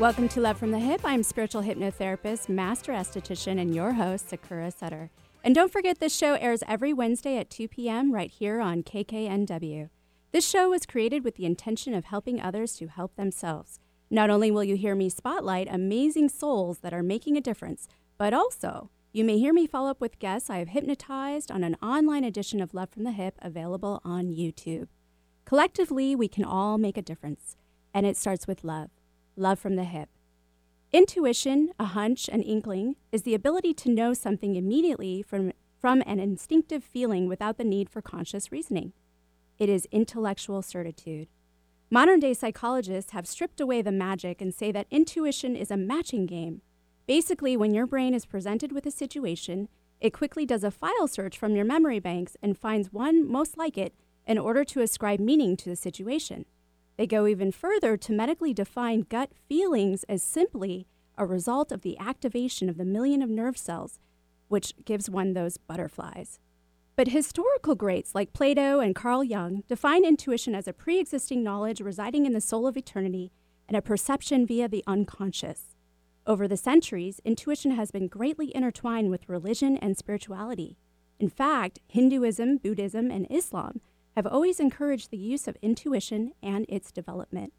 Welcome 0.00 0.30
to 0.30 0.40
Love 0.40 0.56
from 0.56 0.70
the 0.70 0.78
Hyp. 0.78 1.00
I'm 1.04 1.22
spiritual 1.22 1.62
hypnotherapist, 1.62 2.48
master 2.48 2.90
esthetician, 2.90 3.60
and 3.60 3.74
your 3.74 3.92
host, 3.92 4.30
Sakura 4.30 4.70
Sutter. 4.70 5.10
And 5.44 5.54
don't 5.54 5.70
forget, 5.70 5.98
this 5.98 6.16
show 6.16 6.36
airs 6.36 6.62
every 6.66 6.94
Wednesday 6.94 7.36
at 7.36 7.50
2 7.50 7.68
p.m. 7.68 8.10
right 8.10 8.30
here 8.30 8.62
on 8.62 8.82
KKNW. 8.82 9.90
This 10.32 10.48
show 10.48 10.70
was 10.70 10.86
created 10.86 11.22
with 11.22 11.34
the 11.34 11.44
intention 11.44 11.92
of 11.92 12.06
helping 12.06 12.40
others 12.40 12.76
to 12.76 12.86
help 12.86 13.14
themselves. 13.16 13.78
Not 14.08 14.30
only 14.30 14.50
will 14.50 14.64
you 14.64 14.74
hear 14.74 14.94
me 14.94 15.10
spotlight 15.10 15.68
amazing 15.70 16.30
souls 16.30 16.78
that 16.78 16.94
are 16.94 17.02
making 17.02 17.36
a 17.36 17.42
difference, 17.42 17.86
but 18.16 18.32
also 18.32 18.88
you 19.12 19.22
may 19.22 19.38
hear 19.38 19.52
me 19.52 19.66
follow 19.66 19.90
up 19.90 20.00
with 20.00 20.18
guests 20.18 20.48
I 20.48 20.60
have 20.60 20.68
hypnotized 20.68 21.50
on 21.50 21.62
an 21.62 21.76
online 21.82 22.24
edition 22.24 22.62
of 22.62 22.72
Love 22.72 22.88
from 22.88 23.04
the 23.04 23.10
Hyp 23.10 23.32
available 23.42 24.00
on 24.02 24.30
YouTube. 24.30 24.88
Collectively, 25.44 26.16
we 26.16 26.26
can 26.26 26.44
all 26.44 26.78
make 26.78 26.96
a 26.96 27.02
difference, 27.02 27.54
and 27.92 28.06
it 28.06 28.16
starts 28.16 28.46
with 28.46 28.64
love 28.64 28.88
love 29.40 29.58
from 29.58 29.76
the 29.76 29.84
hip. 29.84 30.08
Intuition, 30.92 31.70
a 31.78 31.86
hunch, 31.86 32.28
an 32.28 32.42
inkling, 32.42 32.96
is 33.10 33.22
the 33.22 33.34
ability 33.34 33.72
to 33.74 33.90
know 33.90 34.12
something 34.12 34.54
immediately 34.54 35.22
from, 35.22 35.52
from 35.80 36.02
an 36.04 36.18
instinctive 36.18 36.84
feeling 36.84 37.26
without 37.26 37.56
the 37.56 37.64
need 37.64 37.88
for 37.88 38.02
conscious 38.02 38.52
reasoning. 38.52 38.92
It 39.58 39.68
is 39.68 39.88
intellectual 39.90 40.62
certitude. 40.62 41.28
Modern 41.90 42.20
day 42.20 42.34
psychologists 42.34 43.12
have 43.12 43.26
stripped 43.26 43.60
away 43.60 43.82
the 43.82 43.92
magic 43.92 44.40
and 44.40 44.54
say 44.54 44.70
that 44.72 44.86
intuition 44.90 45.56
is 45.56 45.70
a 45.70 45.76
matching 45.76 46.26
game. 46.26 46.62
Basically, 47.06 47.56
when 47.56 47.74
your 47.74 47.86
brain 47.86 48.14
is 48.14 48.26
presented 48.26 48.72
with 48.72 48.86
a 48.86 48.90
situation, 48.90 49.68
it 50.00 50.12
quickly 50.12 50.46
does 50.46 50.64
a 50.64 50.70
file 50.70 51.08
search 51.08 51.36
from 51.36 51.54
your 51.54 51.64
memory 51.64 51.98
banks 51.98 52.36
and 52.42 52.56
finds 52.56 52.92
one 52.92 53.30
most 53.30 53.58
like 53.58 53.76
it 53.76 53.94
in 54.26 54.38
order 54.38 54.64
to 54.64 54.80
ascribe 54.80 55.20
meaning 55.20 55.56
to 55.56 55.68
the 55.68 55.76
situation. 55.76 56.44
They 57.00 57.06
go 57.06 57.26
even 57.26 57.50
further 57.50 57.96
to 57.96 58.12
medically 58.12 58.52
define 58.52 59.06
gut 59.08 59.30
feelings 59.48 60.04
as 60.04 60.22
simply 60.22 60.86
a 61.16 61.24
result 61.24 61.72
of 61.72 61.80
the 61.80 61.98
activation 61.98 62.68
of 62.68 62.76
the 62.76 62.84
million 62.84 63.22
of 63.22 63.30
nerve 63.30 63.56
cells, 63.56 63.98
which 64.48 64.74
gives 64.84 65.08
one 65.08 65.32
those 65.32 65.56
butterflies. 65.56 66.38
But 66.96 67.08
historical 67.08 67.74
greats 67.74 68.14
like 68.14 68.34
Plato 68.34 68.80
and 68.80 68.94
Carl 68.94 69.24
Jung 69.24 69.62
define 69.66 70.04
intuition 70.04 70.54
as 70.54 70.68
a 70.68 70.74
pre 70.74 70.98
existing 70.98 71.42
knowledge 71.42 71.80
residing 71.80 72.26
in 72.26 72.34
the 72.34 72.40
soul 72.42 72.66
of 72.66 72.76
eternity 72.76 73.32
and 73.66 73.78
a 73.78 73.80
perception 73.80 74.46
via 74.46 74.68
the 74.68 74.84
unconscious. 74.86 75.74
Over 76.26 76.46
the 76.46 76.58
centuries, 76.58 77.18
intuition 77.24 77.70
has 77.70 77.90
been 77.90 78.08
greatly 78.08 78.54
intertwined 78.54 79.08
with 79.08 79.26
religion 79.26 79.78
and 79.78 79.96
spirituality. 79.96 80.76
In 81.18 81.30
fact, 81.30 81.78
Hinduism, 81.88 82.58
Buddhism, 82.58 83.10
and 83.10 83.26
Islam 83.30 83.80
have 84.16 84.26
always 84.26 84.60
encouraged 84.60 85.10
the 85.10 85.16
use 85.16 85.46
of 85.46 85.56
intuition 85.62 86.32
and 86.42 86.66
its 86.68 86.90
development. 86.92 87.52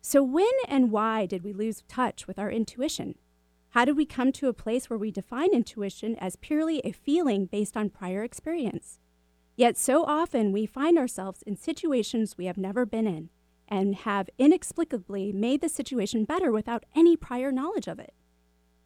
So, 0.00 0.22
when 0.22 0.52
and 0.68 0.90
why 0.90 1.26
did 1.26 1.42
we 1.42 1.52
lose 1.52 1.82
touch 1.88 2.26
with 2.26 2.38
our 2.38 2.50
intuition? 2.50 3.16
How 3.70 3.84
did 3.84 3.96
we 3.96 4.06
come 4.06 4.32
to 4.32 4.48
a 4.48 4.54
place 4.54 4.88
where 4.88 4.98
we 4.98 5.10
define 5.10 5.52
intuition 5.52 6.16
as 6.16 6.36
purely 6.36 6.80
a 6.80 6.92
feeling 6.92 7.46
based 7.46 7.76
on 7.76 7.90
prior 7.90 8.22
experience? 8.22 8.98
Yet, 9.56 9.76
so 9.76 10.04
often 10.04 10.52
we 10.52 10.66
find 10.66 10.98
ourselves 10.98 11.42
in 11.42 11.56
situations 11.56 12.36
we 12.38 12.46
have 12.46 12.58
never 12.58 12.86
been 12.86 13.06
in 13.06 13.30
and 13.68 13.94
have 13.96 14.30
inexplicably 14.38 15.32
made 15.32 15.60
the 15.60 15.68
situation 15.68 16.24
better 16.24 16.52
without 16.52 16.84
any 16.94 17.16
prior 17.16 17.50
knowledge 17.50 17.88
of 17.88 17.98
it. 17.98 18.14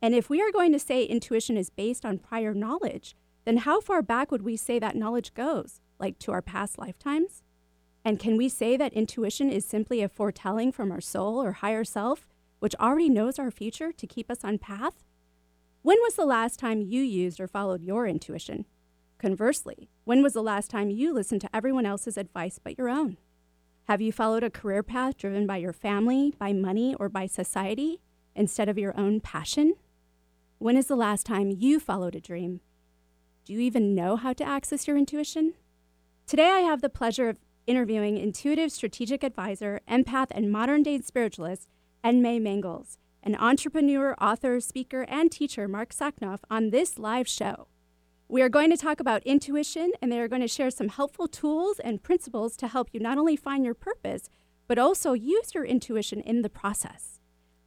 And 0.00 0.14
if 0.14 0.30
we 0.30 0.40
are 0.40 0.52
going 0.52 0.72
to 0.72 0.78
say 0.78 1.04
intuition 1.04 1.56
is 1.56 1.70
based 1.70 2.04
on 2.04 2.18
prior 2.18 2.54
knowledge, 2.54 3.14
then 3.44 3.58
how 3.58 3.80
far 3.80 4.00
back 4.00 4.30
would 4.30 4.42
we 4.42 4.56
say 4.56 4.78
that 4.78 4.96
knowledge 4.96 5.34
goes? 5.34 5.80
Like 6.00 6.18
to 6.20 6.32
our 6.32 6.42
past 6.42 6.78
lifetimes? 6.78 7.42
And 8.04 8.18
can 8.18 8.36
we 8.36 8.48
say 8.48 8.76
that 8.76 8.94
intuition 8.94 9.50
is 9.50 9.64
simply 9.64 10.02
a 10.02 10.08
foretelling 10.08 10.72
from 10.72 10.90
our 10.90 11.00
soul 11.00 11.42
or 11.42 11.52
higher 11.52 11.84
self, 11.84 12.26
which 12.58 12.74
already 12.76 13.08
knows 13.08 13.38
our 13.38 13.50
future 13.50 13.92
to 13.92 14.06
keep 14.06 14.30
us 14.30 14.42
on 14.42 14.58
path? 14.58 15.04
When 15.82 15.98
was 16.02 16.14
the 16.14 16.26
last 16.26 16.58
time 16.58 16.82
you 16.82 17.02
used 17.02 17.40
or 17.40 17.46
followed 17.46 17.82
your 17.82 18.06
intuition? 18.06 18.66
Conversely, 19.18 19.90
when 20.04 20.22
was 20.22 20.32
the 20.32 20.42
last 20.42 20.70
time 20.70 20.90
you 20.90 21.12
listened 21.12 21.42
to 21.42 21.54
everyone 21.54 21.86
else's 21.86 22.16
advice 22.16 22.58
but 22.62 22.78
your 22.78 22.88
own? 22.88 23.18
Have 23.84 24.00
you 24.00 24.12
followed 24.12 24.44
a 24.44 24.50
career 24.50 24.82
path 24.82 25.16
driven 25.16 25.46
by 25.46 25.56
your 25.58 25.72
family, 25.72 26.32
by 26.38 26.52
money, 26.52 26.94
or 26.94 27.08
by 27.08 27.26
society 27.26 28.00
instead 28.34 28.68
of 28.68 28.78
your 28.78 28.96
own 28.98 29.20
passion? 29.20 29.74
When 30.58 30.76
is 30.76 30.86
the 30.86 30.96
last 30.96 31.26
time 31.26 31.50
you 31.50 31.80
followed 31.80 32.14
a 32.14 32.20
dream? 32.20 32.60
Do 33.44 33.52
you 33.52 33.60
even 33.60 33.94
know 33.94 34.16
how 34.16 34.32
to 34.34 34.44
access 34.44 34.86
your 34.86 34.96
intuition? 34.96 35.54
Today, 36.30 36.48
I 36.48 36.60
have 36.60 36.80
the 36.80 36.88
pleasure 36.88 37.28
of 37.28 37.40
interviewing 37.66 38.16
intuitive 38.16 38.70
strategic 38.70 39.24
advisor, 39.24 39.80
empath, 39.90 40.28
and 40.30 40.52
modern 40.52 40.84
day 40.84 41.00
spiritualist 41.00 41.66
En-May 42.04 42.38
Mangels, 42.38 42.98
and 43.20 43.34
entrepreneur, 43.36 44.14
author, 44.20 44.60
speaker, 44.60 45.04
and 45.08 45.32
teacher 45.32 45.66
Marc 45.66 45.92
Sachnoff 45.92 46.38
on 46.48 46.70
this 46.70 47.00
live 47.00 47.26
show. 47.26 47.66
We 48.28 48.42
are 48.42 48.48
going 48.48 48.70
to 48.70 48.76
talk 48.76 49.00
about 49.00 49.24
intuition, 49.24 49.90
and 50.00 50.12
they 50.12 50.20
are 50.20 50.28
going 50.28 50.40
to 50.40 50.46
share 50.46 50.70
some 50.70 50.90
helpful 50.90 51.26
tools 51.26 51.80
and 51.80 52.00
principles 52.00 52.56
to 52.58 52.68
help 52.68 52.90
you 52.92 53.00
not 53.00 53.18
only 53.18 53.34
find 53.34 53.64
your 53.64 53.74
purpose, 53.74 54.30
but 54.68 54.78
also 54.78 55.14
use 55.14 55.52
your 55.52 55.64
intuition 55.64 56.20
in 56.20 56.42
the 56.42 56.48
process. 56.48 57.18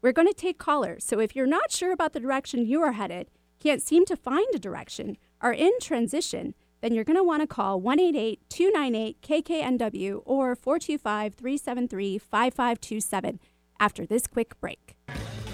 We're 0.01 0.13
going 0.13 0.29
to 0.29 0.33
take 0.33 0.57
callers, 0.57 1.03
so 1.03 1.19
if 1.19 1.35
you're 1.35 1.45
not 1.45 1.73
sure 1.73 1.91
about 1.91 2.13
the 2.13 2.21
direction 2.21 2.65
you 2.65 2.81
are 2.81 2.93
headed, 2.93 3.29
can't 3.59 3.81
seem 3.81 4.05
to 4.05 4.15
find 4.15 4.47
a 4.55 4.57
direction, 4.57 5.17
are 5.41 5.51
in 5.51 5.73
transition, 5.81 6.55
then 6.83 6.93
you're 6.93 7.05
going 7.05 7.17
to 7.17 7.23
want 7.23 7.41
to 7.41 7.47
call 7.47 7.79
188 7.79 8.41
298 8.49 9.21
KKNW 9.21 10.21
or 10.25 10.53
425 10.53 11.33
373 11.33 12.17
5527 12.17 13.39
after 13.79 14.05
this 14.05 14.27
quick 14.27 14.59
break. 14.59 14.97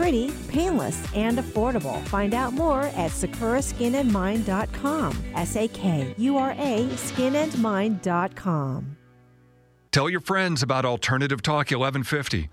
pretty, 0.00 0.32
painless, 0.48 1.04
and 1.14 1.36
affordable. 1.36 2.02
Find 2.06 2.32
out 2.32 2.54
more 2.54 2.84
at 2.84 3.10
sakuraskinandmind.com. 3.10 5.24
S 5.34 5.56
A 5.56 5.68
K 5.68 6.14
U 6.16 6.38
R 6.38 6.52
A 6.52 6.86
skinandmind.com. 6.86 8.96
Tell 9.92 10.08
your 10.08 10.20
friends 10.20 10.62
about 10.62 10.86
Alternative 10.86 11.42
Talk 11.42 11.70
1150. 11.70 12.48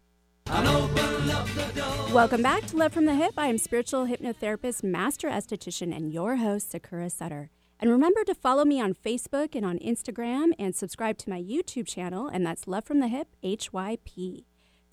Welcome 2.13 2.41
back 2.41 2.65
to 2.65 2.75
Love 2.75 2.91
from 2.91 3.05
the 3.05 3.13
Hyp. 3.13 3.31
I 3.37 3.47
am 3.47 3.57
spiritual 3.57 4.07
hypnotherapist, 4.07 4.83
master 4.83 5.29
esthetician, 5.29 5.95
and 5.95 6.11
your 6.11 6.35
host, 6.37 6.71
Sakura 6.71 7.09
Sutter. 7.09 7.49
And 7.79 7.91
remember 7.91 8.25
to 8.25 8.35
follow 8.35 8.65
me 8.65 8.81
on 8.81 8.93
Facebook 8.93 9.55
and 9.55 9.65
on 9.65 9.79
Instagram 9.79 10.51
and 10.59 10.75
subscribe 10.75 11.17
to 11.19 11.29
my 11.29 11.41
YouTube 11.41 11.87
channel, 11.87 12.27
and 12.27 12.45
that's 12.45 12.67
Love 12.67 12.83
from 12.83 12.99
the 12.99 13.07
Hip 13.07 13.29
HYP. 13.41 14.46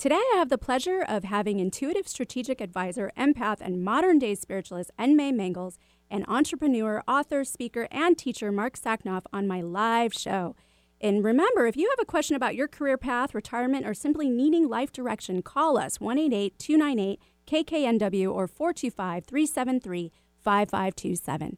Today, 0.05 0.17
I 0.17 0.37
have 0.37 0.51
the 0.51 0.59
pleasure 0.59 1.03
of 1.09 1.25
having 1.25 1.61
intuitive 1.61 2.07
strategic 2.07 2.61
advisor, 2.61 3.11
empath, 3.17 3.63
and 3.63 3.83
modern 3.83 4.19
day 4.19 4.35
spiritualist 4.35 4.91
En-May 4.99 5.33
Mangels 5.33 5.79
and 6.11 6.27
entrepreneur, 6.29 7.03
author, 7.09 7.43
speaker, 7.43 7.89
and 7.91 8.19
teacher 8.19 8.53
Marc 8.53 8.79
Sachnoff 8.79 9.23
on 9.33 9.49
my 9.49 9.63
live 9.63 10.13
show. 10.13 10.57
And 11.01 11.25
remember, 11.25 11.67
if 11.67 11.75
you 11.75 11.89
have 11.89 12.03
a 12.03 12.05
question 12.05 12.37
about 12.37 12.55
your 12.55 12.69
career 12.69 12.99
path, 12.99 13.35
retirement, 13.35 13.87
or 13.87 13.95
simply 13.95 14.29
needing 14.29 14.69
life 14.69 14.93
direction, 14.93 15.41
call 15.41 15.79
us 15.79 15.99
188 15.99 16.59
298 16.59 17.21
KKNW 17.47 18.31
or 18.31 18.47
425 18.47 19.25
373 19.25 20.13
5527. 20.37 21.57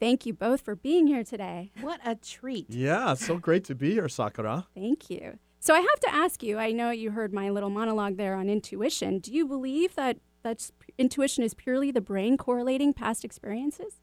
Thank 0.00 0.24
you 0.24 0.32
both 0.32 0.62
for 0.62 0.74
being 0.74 1.08
here 1.08 1.24
today. 1.24 1.72
What 1.82 2.00
a 2.06 2.14
treat. 2.14 2.70
Yeah, 2.70 3.12
so 3.12 3.36
great 3.36 3.64
to 3.64 3.74
be 3.74 3.90
here, 3.90 4.08
Sakura. 4.08 4.66
Thank 4.74 5.10
you. 5.10 5.38
So 5.62 5.74
I 5.74 5.78
have 5.78 6.00
to 6.00 6.12
ask 6.12 6.42
you. 6.42 6.58
I 6.58 6.72
know 6.72 6.90
you 6.90 7.12
heard 7.12 7.32
my 7.32 7.48
little 7.48 7.70
monologue 7.70 8.16
there 8.16 8.34
on 8.34 8.48
intuition. 8.48 9.20
Do 9.20 9.32
you 9.32 9.46
believe 9.46 9.94
that 9.94 10.16
that's 10.42 10.72
intuition 10.98 11.44
is 11.44 11.54
purely 11.54 11.92
the 11.92 12.00
brain 12.00 12.36
correlating 12.36 12.92
past 12.92 13.24
experiences? 13.24 14.00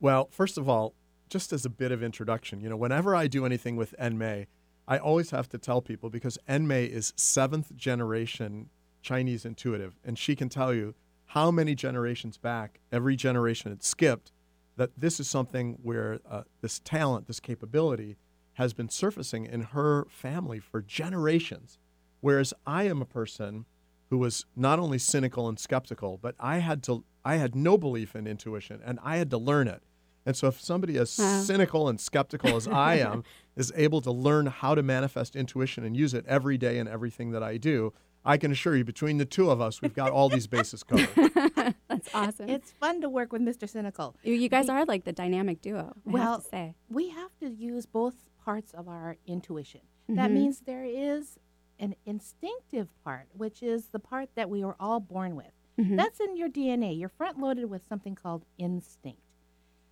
Well, 0.00 0.26
first 0.32 0.58
of 0.58 0.68
all, 0.68 0.94
just 1.28 1.52
as 1.52 1.64
a 1.64 1.70
bit 1.70 1.92
of 1.92 2.02
introduction, 2.02 2.60
you 2.60 2.68
know, 2.68 2.76
whenever 2.76 3.14
I 3.14 3.28
do 3.28 3.46
anything 3.46 3.76
with 3.76 3.94
En-May, 3.96 4.48
I 4.88 4.98
always 4.98 5.30
have 5.30 5.48
to 5.50 5.58
tell 5.58 5.80
people 5.80 6.10
because 6.10 6.36
En-May 6.48 6.86
is 6.86 7.12
seventh 7.14 7.76
generation 7.76 8.68
Chinese 9.02 9.44
intuitive, 9.44 10.00
and 10.04 10.18
she 10.18 10.34
can 10.34 10.48
tell 10.48 10.74
you 10.74 10.96
how 11.26 11.52
many 11.52 11.76
generations 11.76 12.38
back, 12.38 12.80
every 12.90 13.14
generation 13.14 13.70
had 13.70 13.84
skipped, 13.84 14.32
that 14.74 14.90
this 14.96 15.20
is 15.20 15.28
something 15.28 15.78
where 15.80 16.18
uh, 16.28 16.42
this 16.60 16.80
talent, 16.80 17.28
this 17.28 17.38
capability, 17.38 18.16
has 18.54 18.72
been 18.72 18.88
surfacing 18.88 19.46
in 19.46 19.62
her 19.62 20.06
family 20.08 20.58
for 20.58 20.82
generations. 20.82 21.78
Whereas 22.20 22.54
I 22.66 22.84
am 22.84 23.00
a 23.02 23.06
person 23.06 23.64
who 24.10 24.18
was 24.18 24.44
not 24.54 24.78
only 24.78 24.98
cynical 24.98 25.48
and 25.48 25.58
skeptical, 25.58 26.18
but 26.20 26.34
I 26.38 26.58
had 26.58 26.82
to 26.84 27.04
I 27.24 27.36
had 27.36 27.54
no 27.54 27.78
belief 27.78 28.14
in 28.16 28.26
intuition 28.26 28.80
and 28.84 28.98
I 29.02 29.16
had 29.16 29.30
to 29.30 29.38
learn 29.38 29.68
it. 29.68 29.82
And 30.26 30.36
so 30.36 30.48
if 30.48 30.60
somebody 30.60 30.96
as 30.98 31.16
Wow. 31.18 31.40
cynical 31.42 31.88
and 31.88 32.00
skeptical 32.00 32.56
as 32.56 32.66
I 32.68 32.96
am 32.96 33.24
is 33.56 33.72
able 33.74 34.00
to 34.02 34.10
learn 34.12 34.46
how 34.46 34.74
to 34.74 34.82
manifest 34.82 35.34
intuition 35.36 35.84
and 35.84 35.96
use 35.96 36.14
it 36.14 36.24
every 36.26 36.58
day 36.58 36.78
in 36.78 36.86
everything 36.88 37.30
that 37.32 37.42
I 37.42 37.56
do, 37.56 37.92
I 38.24 38.36
can 38.36 38.52
assure 38.52 38.76
you 38.76 38.84
between 38.84 39.18
the 39.18 39.24
two 39.24 39.50
of 39.50 39.60
us 39.60 39.80
we've 39.82 39.94
got 39.94 40.12
all 40.12 40.28
these 40.28 40.46
bases 40.46 40.82
covered. 40.84 41.32
That's 41.88 42.08
awesome. 42.14 42.48
It's 42.48 42.70
fun 42.72 43.00
to 43.00 43.08
work 43.08 43.32
with 43.32 43.42
Mr. 43.42 43.68
Cynical. 43.68 44.14
you, 44.22 44.34
you 44.34 44.48
guys 44.48 44.68
are 44.68 44.84
like 44.84 45.04
the 45.04 45.12
dynamic 45.12 45.60
duo. 45.62 45.92
I 46.06 46.10
Well, 46.10 46.32
have 46.34 46.42
to 46.44 46.48
say. 46.48 46.74
we 46.88 47.08
have 47.10 47.30
to 47.40 47.48
use 47.50 47.86
both 47.86 48.14
parts 48.44 48.72
of 48.72 48.88
our 48.88 49.16
intuition. 49.26 49.82
That 50.08 50.30
Mhm. 50.30 50.34
means 50.34 50.60
there 50.60 50.84
is 50.84 51.38
an 51.78 51.94
instinctive 52.04 52.88
part, 53.02 53.28
which 53.34 53.62
is 53.62 53.88
the 53.88 53.98
part 53.98 54.34
that 54.34 54.50
we 54.50 54.62
are 54.62 54.76
all 54.78 55.00
born 55.00 55.36
with. 55.36 55.52
Mhm. 55.78 55.96
That's 55.96 56.20
in 56.20 56.36
your 56.36 56.48
DNA. 56.48 56.92
You're 56.92 57.08
front 57.08 57.38
loaded 57.38 57.66
with 57.66 57.84
something 57.86 58.14
called 58.14 58.44
instinct. 58.58 59.22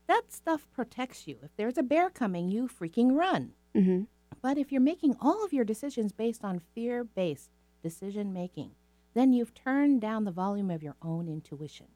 That 0.06 0.30
stuff 0.32 0.68
protects 0.72 1.26
you. 1.26 1.38
If 1.42 1.54
there's 1.56 1.78
a 1.78 1.82
bear 1.82 2.10
coming, 2.10 2.48
you 2.48 2.68
freaking 2.68 3.16
run. 3.16 3.54
Mhm. 3.74 4.08
But 4.42 4.58
if 4.58 4.72
you're 4.72 4.80
making 4.80 5.16
all 5.20 5.44
of 5.44 5.52
your 5.52 5.64
decisions 5.64 6.12
based 6.12 6.44
on 6.44 6.58
fear 6.58 7.04
based 7.04 7.50
decision 7.82 8.32
making, 8.32 8.74
then 9.14 9.32
you've 9.32 9.54
turned 9.54 10.00
down 10.00 10.24
the 10.24 10.32
volume 10.32 10.70
of 10.70 10.82
your 10.82 10.96
own 11.02 11.28
intuition. 11.28 11.88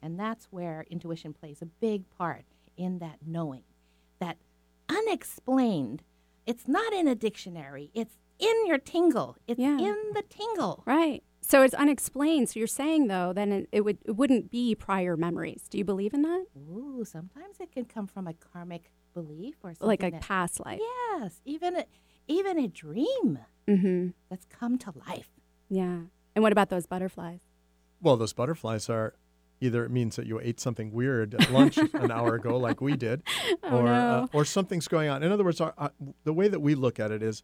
And 0.00 0.18
that's 0.18 0.46
where 0.52 0.82
intuition 0.90 1.32
plays 1.32 1.62
a 1.62 1.66
big 1.66 2.08
part 2.10 2.44
in 2.76 2.98
that 2.98 3.26
knowing, 3.26 3.64
that 3.64 3.73
unexplained. 5.08 6.02
It's 6.46 6.68
not 6.68 6.92
in 6.92 7.08
a 7.08 7.14
dictionary, 7.14 7.90
it's 7.94 8.16
in 8.38 8.66
your 8.66 8.78
tingle, 8.78 9.36
it's 9.46 9.58
Yeah. 9.60 9.78
in 9.78 9.96
the 10.14 10.22
tingle. 10.28 10.82
Right. 10.86 11.22
So 11.40 11.62
it's 11.62 11.74
unexplained. 11.74 12.48
So 12.50 12.58
you're 12.58 12.66
saying 12.66 13.06
though, 13.08 13.32
then 13.32 13.52
it, 13.52 13.68
it 13.72 13.80
would 13.84 13.98
it 14.04 14.12
wouldn't 14.16 14.50
be 14.50 14.74
prior 14.74 15.16
memories. 15.16 15.62
Do 15.68 15.78
you 15.78 15.84
believe 15.84 16.14
in 16.14 16.22
that? 16.22 16.46
Ooh, 16.56 17.04
sometimes 17.04 17.60
it 17.60 17.70
can 17.72 17.84
come 17.84 18.06
from 18.06 18.26
a 18.26 18.34
karmic 18.34 18.90
belief 19.14 19.56
or 19.62 19.70
something. 19.70 19.86
like 19.86 20.02
a 20.02 20.10
that- 20.10 20.22
past 20.22 20.60
life. 20.64 20.80
Yes, 20.80 21.40
even 21.44 21.76
a, 21.76 21.84
even 22.28 22.58
a 22.58 22.68
dream 22.68 23.38
Mm-hmm. 23.68 24.08
that's 24.28 24.44
come 24.46 24.76
to 24.78 24.92
life. 25.08 25.30
Yeah. 25.70 26.00
And 26.34 26.42
what 26.42 26.52
about 26.52 26.68
those 26.68 26.84
butterflies? 26.86 27.40
Well, 28.02 28.16
those 28.18 28.34
butterflies 28.34 28.90
are 28.90 29.14
either 29.60 29.84
it 29.84 29.90
means 29.90 30.16
that 30.16 30.26
you 30.26 30.40
ate 30.40 30.60
something 30.60 30.92
weird 30.92 31.34
at 31.34 31.50
lunch 31.50 31.76
an 31.94 32.10
hour 32.10 32.34
ago, 32.34 32.56
like 32.56 32.80
we 32.80 32.96
did, 32.96 33.22
Oh, 33.62 33.78
or 33.78 33.88
uh, 33.88 34.26
or 34.32 34.44
something's 34.44 34.88
going 34.88 35.08
on. 35.08 35.22
In 35.22 35.30
other 35.32 35.44
words, 35.44 35.60
our, 35.60 35.74
uh, 35.78 35.88
the 36.24 36.32
way 36.32 36.48
that 36.48 36.60
we 36.60 36.74
look 36.74 36.98
at 37.00 37.10
it 37.10 37.22
is, 37.22 37.42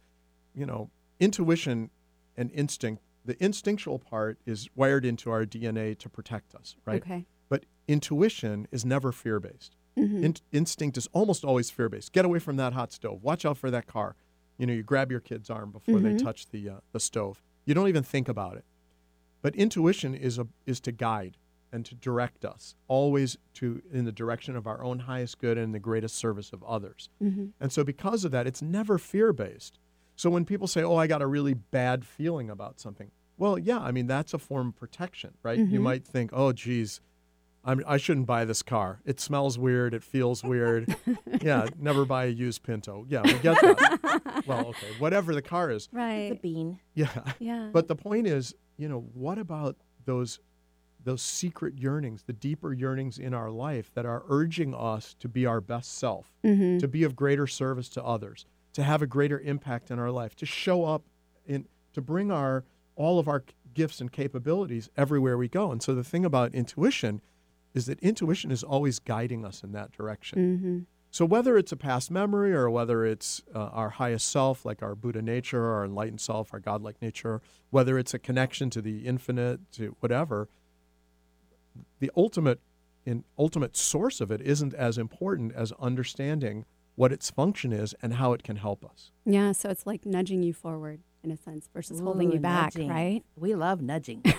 you 0.54 0.66
know, 0.66 0.90
intuition 1.18 1.90
and 2.36 2.50
instinct. 2.52 3.02
The 3.24 3.36
instinctual 3.42 3.98
part 3.98 4.38
is 4.46 4.68
wired 4.74 5.04
into 5.04 5.30
our 5.30 5.44
DNA 5.44 5.96
to 5.98 6.08
protect 6.08 6.54
us, 6.54 6.76
right? 6.86 7.02
Okay. 7.02 7.26
But 7.48 7.64
intuition 7.86 8.66
is 8.72 8.84
never 8.84 9.12
fear 9.12 9.38
based. 9.40 9.76
Mhm. 9.96 10.22
In- 10.22 10.34
instinct 10.52 10.96
is 10.96 11.06
almost 11.12 11.44
always 11.44 11.70
fear 11.70 11.88
based. 11.88 12.12
Get 12.12 12.24
away 12.24 12.38
from 12.38 12.56
that 12.56 12.72
hot 12.72 12.92
stove. 12.92 13.22
Watch 13.22 13.44
out 13.44 13.58
for 13.58 13.70
that 13.70 13.86
car. 13.86 14.16
You 14.56 14.66
know, 14.66 14.72
you 14.72 14.82
grab 14.82 15.10
your 15.10 15.20
kid's 15.20 15.50
arm 15.50 15.70
before 15.70 16.00
they 16.00 16.14
Mhm. 16.14 16.22
touch 16.22 16.48
the 16.50 16.68
uh, 16.68 16.80
the 16.92 17.00
stove. 17.00 17.42
You 17.66 17.74
don't 17.74 17.88
even 17.88 18.02
think 18.02 18.28
about 18.28 18.56
it. 18.56 18.64
But 19.42 19.54
intuition 19.54 20.14
is 20.14 20.38
a 20.38 20.46
is 20.66 20.80
to 20.80 20.92
guide 20.92 21.36
and 21.72 21.84
to 21.86 21.94
direct 21.94 22.44
us 22.44 22.74
always 22.88 23.36
to 23.54 23.80
in 23.92 24.04
the 24.04 24.12
direction 24.12 24.56
of 24.56 24.66
our 24.66 24.82
own 24.82 25.00
highest 25.00 25.38
good 25.38 25.56
and 25.58 25.74
the 25.74 25.78
greatest 25.78 26.16
service 26.16 26.52
of 26.52 26.62
others. 26.64 27.08
Mhm. 27.22 27.52
And 27.60 27.72
so 27.72 27.84
because 27.84 28.24
of 28.24 28.32
that, 28.32 28.46
it's 28.46 28.60
never 28.62 28.98
fear 28.98 29.32
based. 29.32 29.78
So 30.16 30.28
when 30.30 30.44
people 30.44 30.66
say, 30.66 30.82
"Oh, 30.82 30.96
I 30.96 31.06
got 31.06 31.22
a 31.22 31.26
really 31.26 31.54
bad 31.54 32.04
feeling 32.04 32.50
about 32.50 32.78
something," 32.80 33.10
well, 33.38 33.58
yeah, 33.58 33.78
I 33.78 33.90
mean 33.92 34.06
that's 34.06 34.34
a 34.34 34.38
form 34.38 34.68
of 34.68 34.76
protection, 34.76 35.34
right? 35.42 35.58
You 35.58 35.78
Mhm. 35.80 35.82
might 35.82 36.04
think, 36.06 36.30
"Oh, 36.32 36.52
geez, 36.52 37.00
I'm, 37.62 37.82
I 37.86 37.98
shouldn't 37.98 38.26
buy 38.26 38.46
this 38.46 38.62
car. 38.62 39.00
It 39.04 39.20
smells 39.20 39.58
weird. 39.58 39.92
It 39.92 40.02
feels 40.02 40.42
weird. 40.42 40.94
yeah, 41.42 41.66
never 41.78 42.04
buy 42.06 42.24
a 42.24 42.28
used 42.28 42.62
Pinto. 42.62 43.04
Yeah, 43.08 43.20
we 43.22 43.34
get 43.34 43.60
that. 43.60 44.44
well, 44.46 44.68
okay, 44.68 44.86
whatever 44.98 45.34
the 45.34 45.42
car 45.42 45.70
is. 45.70 45.86
Right. 45.92 46.30
The 46.30 46.36
bean. 46.36 46.80
Yeah, 46.94 47.32
Yeah. 47.38 47.68
but 47.72 47.86
the 47.86 47.96
point 47.96 48.26
is, 48.26 48.54
you 48.78 48.88
know, 48.88 49.00
what 49.12 49.36
about 49.38 49.76
those 50.06 50.40
those 51.04 51.22
secret 51.22 51.74
yearnings, 51.78 52.22
the 52.24 52.32
deeper 52.32 52.72
yearnings 52.72 53.18
in 53.18 53.32
our 53.34 53.50
life 53.50 53.90
that 53.94 54.04
are 54.06 54.22
urging 54.28 54.74
us 54.74 55.14
to 55.20 55.28
be 55.28 55.46
our 55.46 55.60
best 55.60 55.94
self, 55.96 56.32
Mhm. 56.44 56.78
to 56.80 56.88
be 56.88 57.04
of 57.04 57.16
greater 57.16 57.46
service 57.46 57.88
to 57.90 58.04
others, 58.04 58.44
to 58.74 58.82
have 58.82 59.00
a 59.02 59.06
greater 59.06 59.40
impact 59.40 59.90
in 59.90 59.98
our 59.98 60.10
life, 60.10 60.36
to 60.36 60.46
show 60.46 60.84
up 60.84 61.02
in 61.46 61.66
to 61.92 62.00
bring 62.02 62.30
our 62.30 62.64
all 62.96 63.18
of 63.18 63.26
our 63.28 63.42
gifts 63.74 64.00
and 64.00 64.12
capabilities 64.12 64.90
everywhere 64.96 65.36
we 65.38 65.48
go. 65.48 65.72
And 65.72 65.82
so 65.82 65.94
the 65.94 66.04
thing 66.04 66.24
about 66.24 66.54
intuition 66.54 67.20
is 67.72 67.86
that 67.86 67.98
intuition 68.00 68.50
is 68.50 68.62
always 68.62 68.98
guiding 68.98 69.44
us 69.44 69.62
in 69.64 69.72
that 69.72 69.90
direction. 69.92 70.58
Mhm. 70.58 70.86
So 71.12 71.24
whether 71.24 71.56
it's 71.56 71.72
a 71.72 71.76
past 71.76 72.10
memory 72.10 72.52
or 72.52 72.68
whether 72.70 73.04
it's 73.04 73.42
uh, 73.54 73.58
our 73.58 73.90
highest 73.90 74.28
self, 74.28 74.64
like 74.64 74.82
our 74.82 74.94
Buddha 74.94 75.22
nature, 75.22 75.64
our 75.64 75.84
enlightened 75.84 76.20
self, 76.20 76.52
our 76.52 76.60
godlike 76.60 77.00
nature, 77.02 77.40
whether 77.70 77.98
it's 77.98 78.12
a 78.14 78.18
connection 78.18 78.70
to 78.70 78.82
the 78.82 79.06
infinite, 79.06 79.60
to 79.72 79.96
whatever, 80.00 80.48
the 81.98 82.10
ultimate 82.16 82.60
in 83.06 83.24
ultimate 83.38 83.76
source 83.76 84.20
of 84.20 84.30
it 84.30 84.40
isn't 84.42 84.74
as 84.74 84.98
important 84.98 85.52
as 85.54 85.72
understanding 85.80 86.66
what 86.96 87.12
its 87.12 87.30
function 87.30 87.72
is 87.72 87.94
and 88.02 88.14
how 88.14 88.32
it 88.34 88.42
can 88.42 88.56
help 88.56 88.84
us. 88.84 89.10
Yeah. 89.24 89.52
So 89.52 89.70
it's 89.70 89.86
like 89.86 90.04
nudging 90.04 90.42
you 90.42 90.52
forward 90.52 91.00
in 91.22 91.30
a 91.30 91.36
sense 91.36 91.68
versus 91.72 92.00
holding 92.00 92.30
you 92.32 92.38
back, 92.40 92.74
nudging. 92.74 92.90
right? 92.90 93.22
We 93.36 93.54
love 93.54 93.80
nudging. 93.82 94.22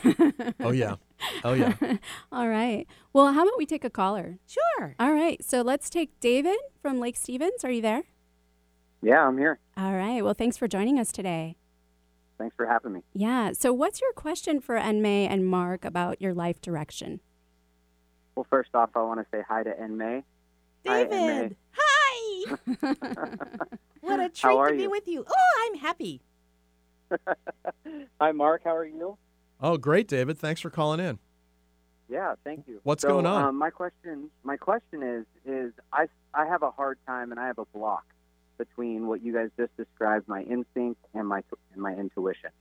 Oh 0.60 0.72
yeah, 0.72 0.96
oh 1.44 1.54
yeah. 1.54 1.74
All 2.32 2.48
right. 2.48 2.86
Well, 3.14 3.34
how 3.34 3.44
about 3.44 3.58
we 3.58 3.66
take 3.66 3.84
a 3.84 3.90
caller? 3.90 4.38
sure. 4.48 4.96
All 5.00 5.12
right. 5.14 5.44
So 5.44 5.62
let's 5.62 5.90
take 5.90 6.20
David 6.20 6.58
from 6.82 7.00
Lake 7.00 7.16
Stevens. 7.18 7.64
Are 7.64 7.72
you 7.72 7.82
there? 7.82 8.04
Yeah, 9.02 9.26
I'm 9.28 9.38
here. 9.38 9.60
All 9.78 9.94
right. 9.94 10.24
Well, 10.24 10.34
thanks 10.36 10.58
for 10.58 10.68
joining 10.68 11.00
us 11.00 11.12
today. 11.12 11.58
Thanks 12.42 12.56
for 12.56 12.66
having 12.66 12.94
me. 12.94 13.02
Yeah. 13.14 13.52
So, 13.54 13.72
what's 13.72 14.02
your 14.02 14.14
question 14.14 14.62
for 14.62 14.76
En-May 14.76 15.28
and 15.28 15.46
Marc 15.46 15.86
about 15.86 16.20
your 16.20 16.34
life 16.34 16.60
direction? 16.60 17.20
Well, 18.34 18.48
first 18.50 18.72
off, 18.74 18.90
I 18.96 19.04
want 19.04 19.20
to 19.20 19.28
say 19.32 19.44
hi 19.48 19.62
to 19.62 19.80
En-May. 19.80 20.24
Hi, 20.88 21.04
David. 21.04 21.56
Hi. 21.78 22.56
what 24.02 24.20
a 24.20 24.30
treat 24.30 24.70
to 24.70 24.74
be 24.76 24.82
you? 24.82 24.90
with 24.90 25.08
you. 25.08 25.24
Oh, 25.28 25.68
I'm 25.68 25.76
happy. 25.78 26.24
Hi, 28.20 28.32
Marc. 28.32 28.64
How 28.64 28.76
are 28.76 28.86
you? 28.86 29.20
Oh, 29.60 29.78
great, 29.78 30.08
David. 30.08 30.40
Thanks 30.40 30.62
for 30.62 30.72
calling 30.72 31.00
in. 31.00 31.20
Yeah, 32.10 32.34
thank 32.44 32.68
you. 32.68 32.80
What's 32.82 33.04
So, 33.04 33.10
going 33.10 33.28
on? 33.28 33.44
Um, 33.44 33.56
my 33.56 33.70
question, 33.70 34.32
my 34.44 34.58
question 34.58 35.04
is, 35.04 35.26
is 35.46 35.74
I, 35.94 36.08
I 36.34 36.48
have 36.48 36.64
a 36.64 36.72
hard 36.72 36.98
time 37.06 37.30
and 37.30 37.40
I 37.40 37.46
have 37.46 37.60
a 37.60 37.66
block 37.66 38.06
between 38.66 39.08
what 39.08 39.24
you 39.24 39.34
guys 39.34 39.50
just 39.58 39.76
described, 39.76 40.28
my 40.28 40.42
instinct 40.44 41.02
and 41.18 41.28
my 41.28 41.42
and 41.74 41.82
my 41.82 41.94
intuition, 42.04 42.52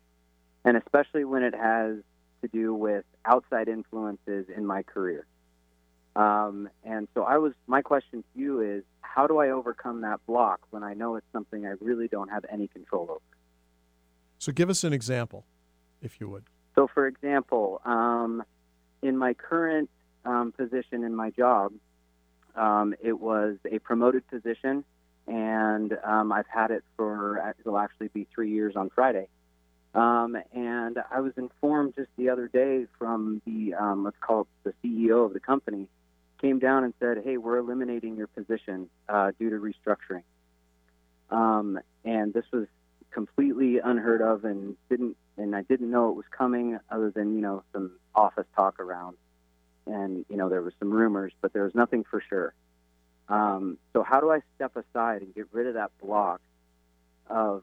and 0.64 0.76
especially 0.82 1.24
when 1.32 1.42
it 1.42 1.54
has 1.54 1.96
to 2.40 2.48
do 2.48 2.66
with 2.86 3.04
outside 3.26 3.68
influences 3.68 4.46
in 4.58 4.64
my 4.64 4.82
career. 4.82 5.26
Um, 6.16 6.68
and 6.84 7.06
so 7.14 7.22
I 7.22 7.36
was, 7.36 7.52
my 7.66 7.82
question 7.82 8.22
to 8.22 8.40
you 8.40 8.60
is, 8.62 8.82
how 9.02 9.26
do 9.26 9.38
I 9.38 9.50
overcome 9.50 10.00
that 10.00 10.20
block 10.26 10.60
when 10.70 10.82
I 10.82 10.94
know 10.94 11.16
it's 11.16 11.32
something 11.32 11.66
I 11.66 11.74
really 11.80 12.08
don't 12.08 12.30
have 12.30 12.44
any 12.50 12.66
control 12.66 13.06
over? 13.10 13.20
So 14.38 14.52
give 14.52 14.70
us 14.70 14.82
an 14.84 14.92
example, 14.92 15.44
if 16.00 16.18
you 16.18 16.28
would. 16.30 16.44
So, 16.74 16.88
for 16.92 17.06
example, 17.06 17.82
um, 17.84 18.42
in 19.02 19.18
my 19.18 19.34
current 19.34 19.90
um, 20.24 20.52
position 20.52 21.04
in 21.04 21.14
my 21.14 21.30
job, 21.30 21.72
um, 22.56 22.94
it 23.00 23.18
was 23.20 23.56
a 23.70 23.78
promoted 23.78 24.26
position, 24.28 24.84
and 25.30 25.96
um, 26.04 26.32
I've 26.32 26.48
had 26.48 26.70
it 26.70 26.82
for 26.96 27.54
it'll 27.60 27.78
actually 27.78 28.08
be 28.08 28.26
three 28.34 28.50
years 28.50 28.74
on 28.76 28.90
Friday. 28.90 29.28
Um, 29.94 30.36
and 30.52 30.98
I 31.10 31.20
was 31.20 31.32
informed 31.36 31.94
just 31.96 32.08
the 32.16 32.28
other 32.28 32.48
day 32.48 32.86
from 32.98 33.40
the 33.46 33.74
um, 33.74 34.04
let's 34.04 34.16
call 34.20 34.42
it 34.42 34.46
the 34.64 34.74
CEO 34.82 35.24
of 35.24 35.32
the 35.32 35.40
company 35.40 35.88
came 36.40 36.58
down 36.58 36.84
and 36.84 36.94
said, 37.00 37.18
"Hey, 37.24 37.36
we're 37.36 37.58
eliminating 37.58 38.16
your 38.16 38.26
position 38.26 38.88
uh, 39.08 39.32
due 39.38 39.50
to 39.50 39.56
restructuring." 39.56 40.22
Um, 41.30 41.78
and 42.04 42.32
this 42.32 42.44
was 42.52 42.66
completely 43.10 43.78
unheard 43.78 44.22
of 44.22 44.44
and 44.44 44.76
didn't 44.88 45.16
and 45.36 45.56
I 45.56 45.62
didn't 45.62 45.90
know 45.90 46.10
it 46.10 46.16
was 46.16 46.26
coming 46.30 46.78
other 46.90 47.10
than, 47.10 47.34
you 47.34 47.40
know, 47.40 47.62
some 47.72 47.92
office 48.14 48.46
talk 48.54 48.78
around. 48.78 49.16
And, 49.86 50.24
you 50.28 50.36
know, 50.36 50.48
there 50.48 50.62
was 50.62 50.74
some 50.78 50.90
rumors, 50.90 51.32
but 51.40 51.52
there 51.52 51.64
was 51.64 51.74
nothing 51.74 52.04
for 52.04 52.22
sure. 52.28 52.52
Um, 53.30 53.78
so 53.92 54.02
how 54.02 54.20
do 54.20 54.30
I 54.30 54.40
step 54.56 54.76
aside 54.76 55.22
and 55.22 55.32
get 55.34 55.46
rid 55.52 55.68
of 55.68 55.74
that 55.74 55.92
block 56.02 56.40
of 57.28 57.62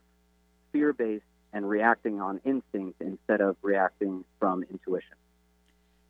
fear 0.71 0.93
based 0.93 1.25
and 1.51 1.67
reacting 1.67 2.21
on 2.21 2.39
instinct 2.45 3.01
instead 3.01 3.41
of 3.41 3.57
reacting 3.62 4.24
from 4.39 4.63
intuition? 4.63 5.17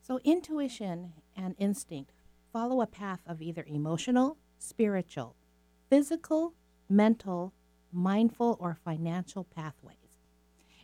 So, 0.03 0.19
intuition 0.23 1.13
and 1.35 1.55
instinct 1.57 2.13
follow 2.53 2.81
a 2.81 2.87
path 2.87 3.21
of 3.25 3.41
either 3.41 3.65
emotional, 3.67 4.37
spiritual, 4.59 5.35
physical, 5.89 6.53
mental, 6.87 7.51
mindful, 7.91 8.57
or 8.59 8.77
financial 8.85 9.43
pathways. 9.43 9.97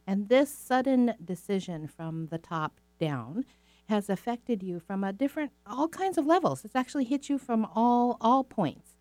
And 0.06 0.30
this 0.30 0.54
sudden 0.54 1.14
decision 1.24 1.88
from 1.88 2.28
the 2.28 2.38
top 2.38 2.80
down 3.00 3.46
has 3.90 4.10
affected 4.10 4.64
you 4.64 4.80
from 4.80 5.04
a 5.04 5.14
different 5.14 5.52
all 5.66 5.88
kinds 5.88 6.18
of 6.18 6.26
levels. 6.26 6.64
It's 6.64 6.76
actually 6.76 7.06
hit 7.06 7.30
you 7.30 7.38
from 7.38 7.66
all 7.76 8.18
all 8.22 8.44
points. 8.44 8.92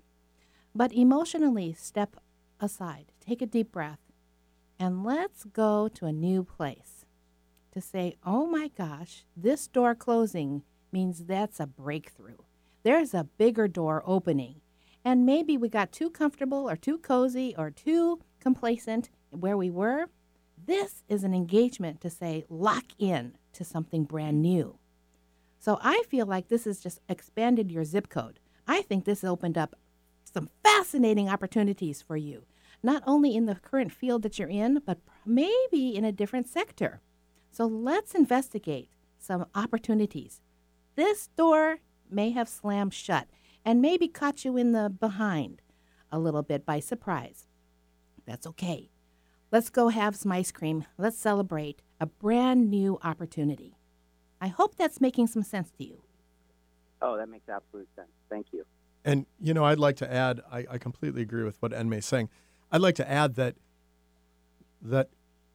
But 0.75 0.93
emotionally 0.93 1.73
step 1.75 2.17
aside. 2.61 3.13
Take 3.21 3.43
a 3.43 3.47
deep 3.47 3.73
breath 3.73 4.01
and 4.79 5.05
let's 5.05 5.45
go 5.45 5.89
to 5.89 6.07
a 6.07 6.13
new 6.13 6.43
place. 6.43 7.05
To 7.73 7.81
say, 7.81 8.17
"Oh 8.25 8.47
my 8.47 8.69
gosh, 8.69 9.25
this 9.37 9.67
door 9.67 9.95
closing 9.95 10.63
means 10.91 11.25
that's 11.25 11.61
a 11.61 11.67
breakthrough. 11.67 12.39
There's 12.83 13.15
a 13.15 13.25
bigger 13.25 13.69
door 13.69 14.03
opening." 14.05 14.61
And 15.05 15.27
maybe 15.27 15.57
we 15.57 15.69
got 15.69 15.91
too 15.91 16.11
comfortable 16.11 16.69
or 16.69 16.77
too 16.77 16.99
cozy 16.99 17.55
or 17.57 17.71
too 17.71 18.21
complacent 18.41 19.11
where 19.31 19.57
we 19.57 19.71
were. 19.71 20.07
This 20.57 21.03
is 21.09 21.25
an 21.25 21.35
engagement 21.35 22.01
to 22.03 22.11
say, 22.11 22.45
lock 22.49 22.85
in 22.99 23.37
to 23.53 23.65
something 23.65 24.05
brand 24.05 24.43
new. 24.43 24.79
So 25.59 25.79
I 25.83 26.03
feel 26.09 26.27
like 26.27 26.49
this 26.49 26.65
has 26.65 26.81
just 26.81 27.01
expanded 27.09 27.71
your 27.71 27.85
zip 27.85 28.09
code. 28.09 28.41
I 28.67 28.83
think 28.83 29.05
this 29.05 29.23
opened 29.23 29.57
up 29.57 29.77
some 30.25 30.51
fascinating 30.63 31.29
opportunities 31.29 32.03
for 32.03 32.17
you, 32.17 32.45
not 32.83 33.03
only 33.07 33.37
in 33.37 33.47
the 33.47 33.55
current 33.55 33.93
field 33.93 34.23
that 34.23 34.39
you're 34.39 34.49
in, 34.49 34.83
but 34.85 34.99
maybe 35.25 35.95
in 35.95 36.05
a 36.05 36.13
different 36.13 36.49
sector. 36.49 37.01
So 37.51 37.67
let's 37.67 38.15
investigate 38.15 38.91
some 39.19 39.47
opportunities. 39.55 40.41
This 40.97 41.29
door 41.29 41.79
may 42.11 42.31
have 42.31 42.49
slammed 42.49 42.95
shut 42.95 43.29
and 43.65 43.81
maybe 43.81 44.09
caught 44.09 44.45
you 44.45 44.57
in 44.57 44.73
the 44.73 44.91
behind 44.91 45.63
a 46.11 46.19
little 46.19 46.43
bit 46.43 46.67
by 46.67 46.81
surprise. 46.81 47.47
That's 48.27 48.47
okay. 48.49 48.91
Let's 49.51 49.71
go 49.71 49.89
have 49.89 50.17
some 50.17 50.33
ice 50.33 50.51
cream. 50.51 50.85
Let's 50.99 51.19
celebrate 51.19 51.83
a 52.03 52.07
brand 52.07 52.69
new 52.69 52.99
opportunity. 53.05 53.79
I 54.41 54.49
hope 54.49 54.75
that's 54.75 55.01
making 55.01 55.29
some 55.29 55.45
sense 55.45 55.71
to 55.79 55.85
you. 55.85 56.03
Oh, 57.01 57.17
that 57.17 57.29
makes 57.29 57.49
absolute 57.49 57.89
sense. 57.95 58.09
Thank 58.29 58.47
you. 58.53 58.65
And, 59.05 59.25
you 59.41 59.55
know, 59.55 59.65
I'd 59.65 59.79
like 59.79 59.95
to 59.99 60.13
add, 60.13 60.41
I, 60.51 60.67
I 60.69 60.79
completely 60.79 61.23
agree 61.23 61.45
with 61.45 61.63
what 61.63 61.73
En-May 61.73 61.99
is 61.99 62.07
saying. 62.07 62.29
I'd 62.73 62.81
like 62.81 62.97
to 62.97 63.09
add 63.09 63.37
that 63.37 63.55
that 64.81 65.11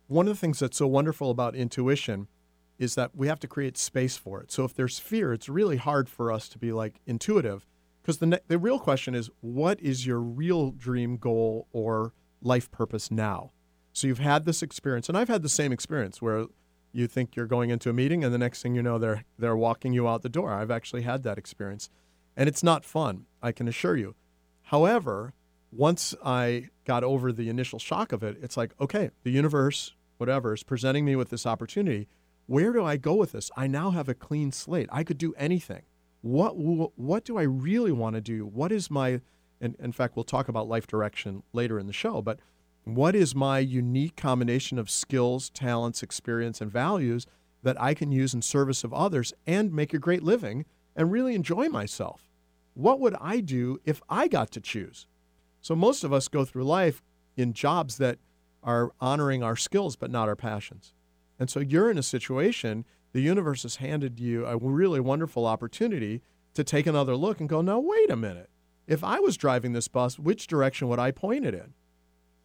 one 0.08 0.25
of 0.30 0.34
the 0.34 0.39
things 0.39 0.60
that's 0.60 0.77
so 0.77 0.88
wonderful 0.88 1.30
about 1.32 1.54
intuition 1.54 2.30
is 2.80 2.96
that 2.96 3.13
we 3.13 3.27
have 3.27 3.42
to 3.42 3.48
create 3.48 3.77
space 3.77 4.16
for 4.16 4.42
it. 4.42 4.50
So 4.50 4.63
if 4.63 4.74
there's 4.74 5.00
fear, 5.00 5.34
it's 5.34 5.50
really 5.50 5.75
hard 5.75 6.08
for 6.08 6.32
us 6.32 6.48
to 6.50 6.58
be 6.58 6.72
like 6.72 7.01
intuitive 7.06 7.66
because 8.01 8.20
the, 8.20 8.25
ne- 8.25 8.39
the 8.48 8.58
real 8.58 8.80
question 8.80 9.16
is 9.16 9.30
what 9.42 9.82
is 9.82 10.08
your 10.08 10.22
real 10.22 10.72
dream 10.72 11.18
goal 11.18 11.68
or 11.74 12.13
life 12.42 12.72
purpose 12.72 13.12
now? 13.12 13.51
So 13.98 14.06
you've 14.06 14.20
had 14.20 14.46
this 14.46 14.62
experience, 14.62 15.10
and 15.10 15.18
I've 15.18 15.27
had 15.27 15.42
the 15.42 15.50
same 15.50 15.72
experience 15.72 16.22
where 16.22 16.46
you 16.92 17.08
think 17.08 17.36
you're 17.36 17.48
going 17.48 17.72
into 17.72 17.89
a 17.89 17.94
meeting, 17.94 18.24
and 18.24 18.32
the 18.32 18.38
next 18.38 18.62
thing 18.62 18.75
you 18.75 18.84
know, 18.84 19.00
they're 19.00 19.24
they're 19.39 19.58
walking 19.58 19.92
you 19.92 20.08
out 20.08 20.22
the 20.22 20.30
door. 20.30 20.54
I've 20.54 20.70
actually 20.70 21.01
had 21.01 21.24
that 21.24 21.39
experience, 21.39 21.89
and 22.36 22.48
it's 22.48 22.62
not 22.62 22.86
fun. 22.86 23.25
I 23.42 23.51
can 23.51 23.68
assure 23.68 23.98
you. 23.98 24.13
However, 24.66 25.34
once 25.72 26.13
I 26.24 26.70
got 26.86 27.04
over 27.04 27.32
the 27.32 27.50
initial 27.50 27.80
shock 27.80 28.12
of 28.12 28.22
it, 28.22 28.38
it's 28.39 28.56
like, 28.56 28.75
okay, 28.80 29.10
the 29.24 29.32
universe, 29.32 29.96
whatever, 30.20 30.54
is 30.54 30.62
presenting 30.62 31.04
me 31.04 31.16
with 31.16 31.32
this 31.32 31.48
opportunity. 31.48 32.08
Where 32.46 32.74
do 32.74 32.86
I 32.86 32.98
go 32.98 33.16
with 33.16 33.32
this? 33.32 33.50
I 33.58 33.66
now 33.66 33.89
have 33.89 34.08
a 34.08 34.13
clean 34.13 34.51
slate. 34.51 34.89
I 34.92 35.04
could 35.04 35.18
do 35.18 35.34
anything. 35.39 35.82
What 36.22 36.51
what 36.51 37.25
do 37.25 37.39
I 37.39 37.44
really 37.44 37.92
want 37.92 38.13
to 38.13 38.22
do? 38.22 38.46
What 38.46 38.72
is 38.72 38.92
my 38.92 39.22
and 39.60 39.75
in 39.80 39.92
fact, 39.92 40.16
we'll 40.16 40.24
talk 40.24 40.50
about 40.50 40.68
life 40.68 40.86
direction 40.86 41.42
later 41.51 41.80
in 41.80 41.88
the 41.88 41.94
show, 41.94 42.22
but 42.22 42.39
what 42.96 43.15
is 43.15 43.36
my 43.36 43.60
unique 43.60 44.15
combination 44.15 44.79
of 44.79 44.89
skills, 44.89 45.50
talents, 45.50 46.03
experience, 46.03 46.62
and 46.62 46.72
values 46.72 47.25
that 47.63 47.79
I 47.82 47.94
can 47.94 48.12
use 48.12 48.34
in 48.34 48.41
service 48.41 48.84
of 48.84 48.94
others 48.94 49.34
and 49.46 49.74
make 49.74 49.94
a 49.94 50.00
great 50.00 50.24
living 50.24 50.65
and 50.96 51.12
really 51.12 51.36
enjoy 51.36 51.67
myself? 51.67 52.29
What 52.75 53.00
would 53.00 53.15
I 53.20 53.39
do 53.39 53.79
if 53.84 54.01
I 54.08 54.27
got 54.27 54.51
to 54.51 54.62
choose? 54.62 55.08
So, 55.62 55.75
most 55.75 56.03
of 56.03 56.13
us 56.13 56.27
go 56.27 56.46
through 56.46 56.63
life 56.63 57.01
in 57.36 57.53
jobs 57.53 57.98
that 57.98 58.20
are 58.63 58.91
honoring 59.01 59.44
our 59.44 59.56
skills 59.56 59.96
but 59.96 60.12
not 60.12 60.29
our 60.29 60.36
passions. 60.36 60.94
And 61.39 61.50
so, 61.50 61.60
you're 61.60 61.91
in 61.91 61.98
a 61.98 62.03
situation, 62.03 62.86
the 63.12 63.22
universe 63.22 63.63
has 63.63 63.77
handed 63.77 64.20
you 64.20 64.46
a 64.46 64.58
really 64.58 65.00
wonderful 65.00 65.46
opportunity 65.46 66.22
to 66.53 66.63
take 66.63 66.88
another 66.88 67.15
look 67.15 67.39
and 67.39 67.50
go, 67.50 67.62
now, 67.62 67.79
wait 67.79 68.10
a 68.10 68.15
minute. 68.15 68.50
If 68.88 69.03
I 69.03 69.20
was 69.20 69.36
driving 69.36 69.74
this 69.74 69.88
bus, 69.88 70.17
which 70.17 70.48
direction 70.48 70.88
would 70.88 71.00
I 71.00 71.12
point 71.12 71.46
it 71.46 71.53
in? 71.53 71.74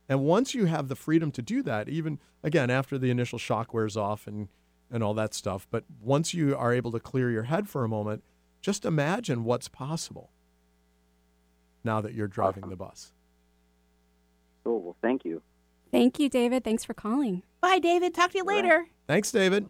And 0.09 0.25
once 0.25 0.54
you 0.54 0.66
have 0.66 0.88
the 0.88 0.97
freedom 0.97 1.30
to 1.32 1.42
do 1.42 1.62
that, 1.62 1.88
even 1.88 2.18
again 2.42 2.71
after 2.71 2.99
the 2.99 3.11
initial 3.11 3.38
shock 3.38 3.73
wears 3.73 3.97
off 3.97 4.26
and 4.26 4.49
and 4.90 5.02
all 5.02 5.14
that 5.14 5.32
stuff, 5.32 5.66
but 5.71 5.85
once 6.02 6.35
you 6.35 6.54
are 6.56 6.73
able 6.73 6.92
to 6.92 7.00
clear 7.00 7.30
your 7.30 7.44
head 7.44 7.68
for 7.68 7.82
a 7.82 7.88
moment, 7.88 8.23
just 8.61 8.85
imagine 8.85 9.44
what's 9.44 9.68
possible 9.68 10.30
now 11.82 12.00
that 12.00 12.14
you're 12.14 12.28
driving 12.28 12.68
the 12.68 12.76
bus. 12.76 13.12
Cool. 14.64 14.82
Well, 14.82 14.97
thank 15.00 15.25
you. 15.25 15.42
Thank 15.90 16.18
you, 16.18 16.28
David. 16.28 16.64
Thanks 16.64 16.85
for 16.85 16.94
calling. 16.94 17.42
Bye, 17.61 17.78
David. 17.78 18.14
Talk 18.14 18.32
to 18.32 18.38
you 18.38 18.44
later. 18.44 18.87
Thanks, 19.06 19.30
David. 19.30 19.68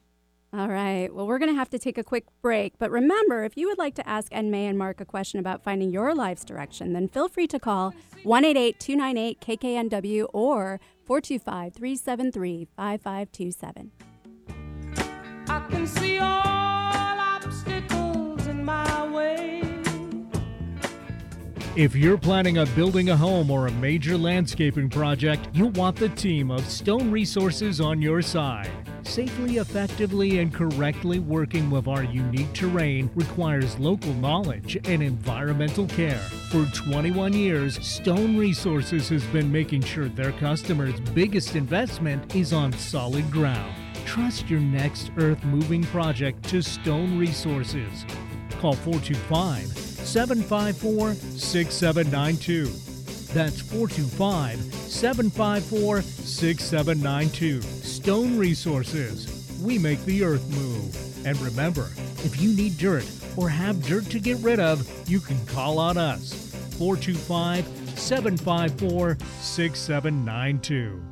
All 0.55 0.69
right. 0.69 1.13
Well, 1.13 1.27
we're 1.27 1.39
going 1.39 1.51
to 1.51 1.57
have 1.57 1.71
to 1.71 1.79
take 1.79 1.97
a 1.97 2.05
quick 2.05 2.27
break. 2.43 2.75
But 2.79 2.91
remember, 2.91 3.43
if 3.43 3.57
you 3.57 3.69
would 3.69 3.79
like 3.79 3.95
to 3.95 4.07
ask 4.07 4.29
En-May 4.33 4.67
and 4.67 4.79
Marc 4.79 5.01
a 5.01 5.07
question 5.07 5.41
about 5.41 5.63
finding 5.63 5.91
your 5.91 6.15
life's 6.15 6.45
direction, 6.45 6.93
then 6.93 7.09
feel 7.09 7.29
free 7.29 7.47
to 7.47 7.59
call 7.59 7.95
188 8.25 8.79
298 8.79 9.41
KKNW 9.41 10.27
or 10.35 10.79
425 11.07 11.73
373 11.73 12.69
5527. 12.77 13.93
I 15.49 15.61
can 15.71 15.87
see 15.87 16.19
all 16.19 16.29
obstacles 16.29 18.47
in 18.47 18.63
my 18.63 19.09
way. 19.09 19.63
If 21.77 21.97
you're 21.97 22.19
planning 22.19 22.59
on 22.59 22.69
building 22.75 23.09
a 23.09 23.17
home 23.17 23.51
or 23.51 23.69
a 23.69 23.73
major 23.73 24.19
landscaping 24.19 24.91
project, 24.91 25.49
you'll 25.55 25.71
want 25.71 25.97
the 25.97 26.11
team 26.11 26.51
of 26.51 26.69
Stone 26.69 27.11
Resources 27.11 27.81
on 27.81 28.03
your 28.03 28.21
side. 28.21 28.82
Safely, 29.05 29.59
effectively, 29.59 30.39
and 30.39 30.55
correctly 30.55 31.19
working 31.19 31.71
with 31.71 31.89
our 31.89 32.05
unique 32.05 32.53
terrain 32.53 33.11
requires 33.15 33.79
local 33.79 34.15
knowledge 34.15 34.77
and 34.85 35.03
environmental 35.03 35.87
care. 35.87 36.21
For 36.51 36.65
21 36.67 37.33
years, 37.33 37.85
Stone 37.85 38.37
Resources 38.37 39.09
has 39.09 39.25
been 39.27 39.51
making 39.51 39.83
sure 39.83 40.09
their 40.09 40.33
customers' 40.33 40.99
biggest 41.15 41.57
investment 41.57 42.35
is 42.35 42.53
on 42.53 42.73
solid 42.75 43.31
ground. 43.31 43.75
Trust 44.05 44.49
your 44.49 44.61
next 44.61 45.11
earth 45.19 45.43
moving 45.45 45.83
project 45.85 46.43
to 46.51 46.63
Stone 46.63 47.19
Resources. 47.19 48.07
Call 48.61 48.75
425 48.75 49.67
754 49.67 51.15
6792. 51.15 52.92
That's 53.33 53.61
425 53.61 54.59
754 54.75 56.03
6792. 56.03 57.63
Stone 57.63 58.39
Resources. 58.39 59.59
We 59.63 59.79
make 59.79 60.05
the 60.05 60.25
earth 60.25 60.47
move. 60.51 61.27
And 61.27 61.39
remember, 61.41 61.91
if 62.25 62.41
you 62.41 62.55
need 62.55 62.77
dirt 62.77 63.09
or 63.37 63.49
have 63.49 63.83
dirt 63.87 64.05
to 64.11 64.19
get 64.19 64.39
rid 64.39 64.61
of, 64.61 64.87
you 65.09 65.21
can 65.21 65.45
call 65.47 65.79
on 65.79 65.97
us. 65.97 66.33
425 66.79 67.65
754 67.99 69.17
6792. 69.41 71.12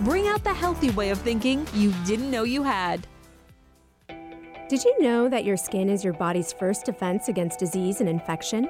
Bring 0.00 0.28
out 0.28 0.44
the 0.44 0.54
healthy 0.54 0.90
way 0.90 1.10
of 1.10 1.18
thinking 1.20 1.66
you 1.74 1.92
didn't 2.04 2.30
know 2.30 2.44
you 2.44 2.62
had. 2.62 3.06
Did 4.68 4.84
you 4.84 5.02
know 5.02 5.28
that 5.28 5.44
your 5.44 5.56
skin 5.56 5.88
is 5.88 6.04
your 6.04 6.12
body's 6.12 6.52
first 6.52 6.84
defense 6.84 7.28
against 7.28 7.58
disease 7.58 8.00
and 8.00 8.08
infection? 8.08 8.68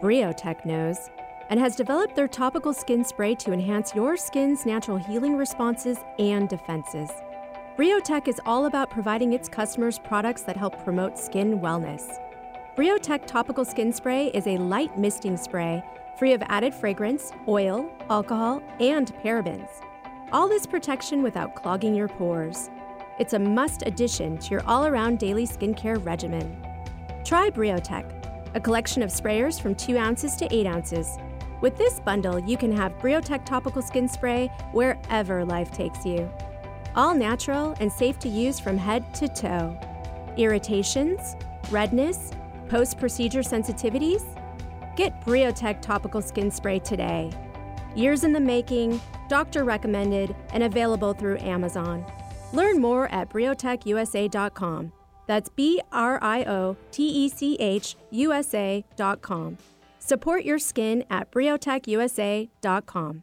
Briotech 0.00 0.64
knows 0.64 1.10
and 1.50 1.60
has 1.60 1.76
developed 1.76 2.16
their 2.16 2.28
topical 2.28 2.72
skin 2.72 3.04
spray 3.04 3.34
to 3.34 3.52
enhance 3.52 3.94
your 3.94 4.16
skin's 4.16 4.64
natural 4.64 4.96
healing 4.96 5.36
responses 5.36 5.98
and 6.18 6.48
defenses. 6.48 7.10
Briotech 7.76 8.28
is 8.28 8.40
all 8.46 8.66
about 8.66 8.90
providing 8.90 9.32
its 9.32 9.48
customers 9.48 9.98
products 9.98 10.42
that 10.42 10.56
help 10.56 10.82
promote 10.84 11.18
skin 11.18 11.60
wellness. 11.60 12.18
Briotech 12.76 13.26
Topical 13.26 13.64
Skin 13.64 13.92
Spray 13.92 14.28
is 14.28 14.46
a 14.46 14.56
light 14.56 14.96
misting 14.96 15.36
spray 15.36 15.82
free 16.20 16.34
of 16.34 16.42
added 16.50 16.74
fragrance, 16.74 17.32
oil, 17.48 17.90
alcohol, 18.10 18.62
and 18.78 19.14
parabens. 19.24 19.70
All 20.32 20.48
this 20.48 20.66
protection 20.66 21.22
without 21.22 21.54
clogging 21.54 21.94
your 21.94 22.08
pores. 22.08 22.68
It's 23.18 23.32
a 23.32 23.38
must 23.38 23.84
addition 23.86 24.36
to 24.36 24.50
your 24.50 24.62
all 24.66 24.84
around 24.84 25.18
daily 25.18 25.46
skincare 25.46 26.04
regimen. 26.04 26.62
Try 27.24 27.48
Briotech, 27.48 28.04
a 28.54 28.60
collection 28.60 29.02
of 29.02 29.08
sprayers 29.08 29.58
from 29.58 29.74
2 29.74 29.96
ounces 29.96 30.36
to 30.36 30.54
8 30.54 30.66
ounces. 30.66 31.16
With 31.62 31.78
this 31.78 32.00
bundle, 32.00 32.38
you 32.38 32.58
can 32.58 32.76
have 32.76 32.98
Briotech 32.98 33.46
topical 33.46 33.80
skin 33.80 34.06
spray 34.06 34.48
wherever 34.72 35.42
life 35.46 35.70
takes 35.70 36.04
you. 36.04 36.30
All 36.96 37.14
natural 37.14 37.74
and 37.80 37.90
safe 37.90 38.18
to 38.18 38.28
use 38.28 38.60
from 38.60 38.76
head 38.76 39.14
to 39.14 39.26
toe. 39.26 39.74
Irritations, 40.36 41.34
redness, 41.70 42.32
post 42.68 42.98
procedure 42.98 43.40
sensitivities? 43.40 44.36
Get 45.00 45.24
Briotech 45.24 45.80
topical 45.80 46.20
skin 46.20 46.50
spray 46.50 46.78
today. 46.78 47.30
Years 47.96 48.22
in 48.22 48.34
the 48.34 48.40
making, 48.40 49.00
doctor 49.30 49.64
recommended, 49.64 50.36
and 50.52 50.62
available 50.62 51.14
through 51.14 51.38
Amazon. 51.38 52.04
Learn 52.52 52.82
more 52.82 53.08
at 53.08 53.30
briotechusa.com. 53.30 54.92
That's 55.26 55.48
B 55.48 55.80
R 55.90 56.18
I 56.20 56.44
O 56.44 56.76
T 56.90 57.08
E 57.08 57.30
C 57.30 57.56
H 57.58 57.96
USA.com. 58.10 59.56
Support 60.00 60.44
your 60.44 60.58
skin 60.58 61.04
at 61.08 61.32
briotechusa.com. 61.32 63.22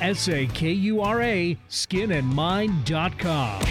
S 0.00 0.28
A 0.28 0.46
K 0.46 0.70
U 0.72 1.00
R 1.00 1.22
A, 1.22 1.56
skinandmind.com. 1.68 3.62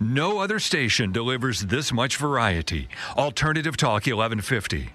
No 0.00 0.38
other 0.40 0.58
station 0.58 1.12
delivers 1.12 1.60
this 1.62 1.92
much 1.92 2.16
variety. 2.16 2.88
Alternative 3.16 3.76
Talk 3.76 4.06
1150. 4.06 4.90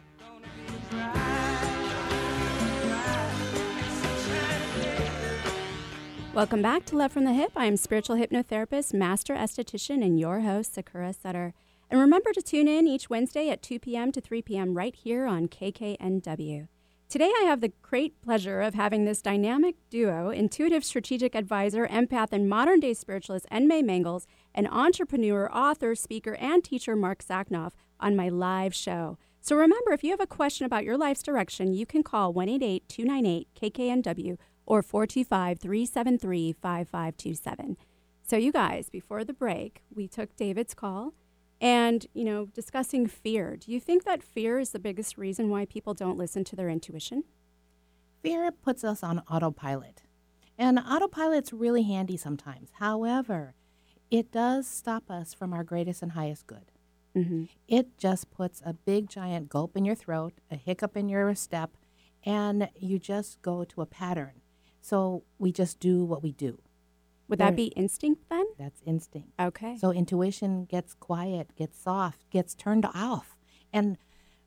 Welcome 6.33 6.61
back 6.61 6.85
to 6.85 6.95
Love 6.95 7.13
from 7.13 7.23
the 7.23 7.31
Hyp. 7.31 7.51
I 7.55 7.65
am 7.65 7.77
spiritual 7.77 8.15
hypnotherapist, 8.15 8.93
master 8.93 9.33
esthetician, 9.33 10.05
and 10.05 10.19
your 10.19 10.41
host, 10.41 10.75
Sakura 10.75 11.11
Sutter. 11.13 11.55
And 11.89 11.99
remember 11.99 12.31
to 12.33 12.43
tune 12.43 12.67
in 12.67 12.85
each 12.85 13.09
Wednesday 13.09 13.49
at 13.49 13.63
2 13.63 13.79
p.m. 13.79 14.11
to 14.11 14.21
3 14.21 14.43
p.m. 14.43 14.75
right 14.75 14.93
here 14.93 15.25
on 15.25 15.47
KKNW. 15.47 16.67
Today, 17.09 17.31
I 17.39 17.45
have 17.45 17.61
the 17.61 17.71
great 17.81 18.21
pleasure 18.21 18.59
of 18.59 18.73
having 18.73 19.05
this 19.05 19.21
dynamic 19.21 19.75
duo, 19.89 20.29
intuitive 20.29 20.83
strategic 20.83 21.35
advisor, 21.35 21.87
empath, 21.87 22.33
and 22.33 22.49
modern 22.49 22.81
day 22.81 22.93
spiritualist 22.93 23.45
En-May 23.49 23.81
Mangels, 23.81 24.25
and 24.53 24.67
entrepreneur, 24.67 25.49
author, 25.49 25.95
speaker, 25.95 26.35
and 26.35 26.65
teacher 26.65 26.97
Marc 26.97 27.23
Sachnoff 27.23 27.71
on 27.97 28.17
my 28.17 28.27
live 28.27 28.75
show. 28.75 29.17
So 29.39 29.55
remember, 29.55 29.93
if 29.93 30.03
you 30.03 30.11
have 30.11 30.19
a 30.19 30.27
question 30.27 30.65
about 30.65 30.83
your 30.83 30.97
life's 30.97 31.23
direction, 31.23 31.73
you 31.73 31.85
can 31.85 32.03
call 32.03 32.33
188 32.33 32.89
298 32.89 33.47
KKNW 33.55 34.37
or 34.65 34.81
425 34.81 35.59
373 35.59 36.51
5527. 36.61 37.77
So, 38.21 38.35
you 38.35 38.51
guys, 38.51 38.89
before 38.89 39.23
the 39.23 39.33
break, 39.33 39.81
we 39.95 40.09
took 40.09 40.35
David's 40.35 40.73
call 40.73 41.13
and, 41.59 42.05
you 42.13 42.23
know, 42.23 42.45
discussing 42.45 43.07
fear. 43.07 43.55
Do 43.55 43.71
you 43.71 43.79
think 43.79 44.03
that 44.03 44.23
fear 44.23 44.59
is 44.59 44.69
the 44.71 44.79
biggest 44.79 45.17
reason 45.17 45.49
why 45.49 45.65
people 45.65 45.93
don't 45.93 46.17
listen 46.17 46.43
to 46.45 46.55
their 46.55 46.69
intuition? 46.69 47.23
Fear 48.21 48.51
puts 48.51 48.83
us 48.83 49.03
on 49.03 49.23
autopilot. 49.29 50.03
And 50.57 50.79
autopilot's 50.79 51.53
really 51.53 51.83
handy 51.83 52.17
sometimes. 52.17 52.71
However, 52.79 53.53
it 54.09 54.31
does 54.31 54.67
stop 54.67 55.09
us 55.09 55.33
from 55.33 55.53
our 55.53 55.63
greatest 55.63 56.01
and 56.01 56.13
highest 56.13 56.47
good. 56.47 56.71
Mm-hmm. 57.15 57.45
It 57.67 57.97
just 57.97 58.31
puts 58.31 58.61
a 58.65 58.73
big 58.73 59.09
giant 59.09 59.49
gulp 59.49 59.75
in 59.75 59.85
your 59.85 59.95
throat, 59.95 60.33
a 60.51 60.55
hiccup 60.55 60.95
in 60.95 61.09
your 61.09 61.33
step, 61.35 61.71
and 62.23 62.69
you 62.75 62.99
just 62.99 63.41
go 63.41 63.63
to 63.63 63.81
a 63.81 63.85
pattern. 63.85 64.41
So 64.81 65.23
we 65.37 65.51
just 65.51 65.79
do 65.79 66.05
what 66.05 66.23
we 66.23 66.31
do. 66.31 66.59
Would 67.27 67.39
There- 67.39 67.47
that 67.49 67.55
be 67.55 67.67
instinct 67.67 68.29
then? 68.29 68.45
That's 68.57 68.81
instinct. 68.85 69.29
Okay. 69.39 69.77
So 69.77 69.91
intuition 69.91 70.65
gets 70.65 70.93
quiet, 70.93 71.53
gets 71.55 71.77
soft, 71.79 72.29
gets 72.29 72.55
turned 72.55 72.85
off. 72.85 73.37
And 73.73 73.97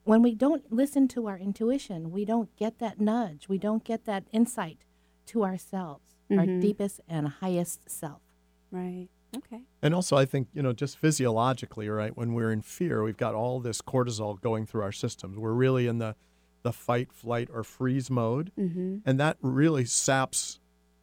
when 0.05 0.23
we 0.23 0.35
don't 0.35 0.73
listen 0.73 1.07
to 1.09 1.27
our 1.27 1.39
intuition, 1.39 2.11
we 2.11 2.25
don't 2.25 2.55
get 2.57 2.79
that 2.79 3.01
nudge, 3.01 3.49
we 3.49 3.59
don't 3.59 3.85
get 3.85 4.05
that 4.07 4.25
insight 4.33 4.79
to 5.27 5.45
ourselves, 5.45 6.17
our 6.31 6.47
Mhm. 6.47 6.61
deepest 6.61 7.01
and 7.07 7.29
highest 7.29 7.89
self. 7.91 8.23
right. 8.71 9.09
Okay. 9.37 9.63
And 9.83 9.95
also, 9.95 10.17
I 10.17 10.25
think, 10.25 10.49
you 10.53 10.63
know, 10.63 10.73
just 10.73 10.97
physiologically, 10.99 11.89
right, 11.89 12.17
when 12.17 12.35
we're 12.35 12.51
in 12.53 12.63
fear, 12.63 13.03
we've 13.03 13.17
got 13.17 13.35
all 13.35 13.59
this 13.61 13.81
cortisol 13.83 14.41
going 14.41 14.65
through 14.67 14.83
our 14.83 14.93
systems. 14.93 15.37
We're 15.39 15.53
really 15.53 15.87
in 15.89 15.99
the, 15.99 16.15
the 16.63 16.73
fight, 16.73 17.13
flight, 17.13 17.49
or 17.53 17.63
freeze 17.65 18.11
mode. 18.11 18.53
Mm-hmm. 18.59 18.99
And 19.05 19.19
that 19.21 19.39
really 19.41 19.85
saps 19.85 20.60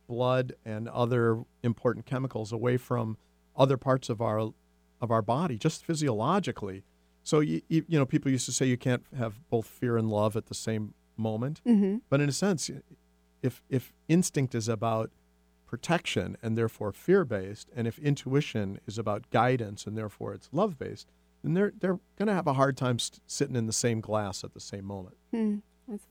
blood 0.08 0.54
and 0.66 0.88
other 0.90 1.44
important 1.64 2.06
chemicals 2.06 2.52
away 2.52 2.78
from 2.78 3.18
other 3.56 3.78
parts 3.78 4.10
of 4.10 4.22
our 4.22 4.52
of 5.00 5.12
our 5.12 5.22
body, 5.22 5.58
just 5.58 5.86
physiologically. 5.86 6.84
So, 7.24 7.42
you, 7.42 7.62
you, 7.68 7.86
you 7.88 8.00
know, 8.00 8.06
people 8.06 8.32
used 8.32 8.46
to 8.46 8.52
say 8.52 8.66
you 8.66 8.78
can't 8.78 9.04
have 9.18 9.48
both 9.50 9.68
fear 9.68 9.98
and 9.98 10.10
love 10.10 10.36
at 10.36 10.46
the 10.48 10.56
same 10.56 10.94
moment. 11.18 11.62
Mm-hmm. 11.68 11.98
But 12.10 12.22
in 12.22 12.30
a 12.30 12.32
sense, 12.34 12.72
if 13.42 13.64
if 13.70 13.94
instinct 14.08 14.56
is 14.56 14.68
about 14.68 15.12
protection 15.66 16.38
and 16.42 16.58
therefore 16.58 16.94
fear 16.94 17.26
based, 17.26 17.70
and 17.76 17.88
if 17.88 18.00
intuition 18.00 18.80
is 18.88 18.98
about 18.98 19.30
guidance 19.30 19.86
and 19.86 19.98
therefore 19.98 20.34
it's 20.34 20.50
love 20.52 20.80
based, 20.80 21.08
then 21.44 21.54
they're 21.54 21.74
they're 21.80 22.00
going 22.18 22.28
to 22.28 22.34
have 22.34 22.48
a 22.48 22.54
hard 22.54 22.78
time 22.78 22.98
st- 23.00 23.20
sitting 23.28 23.56
in 23.56 23.68
the 23.68 23.74
same 23.74 24.00
glass 24.00 24.44
at 24.44 24.54
the 24.54 24.60
same 24.60 24.86
moment. 24.86 25.18
Hmm. 25.32 25.58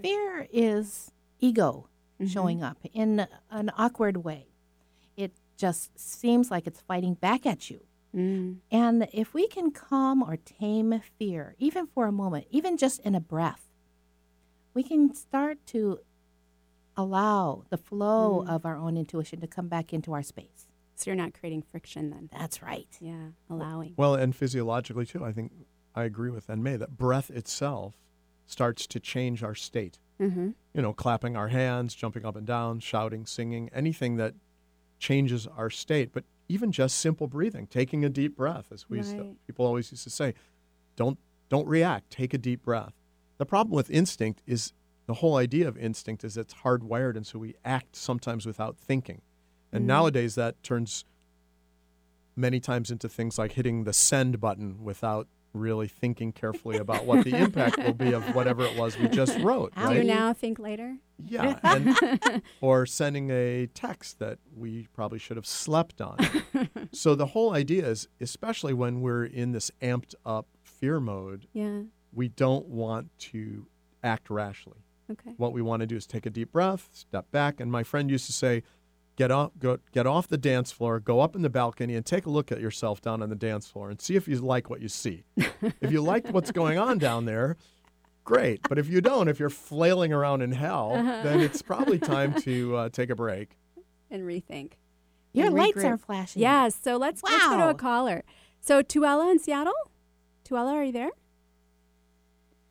Fear 0.01 0.49
is 0.53 1.13
ego 1.39 1.89
Mhm. 2.21 2.29
showing 2.29 2.63
up 2.63 2.79
in 2.93 3.27
an 3.51 3.71
awkward 3.77 4.19
way. 4.19 4.49
It 5.17 5.33
just 5.57 5.99
seems 5.99 6.51
like 6.51 6.67
it's 6.67 6.81
fighting 6.81 7.15
back 7.15 7.45
at 7.47 7.71
you. 7.71 7.81
Mm. 8.15 8.59
And 8.71 9.09
if 9.13 9.35
we 9.35 9.47
can 9.49 9.71
calm 9.71 10.23
or 10.23 10.37
tame 10.39 11.01
fear, 11.19 11.55
even 11.59 11.87
for 11.87 12.07
a 12.07 12.13
moment, 12.13 12.47
even 12.51 12.77
just 12.77 13.01
in 13.01 13.15
a 13.15 13.21
breath, 13.21 13.69
we 14.75 14.83
can 14.83 15.15
start 15.15 15.65
to 15.67 16.01
allow 16.97 17.65
the 17.69 17.77
flow 17.77 18.43
Mm. 18.43 18.49
of 18.49 18.65
our 18.65 18.77
own 18.77 18.97
intuition 18.97 19.41
to 19.41 19.47
come 19.47 19.69
back 19.69 19.93
into 19.93 20.13
our 20.13 20.23
space. 20.23 20.67
So 20.95 21.11
you're 21.11 21.17
not 21.17 21.35
creating 21.35 21.63
friction 21.63 22.09
then. 22.11 22.31
That's 22.33 22.63
right. 22.63 22.89
Yeah. 23.01 23.33
Allowing. 23.51 23.93
Well, 23.99 24.15
and 24.15 24.35
physiologically 24.35 25.05
too, 25.05 25.23
I 25.25 25.33
think 25.33 25.53
I 25.95 26.05
agree 26.05 26.31
with 26.31 26.49
May 26.49 26.77
that 26.77 26.97
breath 26.97 27.31
itself 27.31 27.99
starts 28.47 28.87
to 28.87 29.01
change 29.01 29.43
our 29.43 29.55
state. 29.55 29.99
Mm-hmm. 30.21 30.51
You 30.75 30.83
know, 30.83 30.93
clapping 30.93 31.37
our 31.37 31.49
hands, 31.49 31.95
jumping 31.95 32.25
up 32.25 32.37
and 32.37 32.47
down, 32.47 32.81
shouting, 32.81 33.27
singing, 33.27 33.69
anything 33.73 34.17
that 34.17 34.35
changes 34.99 35.47
our 35.47 35.69
state. 35.71 36.11
But 36.13 36.25
even 36.49 36.73
just 36.73 36.99
simple 36.99 37.27
breathing, 37.27 37.67
taking 37.67 38.05
a 38.05 38.09
deep 38.09 38.37
breath, 38.37 38.73
as 38.73 38.89
we 38.89 38.99
used 38.99 39.17
to- 39.17 39.37
people 39.47 39.67
always 39.67 39.91
used 39.91 40.05
to 40.05 40.11
say, 40.11 40.35
don't 40.97 41.19
don't 41.49 41.69
react, 41.69 42.11
take 42.11 42.35
a 42.35 42.39
deep 42.39 42.63
breath. 42.65 42.93
The 43.39 43.47
problem 43.47 43.77
with 43.77 43.89
instinct 43.91 44.43
is 44.47 44.73
the 45.07 45.15
whole 45.15 45.37
idea 45.37 45.69
of 45.69 45.77
instinct 45.79 46.25
is 46.25 46.37
it's 46.37 46.55
hardwired, 46.55 47.15
and 47.17 47.25
so 47.25 47.39
we 47.39 47.55
act 47.65 47.95
sometimes 47.95 48.47
without 48.47 48.77
thinking. 48.77 49.21
And 49.71 49.85
Mm. 49.85 49.87
nowadays 49.87 50.35
that 50.35 50.61
turns 50.65 51.05
many 52.35 52.59
times 52.59 52.91
into 52.91 53.09
things 53.09 53.39
like 53.39 53.53
hitting 53.53 53.85
the 53.85 53.93
send 53.93 54.41
button 54.41 54.83
without 54.83 55.29
really 55.59 55.89
thinking 55.89 56.33
carefully 56.33 56.77
about 56.77 57.05
what 57.05 57.25
the 57.25 57.37
impact 57.37 57.79
will 57.79 57.95
be 57.95 58.13
of 58.13 58.23
whatever 58.35 58.65
it 58.65 58.77
was 58.77 58.99
we 58.99 59.09
just 59.09 59.39
wrote. 59.41 59.75
Do 59.75 59.81
you 59.83 59.87
Right? 59.89 60.07
now 60.07 60.33
think 60.33 60.59
later? 60.59 60.97
Yeah. 61.25 61.59
And, 61.63 62.43
or 62.61 62.87
sending 62.87 63.31
a 63.31 63.67
text 63.69 64.19
that 64.19 64.39
we 64.55 64.89
probably 64.93 65.19
should 65.19 65.37
have 65.37 65.47
slept 65.47 66.01
on. 66.01 66.19
so 66.93 67.15
the 67.15 67.27
whole 67.27 67.53
idea 67.55 67.87
is, 67.87 68.09
especially 68.21 68.75
when 68.75 69.01
we're 69.01 69.25
in 69.25 69.53
this 69.53 69.71
amped 69.83 70.15
up 70.25 70.47
fear 70.63 71.01
mode, 71.01 71.47
yeah. 71.53 71.81
we 72.13 72.29
don't 72.29 72.67
want 72.67 73.11
to 73.19 73.67
act 74.05 74.31
rashly. 74.31 74.79
Okay. 75.11 75.33
What 75.37 75.53
we 75.53 75.63
want 75.63 75.81
to 75.81 75.87
do 75.87 75.97
is 75.97 76.07
take 76.07 76.27
a 76.27 76.31
deep 76.31 76.51
breath, 76.53 76.89
step 76.93 77.31
back. 77.31 77.61
And 77.61 77.71
my 77.71 77.83
friend 77.85 78.11
used 78.11 78.27
to 78.27 78.33
say, 78.33 78.63
get 79.17 79.31
off, 79.31 79.51
go, 79.59 79.79
get 79.93 80.07
off 80.07 80.29
the 80.29 80.39
dance 80.39 80.71
floor, 80.71 81.01
go 81.01 81.21
up 81.21 81.35
in 81.35 81.43
the 81.43 81.51
balcony, 81.51 81.95
and 81.95 82.05
take 82.05 82.27
a 82.27 82.31
look 82.31 82.53
at 82.53 82.61
yourself 82.61 83.01
down 83.01 83.23
on 83.23 83.31
the 83.31 83.37
dance 83.37 83.67
floor 83.67 83.91
and 83.91 84.01
see 84.01 84.15
if 84.15 84.29
you 84.29 84.37
like 84.37 84.71
what 84.71 84.81
you 84.81 84.89
see. 84.89 85.25
if 85.37 85.91
you 85.91 86.01
like 86.01 86.29
what's 86.29 86.53
going 86.53 86.79
on 86.79 86.99
down 86.99 87.25
there, 87.25 87.57
great. 88.25 88.61
But 88.69 88.79
if 88.79 88.89
you 88.89 89.01
don't, 89.01 89.29
if 89.29 89.41
you're 89.41 89.51
flailing 89.51 90.13
around 90.13 90.43
in 90.43 90.53
hell, 90.53 90.91
then 90.95 91.41
it's 91.41 91.63
probably 91.63 91.99
time 92.15 92.35
to 92.43 92.77
uh, 92.77 92.89
take 92.91 93.11
a 93.11 93.17
break 93.17 93.57
and 94.11 94.23
rethink. 94.23 94.73
Your 95.33 95.47
and 95.47 95.55
lights 95.55 95.79
regroup. 95.79 95.93
are 95.93 95.99
flashing. 95.99 96.43
Yes. 96.43 96.79
So 96.81 96.97
let's 96.97 97.23
let's 97.23 97.47
go 97.47 97.59
to 97.59 97.69
a 97.71 97.75
caller. 97.75 98.23
So 98.61 98.83
Tuella 98.83 99.31
in 99.31 99.39
Seattle. 99.39 99.75
Tuella, 100.49 100.73
are 100.73 100.85
you 100.85 100.93
there? 100.93 101.11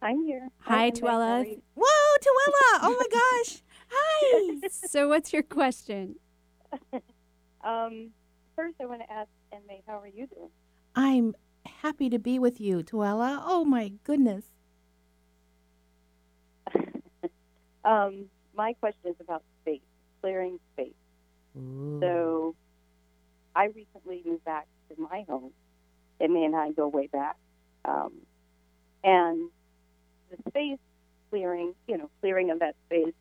I'm 0.01 0.23
here. 0.23 0.49
Hi, 0.61 0.85
I'm 0.85 0.93
Meg. 0.93 1.01
How 1.01 1.07
Tuella. 1.07 1.61
Whoa, 1.75 2.17
Tuella! 2.21 2.79
Oh 2.83 2.95
my 2.99 3.07
gosh! 3.11 3.61
Hi. 3.91 4.67
so 4.69 5.07
what's 5.07 5.33
your 5.33 5.43
question? 5.43 6.15
Um, 7.63 8.11
first, 8.55 8.75
I 8.79 8.85
want 8.85 9.01
to 9.01 9.11
ask 9.11 9.27
En-May, 9.51 9.81
how 9.87 9.99
are 9.99 10.07
you 10.07 10.27
doing? 10.27 10.49
I'm 10.93 11.35
happy 11.65 12.11
to 12.11 12.19
be 12.19 12.37
with 12.37 12.61
you, 12.61 12.83
Tuella. 12.83 13.41
Oh 13.43 13.65
my 13.65 13.93
goodness. 14.03 14.45
Um, 17.83 18.25
my 18.55 18.73
question 18.73 19.11
is 19.11 19.15
about 19.19 19.43
space, 19.61 19.81
clearing 20.21 20.59
space. 20.73 20.93
So, 22.01 22.55
I 23.55 23.65
recently 23.65 24.23
moved 24.25 24.43
back 24.43 24.65
to 24.89 24.99
my 24.99 25.23
home. 25.29 25.51
En-May 26.19 26.45
and 26.45 26.55
I 26.55 26.71
go 26.71 26.87
way 26.87 27.07
back, 27.07 27.35
um, 27.83 28.11
and 29.03 29.49
the 30.31 30.37
space 30.49 30.79
clearing, 31.29 31.75
you 31.87 31.97
know, 31.97 32.09
clearing 32.21 32.49
of 32.51 32.59
that 32.59 32.75
space. 32.87 33.13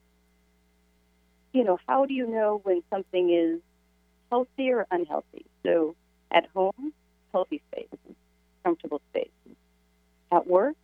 You 1.54 1.62
know, 1.62 1.78
how 1.86 2.04
do 2.04 2.12
you 2.12 2.26
know 2.26 2.60
when 2.64 2.82
something 2.90 3.30
is 3.30 3.60
healthy 4.30 4.72
or 4.72 4.86
unhealthy? 4.90 5.46
So, 5.64 5.94
at 6.32 6.46
home, 6.52 6.92
healthy 7.32 7.62
space, 7.70 7.86
comfortable 8.64 9.00
space. 9.10 9.30
At 10.32 10.48
work, 10.48 10.74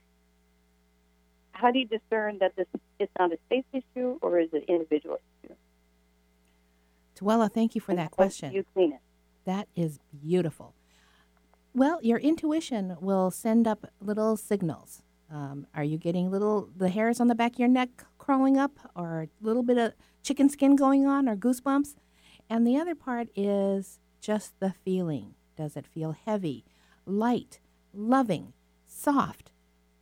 how 1.50 1.72
do 1.72 1.80
you 1.80 1.86
discern 1.86 2.38
that 2.38 2.54
this 2.54 2.68
is 3.00 3.08
not 3.18 3.32
a 3.32 3.38
space 3.46 3.64
issue 3.72 4.18
or 4.22 4.38
is 4.38 4.48
it 4.52 4.64
individual 4.68 5.18
issue? 5.42 5.54
Tuella, 7.16 7.52
thank 7.52 7.74
you 7.74 7.80
for 7.80 7.90
And 7.90 7.98
that 7.98 8.12
question. 8.12 8.52
You 8.52 8.64
clean 8.72 8.92
it. 8.92 9.00
That 9.44 9.66
is 9.74 9.98
beautiful. 10.22 10.74
Well, 11.74 11.98
your 12.02 12.18
intuition 12.18 12.96
will 13.00 13.32
send 13.32 13.66
up 13.66 13.90
little 14.00 14.36
signals. 14.36 15.02
Um, 15.30 15.66
are 15.74 15.84
you 15.84 15.98
getting 15.98 16.30
little 16.30 16.68
the 16.76 16.88
hairs 16.88 17.20
on 17.20 17.26
the 17.26 17.34
back 17.34 17.54
of 17.54 17.58
your 17.58 17.68
neck 17.68 18.04
crawling 18.30 18.56
up, 18.56 18.78
or 18.94 19.22
a 19.22 19.44
little 19.44 19.64
bit 19.64 19.76
of 19.76 19.92
chicken 20.22 20.48
skin 20.48 20.76
going 20.76 21.04
on, 21.04 21.28
or 21.28 21.34
goosebumps? 21.34 21.96
And 22.48 22.64
the 22.64 22.76
other 22.76 22.94
part 22.94 23.26
is 23.34 23.98
just 24.20 24.60
the 24.60 24.72
feeling. 24.84 25.34
Does 25.56 25.74
it 25.74 25.84
feel 25.84 26.12
heavy, 26.12 26.64
light, 27.04 27.58
loving, 27.92 28.52
soft, 28.86 29.50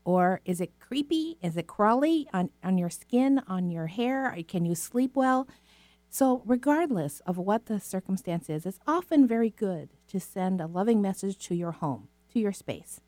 or 0.05 0.43
is 0.45 0.61
it 0.61 0.79
creepy? 0.79 1.39
Is 1.41 1.57
it 1.57 1.67
crawly 1.67 2.29
on, 2.35 2.51
on 2.63 2.77
your 2.77 2.91
skin, 2.91 3.41
on 3.49 3.71
your 3.71 3.87
hair? 3.87 4.37
Can 4.47 4.67
you 4.67 4.75
sleep 4.75 5.17
well? 5.17 5.49
So, 6.11 6.43
regardless 6.45 7.21
of 7.21 7.39
what 7.39 7.65
the 7.65 7.81
circumstance 7.81 8.51
is, 8.51 8.67
it's 8.67 8.79
often 8.87 9.27
very 9.27 9.49
good 9.49 9.89
to 10.09 10.21
send 10.21 10.61
a 10.61 10.67
loving 10.67 11.01
message 11.01 11.39
to 11.47 11.55
your 11.55 11.73
home, 11.73 12.09
to 12.35 12.39
your 12.39 12.53
space. 12.53 13.01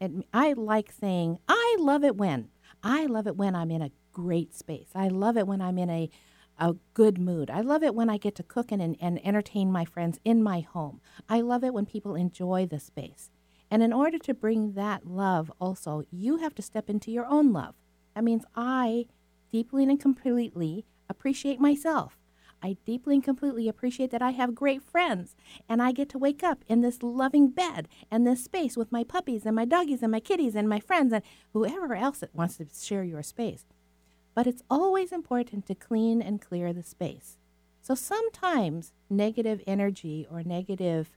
And 0.00 0.24
I 0.32 0.54
like 0.54 0.90
saying, 0.90 1.40
I 1.46 1.76
love 1.78 2.04
it 2.04 2.16
when. 2.16 2.48
I 2.82 3.04
love 3.04 3.26
it 3.26 3.36
when 3.36 3.54
I'm 3.54 3.70
in 3.70 3.82
a 3.82 3.92
great 4.12 4.54
space. 4.54 4.88
I 4.94 5.08
love 5.08 5.36
it 5.36 5.46
when 5.46 5.60
I'm 5.60 5.78
in 5.78 5.90
a, 5.90 6.10
a 6.58 6.74
good 6.94 7.18
mood. 7.18 7.50
I 7.50 7.60
love 7.60 7.82
it 7.82 7.94
when 7.94 8.10
I 8.10 8.18
get 8.18 8.34
to 8.36 8.42
cook 8.42 8.70
and, 8.72 8.96
and 9.00 9.26
entertain 9.26 9.72
my 9.72 9.84
friends 9.84 10.18
in 10.24 10.42
my 10.42 10.60
home. 10.60 11.00
I 11.28 11.40
love 11.40 11.64
it 11.64 11.74
when 11.74 11.86
people 11.86 12.14
enjoy 12.14 12.66
the 12.66 12.80
space. 12.80 13.30
And 13.70 13.82
in 13.82 13.92
order 13.92 14.18
to 14.18 14.34
bring 14.34 14.74
that 14.74 15.06
love, 15.06 15.50
also, 15.58 16.02
you 16.10 16.36
have 16.36 16.54
to 16.56 16.62
step 16.62 16.90
into 16.90 17.10
your 17.10 17.26
own 17.26 17.52
love. 17.52 17.74
That 18.14 18.24
means 18.24 18.44
I 18.54 19.06
deeply 19.50 19.84
and 19.84 19.98
completely 19.98 20.84
appreciate 21.08 21.58
myself. 21.58 22.18
I 22.62 22.76
deeply 22.86 23.14
and 23.14 23.24
completely 23.24 23.68
appreciate 23.68 24.10
that 24.12 24.22
I 24.22 24.30
have 24.30 24.54
great 24.54 24.82
friends 24.82 25.34
and 25.68 25.82
I 25.82 25.92
get 25.92 26.08
to 26.10 26.18
wake 26.18 26.44
up 26.44 26.64
in 26.68 26.80
this 26.80 27.02
loving 27.02 27.48
bed 27.48 27.88
and 28.10 28.26
this 28.26 28.44
space 28.44 28.76
with 28.76 28.92
my 28.92 29.02
puppies 29.02 29.44
and 29.44 29.56
my 29.56 29.64
doggies 29.64 30.02
and 30.02 30.12
my 30.12 30.20
kitties 30.20 30.54
and 30.54 30.68
my 30.68 30.78
friends 30.78 31.12
and 31.12 31.24
whoever 31.52 31.94
else 31.94 32.20
that 32.20 32.34
wants 32.34 32.58
to 32.58 32.66
share 32.72 33.02
your 33.02 33.22
space. 33.22 33.64
But 34.34 34.46
it's 34.46 34.62
always 34.70 35.12
important 35.12 35.66
to 35.66 35.74
clean 35.74 36.22
and 36.22 36.40
clear 36.40 36.72
the 36.72 36.82
space. 36.82 37.36
So 37.82 37.94
sometimes 37.94 38.92
negative 39.10 39.60
energy 39.66 40.26
or 40.30 40.42
negative 40.42 41.10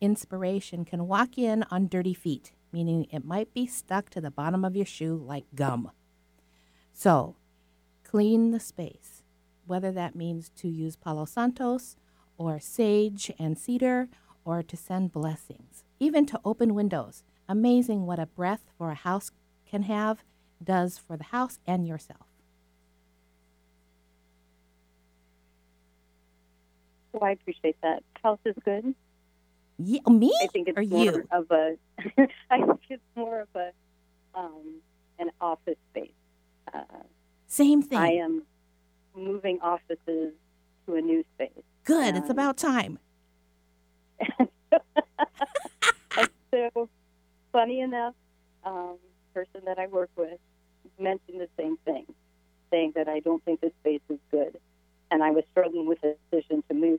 inspiration 0.00 0.84
can 0.84 1.06
walk 1.06 1.38
in 1.38 1.64
on 1.70 1.88
dirty 1.88 2.14
feet, 2.14 2.52
meaning 2.72 3.06
it 3.10 3.24
might 3.24 3.54
be 3.54 3.66
stuck 3.66 4.10
to 4.10 4.20
the 4.20 4.30
bottom 4.30 4.64
of 4.64 4.76
your 4.76 4.84
shoe 4.84 5.16
like 5.16 5.44
gum. 5.54 5.90
So, 6.92 7.36
clean 8.02 8.50
the 8.50 8.60
space, 8.60 9.22
whether 9.66 9.90
that 9.92 10.14
means 10.14 10.50
to 10.56 10.68
use 10.68 10.96
Palo 10.96 11.24
Santos 11.24 11.96
or 12.36 12.60
sage 12.60 13.30
and 13.38 13.58
cedar 13.58 14.08
or 14.44 14.62
to 14.62 14.76
send 14.76 15.12
blessings, 15.12 15.84
even 15.98 16.26
to 16.26 16.40
open 16.44 16.74
windows. 16.74 17.22
Amazing 17.48 18.06
what 18.06 18.18
a 18.18 18.26
breath 18.26 18.64
for 18.76 18.90
a 18.90 18.94
house 18.94 19.30
can 19.66 19.82
have 19.82 20.22
does 20.62 20.98
for 20.98 21.16
the 21.16 21.24
house 21.24 21.58
and 21.66 21.86
yourself. 21.86 22.33
Well, 27.14 27.30
I 27.30 27.30
appreciate 27.30 27.76
that. 27.82 28.02
House 28.24 28.40
is 28.44 28.56
good. 28.64 28.92
Yeah, 29.78 30.00
me 30.10 30.32
I 30.42 30.48
think 30.48 30.66
it's 30.66 30.76
or 30.76 30.82
more 30.82 31.04
you? 31.04 31.28
of 31.30 31.48
a. 31.50 31.76
I 32.50 32.58
think 32.58 32.80
it's 32.90 33.02
more 33.14 33.40
of 33.42 33.48
a 33.54 33.70
um, 34.34 34.80
an 35.20 35.30
office 35.40 35.78
space. 35.92 36.10
Uh, 36.72 36.82
Same 37.46 37.82
thing. 37.82 37.98
I 37.98 38.14
am 38.14 38.42
moving 39.14 39.60
offices 39.62 40.32
to 40.86 40.94
a 40.96 41.00
new 41.00 41.24
space. 41.34 41.62
Good. 41.84 42.16
It's 42.16 42.24
um, 42.24 42.32
about 42.32 42.56
time. 42.56 42.98
and 46.16 46.28
so, 46.50 46.88
funny 47.52 47.80
enough, 47.80 48.14
um, 48.64 48.96
person 49.32 49.60
that 49.66 49.78
I 49.78 49.86
work 49.86 50.10
with 50.16 50.38
mentioned 50.98 51.40
the 51.40 51.48
same 51.56 51.76
thing, 51.84 52.06
saying 52.72 52.92
that 52.96 53.08
I 53.08 53.20
don't 53.20 53.44
think 53.44 53.60
this 53.60 53.72
space 53.82 54.00
is 54.08 54.18
good, 54.32 54.58
and 55.14 55.22
I 55.22 55.30
was 55.30 55.44
struggling 55.52 55.86
with 55.86 56.00
the 56.00 56.16
decision 56.32 56.64
to 56.68 56.74
move. 56.74 56.98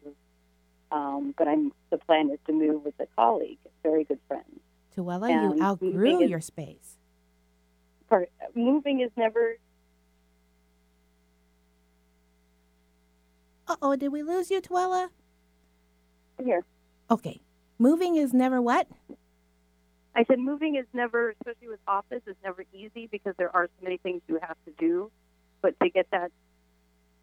Um, 0.90 1.34
but 1.38 1.50
I'm 1.50 1.74
the 1.90 1.98
plan 1.98 2.30
is 2.32 2.40
to 2.48 2.54
move 2.54 2.86
with 2.86 2.94
a 3.00 3.08
colleague, 3.14 3.58
a 3.66 3.70
very 3.84 4.06
good 4.06 4.20
friend. 4.30 4.62
Tuella, 4.96 5.30
and 5.30 5.58
you 5.60 5.64
outgrew 5.64 6.22
is- 6.22 6.30
your 6.30 6.40
space. 6.40 6.98
Part, 8.10 8.30
moving 8.56 9.02
is 9.02 9.12
never. 9.18 9.56
Uh 13.68 13.76
oh, 13.82 13.96
did 13.98 14.10
we 14.10 14.24
lose 14.24 14.50
you, 14.50 14.62
Tuella? 14.62 15.10
Here, 16.42 16.64
Okay. 17.12 17.42
Moving 17.80 18.16
is 18.16 18.34
never 18.34 18.62
what? 18.62 18.88
I 20.16 20.24
said 20.26 20.40
moving 20.40 20.76
is 20.76 20.86
never, 20.94 21.32
especially 21.32 21.68
with 21.68 21.80
office, 21.88 22.22
is 22.26 22.36
never 22.44 22.64
easy 22.74 23.08
because 23.08 23.34
there 23.38 23.54
are 23.54 23.66
so 23.66 23.84
many 23.84 23.98
things 23.98 24.22
you 24.30 24.40
have 24.42 24.56
to 24.66 24.72
do. 24.78 25.12
But 25.62 25.78
to 25.82 25.90
get 25.90 26.08
that 26.12 26.32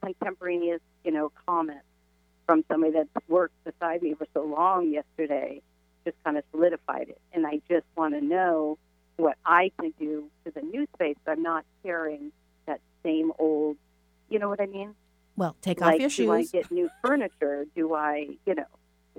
contemporaneous, 0.02 0.80
you 1.04 1.12
know, 1.12 1.32
comment 1.46 1.80
from 2.46 2.64
somebody 2.70 2.92
that's 2.92 3.28
worked 3.28 3.54
beside 3.64 4.02
me 4.02 4.14
for 4.14 4.26
so 4.34 4.42
long 4.42 4.90
yesterday 4.90 5.62
just 6.04 6.16
kind 6.24 6.36
of 6.36 6.44
solidified 6.50 7.08
it. 7.08 7.20
And 7.32 7.46
I 7.46 7.60
just 7.68 7.86
want 7.96 8.14
to 8.14 8.20
know 8.20 8.78
what 9.16 9.36
I 9.44 9.70
can 9.78 9.92
do 9.98 10.28
to 10.44 10.50
the 10.50 10.62
new 10.62 10.86
space. 10.94 11.16
So 11.24 11.32
I'm 11.32 11.42
not 11.42 11.64
carrying 11.82 12.32
that 12.66 12.80
same 13.02 13.32
old, 13.38 13.76
you 14.28 14.38
know 14.38 14.48
what 14.48 14.60
I 14.60 14.66
mean? 14.66 14.94
Well, 15.36 15.56
take 15.62 15.80
like, 15.80 15.94
off 15.94 16.00
your 16.00 16.10
shoes. 16.10 16.26
do 16.26 16.32
I 16.32 16.44
get 16.44 16.70
new 16.70 16.90
furniture? 17.04 17.66
Do 17.74 17.94
I, 17.94 18.28
you 18.46 18.54
know, 18.54 18.66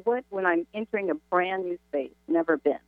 what 0.04 0.26
when 0.30 0.46
I'm 0.46 0.67
entering 0.74 1.10
a 1.10 1.15
brand 1.15 1.65
new 1.65 1.78
space, 1.89 2.12
never 2.28 2.58
been? 2.58 2.80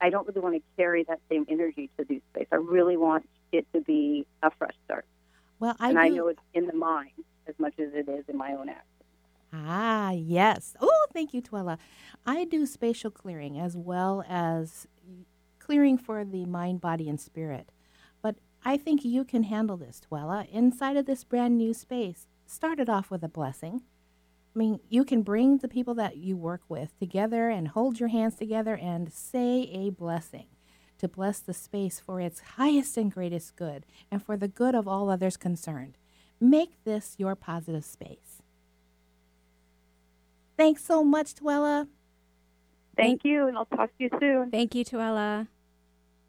I 0.00 0.10
don't 0.10 0.26
really 0.26 0.40
want 0.40 0.54
to 0.56 0.62
carry 0.76 1.04
that 1.04 1.20
same 1.30 1.46
energy 1.48 1.88
to 1.96 2.04
the 2.04 2.14
new 2.14 2.20
space. 2.32 2.46
I 2.52 2.56
really 2.56 2.98
want 2.98 3.26
it 3.52 3.66
to 3.72 3.80
be 3.80 4.26
a 4.42 4.50
fresh 4.50 4.74
start. 4.84 5.06
Well, 5.58 5.76
I 5.78 5.88
and 5.88 5.96
do. 5.96 6.00
I 6.00 6.08
know 6.08 6.28
it's 6.28 6.42
in 6.54 6.66
the 6.66 6.74
mind 6.74 7.10
as 7.46 7.54
much 7.58 7.74
as 7.78 7.92
it 7.94 8.08
is 8.08 8.24
in 8.28 8.36
my 8.36 8.52
own 8.52 8.68
action. 8.68 8.82
Ah, 9.52 10.10
yes. 10.10 10.74
Oh, 10.80 11.06
thank 11.12 11.32
you, 11.32 11.40
Tuella. 11.40 11.78
I 12.26 12.44
do 12.44 12.66
spatial 12.66 13.10
clearing 13.10 13.58
as 13.58 13.76
well 13.76 14.24
as 14.28 14.86
clearing 15.58 15.98
for 15.98 16.24
the 16.24 16.44
mind, 16.44 16.80
body, 16.80 17.08
and 17.08 17.20
spirit. 17.20 17.70
But 18.22 18.36
I 18.64 18.76
think 18.76 19.04
you 19.04 19.24
can 19.24 19.44
handle 19.44 19.76
this, 19.76 20.00
Tuella. 20.00 20.48
Inside 20.50 20.96
of 20.96 21.06
this 21.06 21.24
brand 21.24 21.56
new 21.56 21.72
space, 21.72 22.26
start 22.46 22.80
it 22.80 22.88
off 22.88 23.10
with 23.10 23.22
a 23.22 23.28
blessing. 23.28 23.82
I 24.54 24.58
mean, 24.58 24.80
you 24.88 25.04
can 25.04 25.22
bring 25.22 25.58
the 25.58 25.68
people 25.68 25.94
that 25.94 26.16
you 26.16 26.36
work 26.36 26.62
with 26.68 26.98
together 26.98 27.48
and 27.48 27.68
hold 27.68 28.00
your 28.00 28.08
hands 28.08 28.36
together 28.36 28.76
and 28.76 29.12
say 29.12 29.68
a 29.72 29.90
blessing 29.90 30.46
to 30.98 31.08
bless 31.08 31.40
the 31.40 31.54
space 31.54 32.00
for 32.00 32.20
its 32.20 32.40
highest 32.56 32.96
and 32.96 33.12
greatest 33.12 33.56
good 33.56 33.84
and 34.10 34.22
for 34.22 34.36
the 34.36 34.48
good 34.48 34.74
of 34.74 34.88
all 34.88 35.10
others 35.10 35.36
concerned. 35.36 35.96
Make 36.40 36.84
this 36.84 37.14
your 37.18 37.34
positive 37.34 37.84
space. 37.84 38.42
Thanks 40.56 40.84
so 40.84 41.04
much, 41.04 41.34
Tuella. 41.34 41.88
Thank 42.96 43.24
you, 43.24 43.46
and 43.46 43.56
I'll 43.58 43.66
talk 43.66 43.90
to 43.98 44.04
you 44.04 44.10
soon. 44.18 44.50
Thank 44.50 44.74
you, 44.74 44.84
Tuella. 44.84 45.48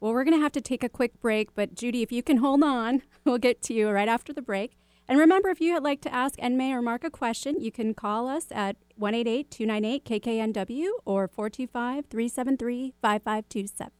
Well, 0.00 0.12
we're 0.12 0.24
going 0.24 0.36
to 0.36 0.42
have 0.42 0.52
to 0.52 0.60
take 0.60 0.84
a 0.84 0.88
quick 0.88 1.20
break, 1.20 1.54
but 1.54 1.74
Judy, 1.74 2.02
if 2.02 2.12
you 2.12 2.22
can 2.22 2.36
hold 2.36 2.62
on, 2.62 3.02
we'll 3.24 3.38
get 3.38 3.62
to 3.62 3.74
you 3.74 3.88
right 3.90 4.08
after 4.08 4.32
the 4.32 4.42
break. 4.42 4.76
And 5.08 5.18
remember, 5.18 5.48
if 5.48 5.60
you 5.60 5.72
would 5.72 5.82
like 5.82 6.02
to 6.02 6.14
ask 6.14 6.34
En-May 6.38 6.72
or 6.72 6.82
Marc 6.82 7.02
a 7.02 7.10
question, 7.10 7.60
you 7.60 7.72
can 7.72 7.94
call 7.94 8.28
us 8.28 8.46
at 8.50 8.76
188 8.96 9.50
298 9.50 10.22
KKNW 10.22 10.88
or 11.06 11.26
425 11.26 12.04
373 12.06 12.92
5527. 13.00 13.97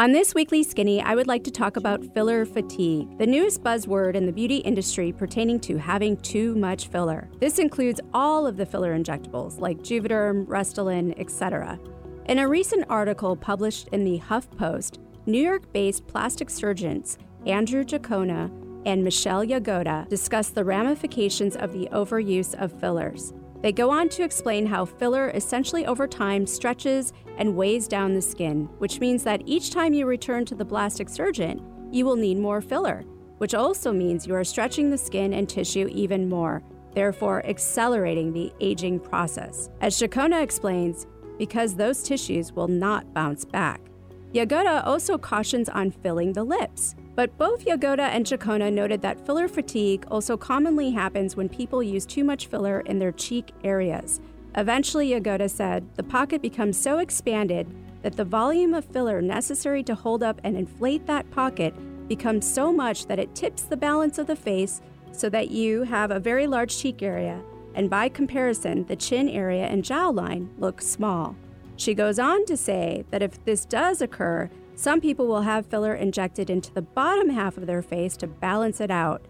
On 0.00 0.12
this 0.12 0.34
weekly 0.34 0.62
skinny, 0.62 1.02
I 1.02 1.14
would 1.14 1.26
like 1.26 1.44
to 1.44 1.50
talk 1.50 1.76
about 1.76 2.14
filler 2.14 2.46
fatigue, 2.46 3.18
the 3.18 3.26
newest 3.26 3.62
buzzword 3.62 4.14
in 4.14 4.24
the 4.24 4.32
beauty 4.32 4.56
industry 4.56 5.12
pertaining 5.12 5.60
to 5.60 5.76
having 5.76 6.16
too 6.22 6.54
much 6.54 6.88
filler. 6.88 7.28
This 7.38 7.58
includes 7.58 8.00
all 8.14 8.46
of 8.46 8.56
the 8.56 8.64
filler 8.64 8.98
injectables 8.98 9.60
like 9.60 9.76
Juvederm, 9.80 10.46
Restylane, 10.46 11.12
etc. 11.20 11.78
In 12.24 12.38
a 12.38 12.48
recent 12.48 12.86
article 12.88 13.36
published 13.36 13.88
in 13.88 14.04
the 14.04 14.18
HuffPost, 14.20 15.00
New 15.26 15.42
York-based 15.42 16.06
plastic 16.06 16.48
surgeons 16.48 17.18
Andrew 17.44 17.84
Jacono 17.84 18.50
and 18.86 19.04
Michelle 19.04 19.44
Yagoda 19.44 20.08
discuss 20.08 20.48
the 20.48 20.64
ramifications 20.64 21.56
of 21.56 21.74
the 21.74 21.90
overuse 21.92 22.54
of 22.54 22.72
fillers. 22.80 23.34
They 23.62 23.72
go 23.72 23.90
on 23.90 24.08
to 24.10 24.24
explain 24.24 24.66
how 24.66 24.86
filler 24.86 25.30
essentially 25.30 25.84
over 25.84 26.06
time 26.06 26.46
stretches 26.46 27.12
and 27.36 27.56
weighs 27.56 27.86
down 27.86 28.14
the 28.14 28.22
skin, 28.22 28.68
which 28.78 29.00
means 29.00 29.22
that 29.24 29.42
each 29.44 29.70
time 29.70 29.92
you 29.92 30.06
return 30.06 30.46
to 30.46 30.54
the 30.54 30.64
plastic 30.64 31.10
surgeon, 31.10 31.62
you 31.92 32.06
will 32.06 32.16
need 32.16 32.38
more 32.38 32.62
filler, 32.62 33.04
which 33.38 33.54
also 33.54 33.92
means 33.92 34.26
you 34.26 34.34
are 34.34 34.44
stretching 34.44 34.90
the 34.90 34.96
skin 34.96 35.34
and 35.34 35.48
tissue 35.48 35.88
even 35.90 36.28
more, 36.28 36.62
therefore 36.94 37.44
accelerating 37.44 38.32
the 38.32 38.50
aging 38.60 38.98
process. 38.98 39.68
As 39.82 39.98
Jacono 39.98 40.40
explains, 40.40 41.06
because 41.36 41.74
those 41.74 42.02
tissues 42.02 42.52
will 42.52 42.68
not 42.68 43.12
bounce 43.12 43.44
back. 43.44 43.89
Yagoda 44.32 44.86
also 44.86 45.18
cautions 45.18 45.68
on 45.68 45.90
filling 45.90 46.32
the 46.32 46.44
lips. 46.44 46.94
But 47.16 47.36
both 47.36 47.66
Yagoda 47.66 48.04
and 48.04 48.24
Jacono 48.24 48.70
noted 48.70 49.02
that 49.02 49.24
filler 49.26 49.48
fatigue 49.48 50.06
also 50.10 50.36
commonly 50.36 50.92
happens 50.92 51.36
when 51.36 51.48
people 51.48 51.82
use 51.82 52.06
too 52.06 52.22
much 52.22 52.46
filler 52.46 52.80
in 52.80 52.98
their 52.98 53.12
cheek 53.12 53.50
areas. 53.64 54.20
Eventually, 54.56 55.10
Yagoda 55.10 55.50
said, 55.50 55.84
the 55.96 56.02
pocket 56.02 56.40
becomes 56.40 56.80
so 56.80 56.98
expanded 56.98 57.68
that 58.02 58.16
the 58.16 58.24
volume 58.24 58.72
of 58.72 58.84
filler 58.84 59.20
necessary 59.20 59.82
to 59.82 59.94
hold 59.94 60.22
up 60.22 60.40
and 60.44 60.56
inflate 60.56 61.06
that 61.06 61.30
pocket 61.30 61.74
becomes 62.08 62.50
so 62.50 62.72
much 62.72 63.06
that 63.06 63.18
it 63.18 63.34
tips 63.34 63.62
the 63.62 63.76
balance 63.76 64.18
of 64.18 64.26
the 64.26 64.36
face 64.36 64.80
so 65.12 65.28
that 65.28 65.50
you 65.50 65.82
have 65.82 66.10
a 66.10 66.20
very 66.20 66.46
large 66.46 66.76
cheek 66.78 67.02
area, 67.02 67.42
and 67.74 67.90
by 67.90 68.08
comparison, 68.08 68.84
the 68.86 68.96
chin 68.96 69.28
area 69.28 69.66
and 69.66 69.84
jawline 69.84 70.48
look 70.58 70.80
small. 70.80 71.36
She 71.80 71.94
goes 71.94 72.18
on 72.18 72.44
to 72.44 72.58
say 72.58 73.06
that 73.10 73.22
if 73.22 73.42
this 73.46 73.64
does 73.64 74.02
occur, 74.02 74.50
some 74.74 75.00
people 75.00 75.26
will 75.26 75.40
have 75.40 75.64
filler 75.64 75.94
injected 75.94 76.50
into 76.50 76.70
the 76.74 76.82
bottom 76.82 77.30
half 77.30 77.56
of 77.56 77.66
their 77.66 77.80
face 77.80 78.18
to 78.18 78.26
balance 78.26 78.82
it 78.82 78.90
out, 78.90 79.22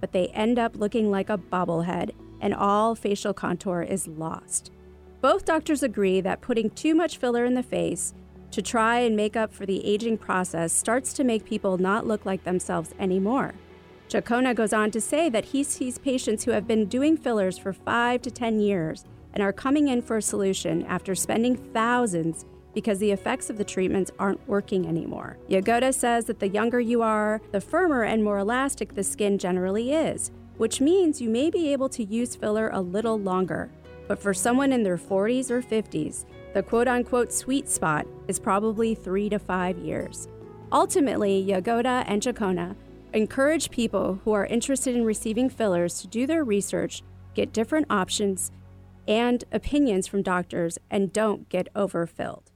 but 0.00 0.12
they 0.12 0.28
end 0.28 0.58
up 0.58 0.74
looking 0.74 1.10
like 1.10 1.28
a 1.28 1.36
bobblehead 1.36 2.12
and 2.40 2.54
all 2.54 2.94
facial 2.94 3.34
contour 3.34 3.82
is 3.82 4.08
lost. 4.08 4.72
Both 5.20 5.44
doctors 5.44 5.82
agree 5.82 6.22
that 6.22 6.40
putting 6.40 6.70
too 6.70 6.94
much 6.94 7.18
filler 7.18 7.44
in 7.44 7.52
the 7.52 7.62
face 7.62 8.14
to 8.52 8.62
try 8.62 9.00
and 9.00 9.14
make 9.14 9.36
up 9.36 9.52
for 9.52 9.66
the 9.66 9.84
aging 9.84 10.16
process 10.16 10.72
starts 10.72 11.12
to 11.12 11.24
make 11.24 11.44
people 11.44 11.76
not 11.76 12.06
look 12.06 12.24
like 12.24 12.44
themselves 12.44 12.94
anymore. 12.98 13.52
Jacono 14.08 14.54
goes 14.54 14.72
on 14.72 14.90
to 14.92 15.00
say 15.02 15.28
that 15.28 15.44
he 15.44 15.62
sees 15.62 15.98
patients 15.98 16.44
who 16.44 16.52
have 16.52 16.66
been 16.66 16.86
doing 16.86 17.18
fillers 17.18 17.58
for 17.58 17.74
5 17.74 18.22
to 18.22 18.30
10 18.30 18.60
years 18.60 19.04
and 19.38 19.44
are 19.44 19.52
coming 19.52 19.86
in 19.86 20.02
for 20.02 20.16
a 20.16 20.22
solution 20.22 20.84
after 20.86 21.14
spending 21.14 21.54
thousands 21.54 22.44
because 22.74 22.98
the 22.98 23.12
effects 23.12 23.48
of 23.48 23.56
the 23.56 23.62
treatments 23.62 24.10
aren't 24.18 24.48
working 24.48 24.84
anymore. 24.84 25.38
Yagoda 25.46 25.92
says 25.92 26.24
that 26.24 26.40
the 26.40 26.48
younger 26.48 26.80
you 26.80 27.02
are, 27.02 27.40
the 27.52 27.60
firmer 27.60 28.02
and 28.02 28.24
more 28.24 28.38
elastic 28.38 28.96
the 28.96 29.04
skin 29.04 29.38
generally 29.38 29.92
is, 29.92 30.32
which 30.56 30.80
means 30.80 31.20
you 31.20 31.30
may 31.30 31.50
be 31.50 31.72
able 31.72 31.88
to 31.88 32.02
use 32.02 32.34
filler 32.34 32.68
a 32.70 32.80
little 32.80 33.16
longer. 33.16 33.70
But 34.08 34.18
for 34.18 34.34
someone 34.34 34.72
in 34.72 34.82
their 34.82 34.98
40s 34.98 35.52
or 35.52 35.62
50s, 35.62 36.24
the 36.52 36.64
quote 36.64 36.88
unquote 36.88 37.32
sweet 37.32 37.68
spot 37.68 38.08
is 38.26 38.40
probably 38.40 38.96
three 38.96 39.28
to 39.28 39.38
five 39.38 39.78
years. 39.78 40.26
Ultimately, 40.72 41.46
Yagoda 41.48 42.02
and 42.08 42.20
Jacono 42.20 42.74
encourage 43.12 43.70
people 43.70 44.20
who 44.24 44.32
are 44.32 44.46
interested 44.46 44.96
in 44.96 45.04
receiving 45.04 45.48
fillers 45.48 46.00
to 46.00 46.08
do 46.08 46.26
their 46.26 46.42
research, 46.42 47.04
get 47.34 47.52
different 47.52 47.86
options 47.88 48.50
and 49.08 49.42
opinions 49.50 50.06
from 50.06 50.22
doctors, 50.22 50.78
and 50.90 51.12
don't 51.12 51.48
get 51.48 51.66
overfilled. 51.74 52.52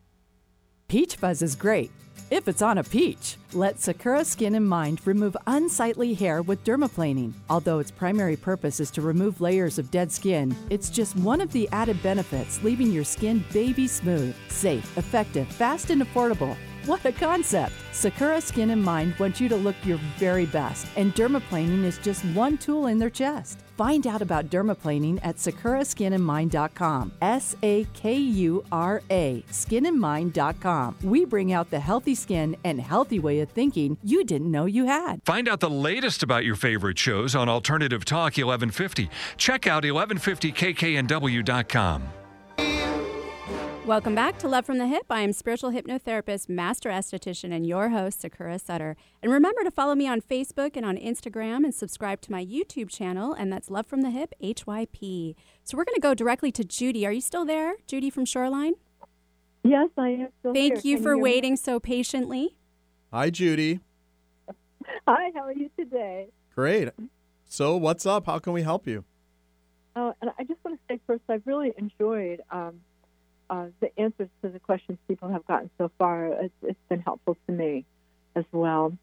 Peach 0.87 1.17
fuzz 1.17 1.43
is 1.43 1.57
great 1.57 1.91
if 2.31 2.49
it's 2.49 2.63
on 2.63 2.79
a 2.79 2.85
peach. 2.85 3.37
Let 3.53 3.79
Sakura 3.79 4.25
Skin 4.25 4.55
and 4.55 4.67
Mind 4.67 5.07
remove 5.07 5.37
unsightly 5.47 6.15
hair 6.15 6.41
with 6.41 6.65
dermaplaning. 6.65 7.33
Although 7.51 7.79
its 7.79 7.91
primary 7.91 8.37
purpose 8.37 8.81
is 8.81 8.91
to 8.93 9.03
remove 9.03 9.43
layers 9.43 9.79
of 9.79 9.91
dead 9.91 10.11
skin, 10.11 10.57
it's 10.71 10.89
just 10.89 11.15
one 11.17 11.43
of 11.43 11.53
the 11.53 11.69
added 11.73 12.03
benefits, 12.03 12.63
leaving 12.63 12.91
your 12.91 13.05
skin 13.05 13.45
baby 13.53 13.87
smooth, 13.87 14.35
safe, 14.49 14.97
effective, 14.97 15.47
fast, 15.49 15.91
and 15.91 16.01
affordable. 16.01 16.57
What 16.87 17.05
a 17.05 17.13
concept! 17.13 17.75
Sakura 17.93 18.41
Skin 18.41 18.71
and 18.71 18.83
Mind 18.83 19.15
wants 19.19 19.41
you 19.41 19.49
to 19.51 19.57
look 19.57 19.77
your 19.85 20.01
very 20.17 20.47
best, 20.47 20.87
and 20.97 21.15
dermaplaning 21.15 21.85
is 21.85 21.99
just 21.99 22.25
one 22.27 22.59
tool 22.59 22.87
in 22.87 22.99
their 22.99 23.11
chest. 23.11 23.61
Find 23.77 24.07
out 24.07 24.23
about 24.23 24.51
dermaplaning 24.51 25.19
at 25.23 25.37
sakuraskinandmind.com. 25.37 27.13
S 27.21 27.57
A 27.63 27.87
K 27.95 28.17
U 28.17 28.65
R 28.71 29.03
A, 29.11 29.43
skinandmind.com. 29.51 30.97
We 31.03 31.25
bring 31.25 31.53
out 31.53 31.71
the 31.71 31.81
healthy 31.81 32.15
skin 32.15 32.57
and 32.65 32.81
healthy 32.81 33.19
way 33.19 33.41
of 33.41 33.51
thinking 33.51 33.99
you 34.03 34.25
didn't 34.25 34.51
know 34.51 34.67
you 34.67 34.87
had. 34.87 35.23
Find 35.25 35.49
out 35.49 35.61
the 35.61 35.71
latest 35.71 36.23
about 36.23 36.45
your 36.45 36.57
favorite 36.57 36.99
shows 36.99 37.35
on 37.35 37.49
Alternative 37.49 38.05
Talk 38.05 38.37
1150. 38.37 39.09
Check 39.37 39.67
out 39.67 39.85
1150kknw.com. 39.85 42.22
Welcome 43.87 44.15
back 44.15 44.39
to 44.39 44.49
Love 44.49 44.65
from 44.65 44.79
the 44.79 44.85
Hyp. 44.85 45.07
I 45.11 45.23
am 45.23 45.33
spiritual 45.33 45.73
hypnotherapist, 45.73 46.49
master 46.49 46.89
esthetician, 46.89 47.53
and 47.53 47.67
your 47.67 47.89
host, 47.89 48.21
Sakura 48.21 48.61
Sutter. 48.61 48.97
And 49.21 49.33
remember 49.33 49.65
to 49.65 49.73
follow 49.73 49.97
me 49.97 50.07
on 50.07 50.21
Facebook 50.21 50.77
and 50.77 50.87
on 50.87 50.97
Instagram 50.97 51.65
and 51.65 51.75
subscribe 51.75 52.21
to 52.23 52.31
my 52.31 52.45
YouTube 52.45 52.89
channel, 52.89 53.33
and 53.33 53.53
that's 53.53 53.71
Love 53.71 53.87
from 53.89 54.03
the 54.03 54.11
Hip, 54.11 54.35
HYP. 54.41 55.35
So 55.65 55.77
we're 55.77 55.85
going 55.85 55.97
to 55.97 56.01
go 56.01 56.15
directly 56.15 56.53
to 56.53 56.63
Judy. 56.63 57.05
Are 57.05 57.13
you 57.13 57.21
still 57.21 57.45
there, 57.45 57.75
Judy 57.89 58.09
from 58.09 58.25
Shoreline? 58.25 58.75
Yes, 59.65 59.89
I 59.99 60.09
am 60.11 60.29
still 60.39 60.55
Thank 60.55 60.83
here. 60.83 60.93
you 60.93 60.97
Can 60.99 61.03
for 61.03 61.11
hear 61.11 61.17
me? 61.17 61.23
waiting 61.23 61.57
so 61.57 61.81
patiently. 61.81 62.57
Hi, 63.13 63.31
Judy. 63.31 63.81
Hi, 65.09 65.31
how 65.35 65.41
are 65.43 65.53
you 65.53 65.71
today? 65.77 66.29
Great. 66.55 66.91
So, 67.49 67.77
what's 67.77 68.07
up? 68.07 68.27
How 68.27 68.39
can 68.39 68.53
we 68.53 68.63
help 68.63 68.87
you? 68.87 69.05
Oh, 69.97 70.15
and 70.23 70.31
I 70.39 70.45
just 70.45 70.65
want 70.65 70.79
to 70.79 70.95
say 70.95 71.01
first, 71.07 71.23
I've 71.29 71.43
really 71.47 71.73
enjoyed 71.77 72.41
um, 72.51 72.81
uh, 73.51 73.67
the 73.81 73.99
answers 73.99 74.29
to 74.43 74.49
the 74.49 74.59
questions 74.59 74.99
people 75.09 75.29
have 75.29 75.47
gotten 75.47 75.71
so 75.79 75.91
far. 75.99 76.27
It's, 76.27 76.55
it's 76.63 76.79
been 76.89 77.01
helpful 77.01 77.37
to 77.47 77.53
me 77.53 77.85
as 78.35 78.45
well. 78.53 78.97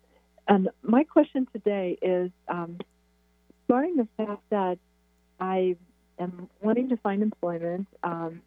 And 0.48 0.70
my 0.82 1.04
question 1.04 1.48
today 1.54 1.98
is 2.02 2.32
um, 2.48 2.80
regarding 3.68 3.98
the 3.98 4.08
fact 4.18 4.42
that 4.50 4.80
I 5.40 5.76
am 6.18 6.50
wanting 6.62 6.90
to 6.90 6.98
find 6.98 7.22
employment, 7.22 7.88
um, 8.04 8.42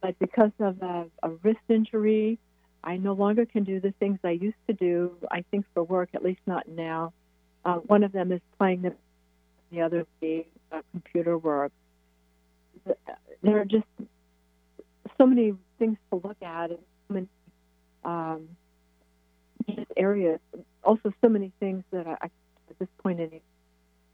but 0.00 0.18
because 0.18 0.50
of 0.58 0.82
a, 0.82 1.06
a 1.22 1.30
wrist 1.42 1.60
injury, 1.68 2.38
I 2.82 2.96
no 2.96 3.14
longer 3.14 3.46
can 3.46 3.64
do 3.64 3.80
the 3.80 3.92
things 3.98 4.18
I 4.22 4.30
used 4.30 4.56
to 4.68 4.72
do, 4.72 5.16
I 5.30 5.44
think, 5.50 5.66
for 5.74 5.82
work, 5.82 6.10
at 6.14 6.22
least 6.22 6.40
not 6.46 6.68
now. 6.68 7.12
Uh, 7.64 7.76
one 7.76 8.04
of 8.04 8.12
them 8.12 8.30
is 8.30 8.40
playing 8.58 8.82
the, 8.82 8.94
the 9.72 9.80
other 9.80 10.06
being 10.20 10.44
uh, 10.70 10.82
computer 10.92 11.36
work. 11.38 11.72
There 13.42 13.60
are 13.60 13.64
just 13.64 13.86
so 15.18 15.26
many 15.26 15.54
things 15.78 15.98
to 16.10 16.20
look 16.22 16.40
at 16.42 16.70
and 16.70 16.78
so 17.08 17.14
many 17.14 17.28
um, 18.04 18.48
areas. 19.96 20.40
Also, 20.84 21.12
so 21.22 21.28
many 21.28 21.52
things 21.60 21.82
that 21.90 22.06
I, 22.06 22.16
I 22.22 22.30
at 22.68 22.78
this 22.78 22.88
point 23.02 23.20
in 23.20 23.40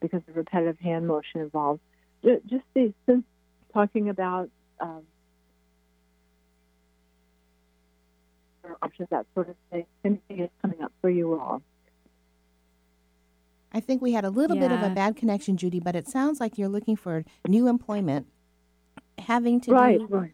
because 0.01 0.21
the 0.27 0.33
repetitive 0.33 0.79
hand 0.81 1.07
motion 1.07 1.41
involved. 1.41 1.81
Just 2.25 2.65
the, 2.75 2.93
since 3.07 3.25
talking 3.73 4.09
about 4.09 4.51
um, 4.81 5.03
options, 8.83 9.09
that 9.11 9.27
sort 9.35 9.49
of 9.49 9.57
thing, 9.71 9.87
anything 10.05 10.41
is 10.41 10.51
coming 10.61 10.83
up 10.83 10.93
for 11.01 11.11
you 11.11 11.39
all. 11.39 11.63
I 13.73 13.81
think 13.81 14.03
we 14.03 14.13
had 14.13 14.25
a 14.25 14.31
little 14.31 14.57
bit 14.57 14.71
of 14.71 14.83
a 14.83 14.91
bad 14.91 15.17
connection, 15.17 15.57
Judy, 15.57 15.81
but 15.81 15.97
it 15.97 16.07
sounds 16.07 16.41
like 16.41 16.59
you're 16.59 16.69
looking 16.69 16.95
for 16.95 17.25
new 17.49 17.69
employment, 17.69 18.27
having 19.19 19.61
to 19.63 19.73
Right, 19.73 19.99
do 19.99 20.07
right. 20.07 20.33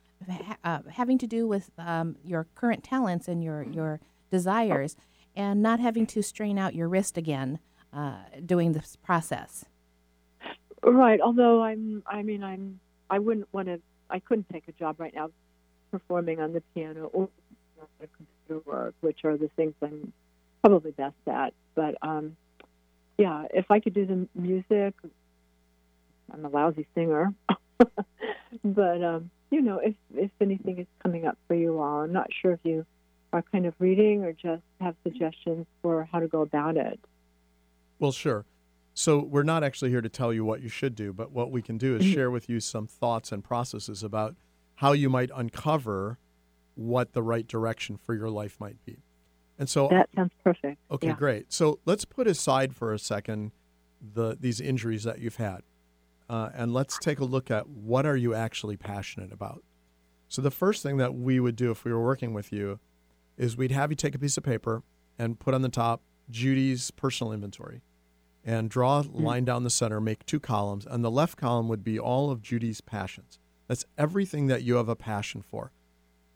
Uh, 0.65 0.81
having 0.91 1.19
to 1.19 1.27
do 1.27 1.47
with 1.47 1.71
um, 1.79 2.17
your 2.25 2.47
current 2.55 2.85
talents 2.85 3.29
and 3.29 3.43
your 3.43 3.63
your 3.63 4.01
desires, 4.31 4.97
and 5.35 5.63
not 5.63 5.81
having 5.81 6.07
to 6.07 6.23
strain 6.23 6.59
out 6.59 6.75
your 6.75 6.89
wrist 6.89 7.17
again 7.17 7.59
uh, 7.93 8.17
doing 8.45 8.73
this 8.73 8.97
process. 8.97 9.65
Right. 10.83 11.21
Although 11.21 11.63
I'm, 11.63 12.03
I 12.07 12.23
mean, 12.23 12.43
I'm, 12.43 12.81
I 13.11 13.19
wouldn't 13.19 13.49
want 13.53 13.69
to, 13.69 13.81
I 14.11 14.21
couldn't 14.21 14.49
take 14.53 14.69
a 14.69 14.73
job 14.73 15.01
right 15.01 15.15
now 15.15 15.31
performing 15.91 16.41
on 16.41 16.53
the 16.53 16.63
piano 16.75 17.11
or 17.13 17.29
computer 17.99 18.63
work, 18.65 18.95
which 19.01 19.25
are 19.25 19.37
the 19.37 19.49
things 19.57 19.75
I'm 19.83 20.13
probably 20.63 20.93
best 20.93 21.17
at. 21.27 21.53
But 21.75 21.97
um, 22.03 22.37
yeah, 23.17 23.45
if 23.53 23.71
I 23.71 23.81
could 23.81 23.95
do 23.95 24.07
the 24.07 24.29
music, 24.35 24.95
I'm 26.33 26.45
a 26.45 26.49
lousy 26.49 26.87
singer, 26.95 27.33
but 28.65 29.03
um, 29.03 29.31
you 29.51 29.61
know, 29.63 29.79
if 29.79 29.95
if 30.15 30.31
anything 30.41 30.79
is 30.79 30.87
coming 31.03 31.27
up 31.27 31.39
for 31.47 31.55
you 31.55 31.79
all, 31.81 32.03
I'm 32.03 32.13
not 32.13 32.29
sure 32.43 32.53
if 32.53 32.61
you 32.65 32.85
are 33.33 33.43
kind 33.53 33.67
of 33.67 33.75
reading 33.79 34.25
or 34.25 34.33
just 34.33 34.63
have 34.81 34.95
suggestions 35.03 35.67
for 35.83 36.09
how 36.11 36.21
to 36.21 36.29
go 36.29 36.41
about 36.43 36.77
it. 36.77 36.99
Well, 37.99 38.13
sure. 38.13 38.47
So 38.95 39.21
we're 39.23 39.43
not 39.45 39.63
actually 39.63 39.91
here 39.91 40.01
to 40.01 40.09
tell 40.09 40.33
you 40.33 40.45
what 40.45 40.61
you 40.61 40.69
should 40.69 40.95
do, 40.95 41.13
but 41.13 41.31
what 41.31 41.51
we 41.51 41.63
can 41.63 41.79
do 41.79 41.97
is 41.97 42.03
Mhm. 42.05 42.13
share 42.15 42.31
with 42.31 42.49
you 42.49 42.59
some 42.61 42.87
thoughts 42.87 43.31
and 43.31 43.45
processes 43.45 44.03
about 44.03 44.35
how 44.77 44.93
you 44.93 45.09
might 45.11 45.31
uncover 45.35 46.19
what 46.75 47.13
the 47.13 47.23
right 47.23 47.47
direction 47.47 47.97
for 47.97 48.15
your 48.15 48.31
life 48.31 48.59
might 48.61 48.83
be. 48.85 48.99
And 49.59 49.69
so 49.69 49.89
That 49.89 50.09
sounds 50.15 50.33
perfect. 50.43 50.81
Okay, 50.91 51.09
Yeah. 51.09 51.17
great. 51.17 51.53
So 51.53 51.81
let's 51.85 52.05
put 52.05 52.27
aside 52.27 52.75
for 52.75 52.93
a 52.93 52.99
second 52.99 53.53
the 54.01 54.37
these 54.39 54.61
injuries 54.61 55.03
that 55.05 55.19
you've 55.19 55.37
had, 55.37 55.63
uh, 56.29 56.51
and 56.55 56.73
let's 56.73 56.99
take 56.99 57.21
a 57.21 57.25
look 57.25 57.51
at 57.51 57.69
what 57.69 58.07
are 58.07 58.17
you 58.17 58.35
actually 58.35 58.77
passionate 58.77 59.33
about. 59.33 59.63
So 60.29 60.43
the 60.43 60.51
first 60.51 60.83
thing 60.83 60.99
that 60.99 61.15
we 61.15 61.41
would 61.41 61.57
do 61.57 61.71
if 61.71 61.85
we 61.85 61.93
were 61.93 62.05
working 62.05 62.35
with 62.35 62.53
you 62.53 62.81
is 63.37 63.57
we'd 63.57 63.73
have 63.73 63.91
you 63.91 63.97
take 63.97 64.15
a 64.15 64.19
piece 64.19 64.37
of 64.37 64.45
paper 64.45 64.83
and 65.19 65.39
put 65.39 65.55
on 65.55 65.63
the 65.63 65.69
top 65.69 66.03
Judy's 66.31 66.91
personal 66.91 67.33
inventory, 67.33 67.83
and 68.45 68.71
draw 68.71 69.01
a 69.01 69.03
line 69.03 69.45
down 69.45 69.65
the 69.65 69.71
center, 69.71 70.01
make 70.01 70.25
two 70.25 70.41
columns, 70.41 70.87
and 70.87 71.05
the 71.05 71.11
left 71.11 71.37
column 71.37 71.69
would 71.69 71.83
be 71.83 71.99
all 71.99 72.31
of 72.31 72.43
Judy's 72.43 72.81
passions. 72.81 73.39
That's 73.67 73.85
everything 73.97 74.47
that 74.47 74.63
you 74.63 74.77
have 74.77 74.89
a 74.89 74.97
passion 74.97 75.43
for. 75.43 75.73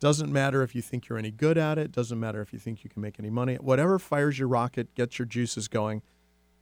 Doesn't 0.00 0.33
matter 0.33 0.62
if 0.62 0.74
you 0.74 0.83
think 0.83 1.09
you're 1.09 1.18
any 1.18 1.31
good 1.31 1.57
at 1.57 1.78
it, 1.78 1.92
doesn't 1.92 2.18
matter 2.18 2.42
if 2.42 2.52
you 2.52 2.59
think 2.59 2.85
you 2.85 2.90
can 2.90 3.00
make 3.00 3.18
any 3.18 3.31
money. 3.31 3.55
Whatever 3.57 3.98
fires 3.98 4.38
your 4.38 4.48
rocket, 4.48 4.94
gets 4.94 5.18
your 5.18 5.26
juices 5.26 5.68
going, 5.68 6.02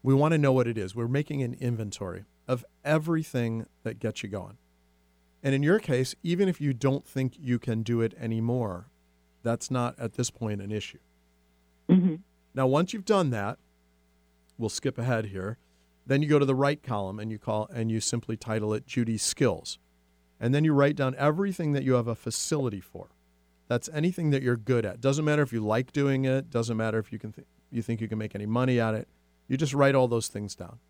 we 0.02 0.14
want 0.14 0.32
to 0.32 0.38
know 0.38 0.52
what 0.52 0.66
it 0.66 0.78
is. 0.78 0.94
We're 0.94 1.08
making 1.08 1.42
an 1.42 1.54
inventory 1.54 2.24
of 2.50 2.64
everything 2.84 3.64
that 3.84 4.00
gets 4.00 4.24
you 4.24 4.28
going. 4.28 4.58
And 5.40 5.54
in 5.54 5.62
your 5.62 5.78
case, 5.78 6.16
even 6.24 6.48
if 6.48 6.60
you 6.60 6.74
don't 6.74 7.06
think 7.06 7.34
you 7.38 7.60
can 7.60 7.84
do 7.84 8.00
it 8.00 8.12
anymore, 8.18 8.88
that's 9.44 9.70
not 9.70 9.96
at 10.00 10.14
this 10.14 10.30
point 10.30 10.60
an 10.60 10.72
issue. 10.72 10.98
Mm-hmm. 11.88 12.16
Now, 12.52 12.66
once 12.66 12.92
you've 12.92 13.04
done 13.04 13.30
that, 13.30 13.58
we'll 14.58 14.68
skip 14.68 14.98
ahead 14.98 15.26
here. 15.26 15.58
Then 16.04 16.22
you 16.22 16.28
go 16.28 16.40
to 16.40 16.44
the 16.44 16.56
right 16.56 16.82
column 16.82 17.20
and 17.20 17.30
you 17.30 17.38
call 17.38 17.70
and 17.72 17.88
you 17.88 18.00
simply 18.00 18.36
title 18.36 18.74
it 18.74 18.84
Judy's 18.84 19.22
skills. 19.22 19.78
And 20.40 20.52
then 20.52 20.64
you 20.64 20.72
write 20.74 20.96
down 20.96 21.14
everything 21.18 21.70
that 21.74 21.84
you 21.84 21.92
have 21.92 22.08
a 22.08 22.16
facility 22.16 22.80
for. 22.80 23.10
That's 23.68 23.88
anything 23.92 24.30
that 24.30 24.42
you're 24.42 24.56
good 24.56 24.84
at. 24.84 25.00
Doesn't 25.00 25.24
matter 25.24 25.42
if 25.42 25.52
you 25.52 25.64
like 25.64 25.92
doing 25.92 26.24
it, 26.24 26.50
doesn't 26.50 26.76
matter 26.76 26.98
if 26.98 27.12
you 27.12 27.20
can 27.20 27.30
th- 27.30 27.46
you 27.70 27.80
think 27.80 28.00
you 28.00 28.08
can 28.08 28.18
make 28.18 28.34
any 28.34 28.46
money 28.46 28.80
at 28.80 28.96
it. 28.96 29.06
You 29.46 29.56
just 29.56 29.72
write 29.72 29.94
all 29.94 30.08
those 30.08 30.26
things 30.26 30.56
down. 30.56 30.80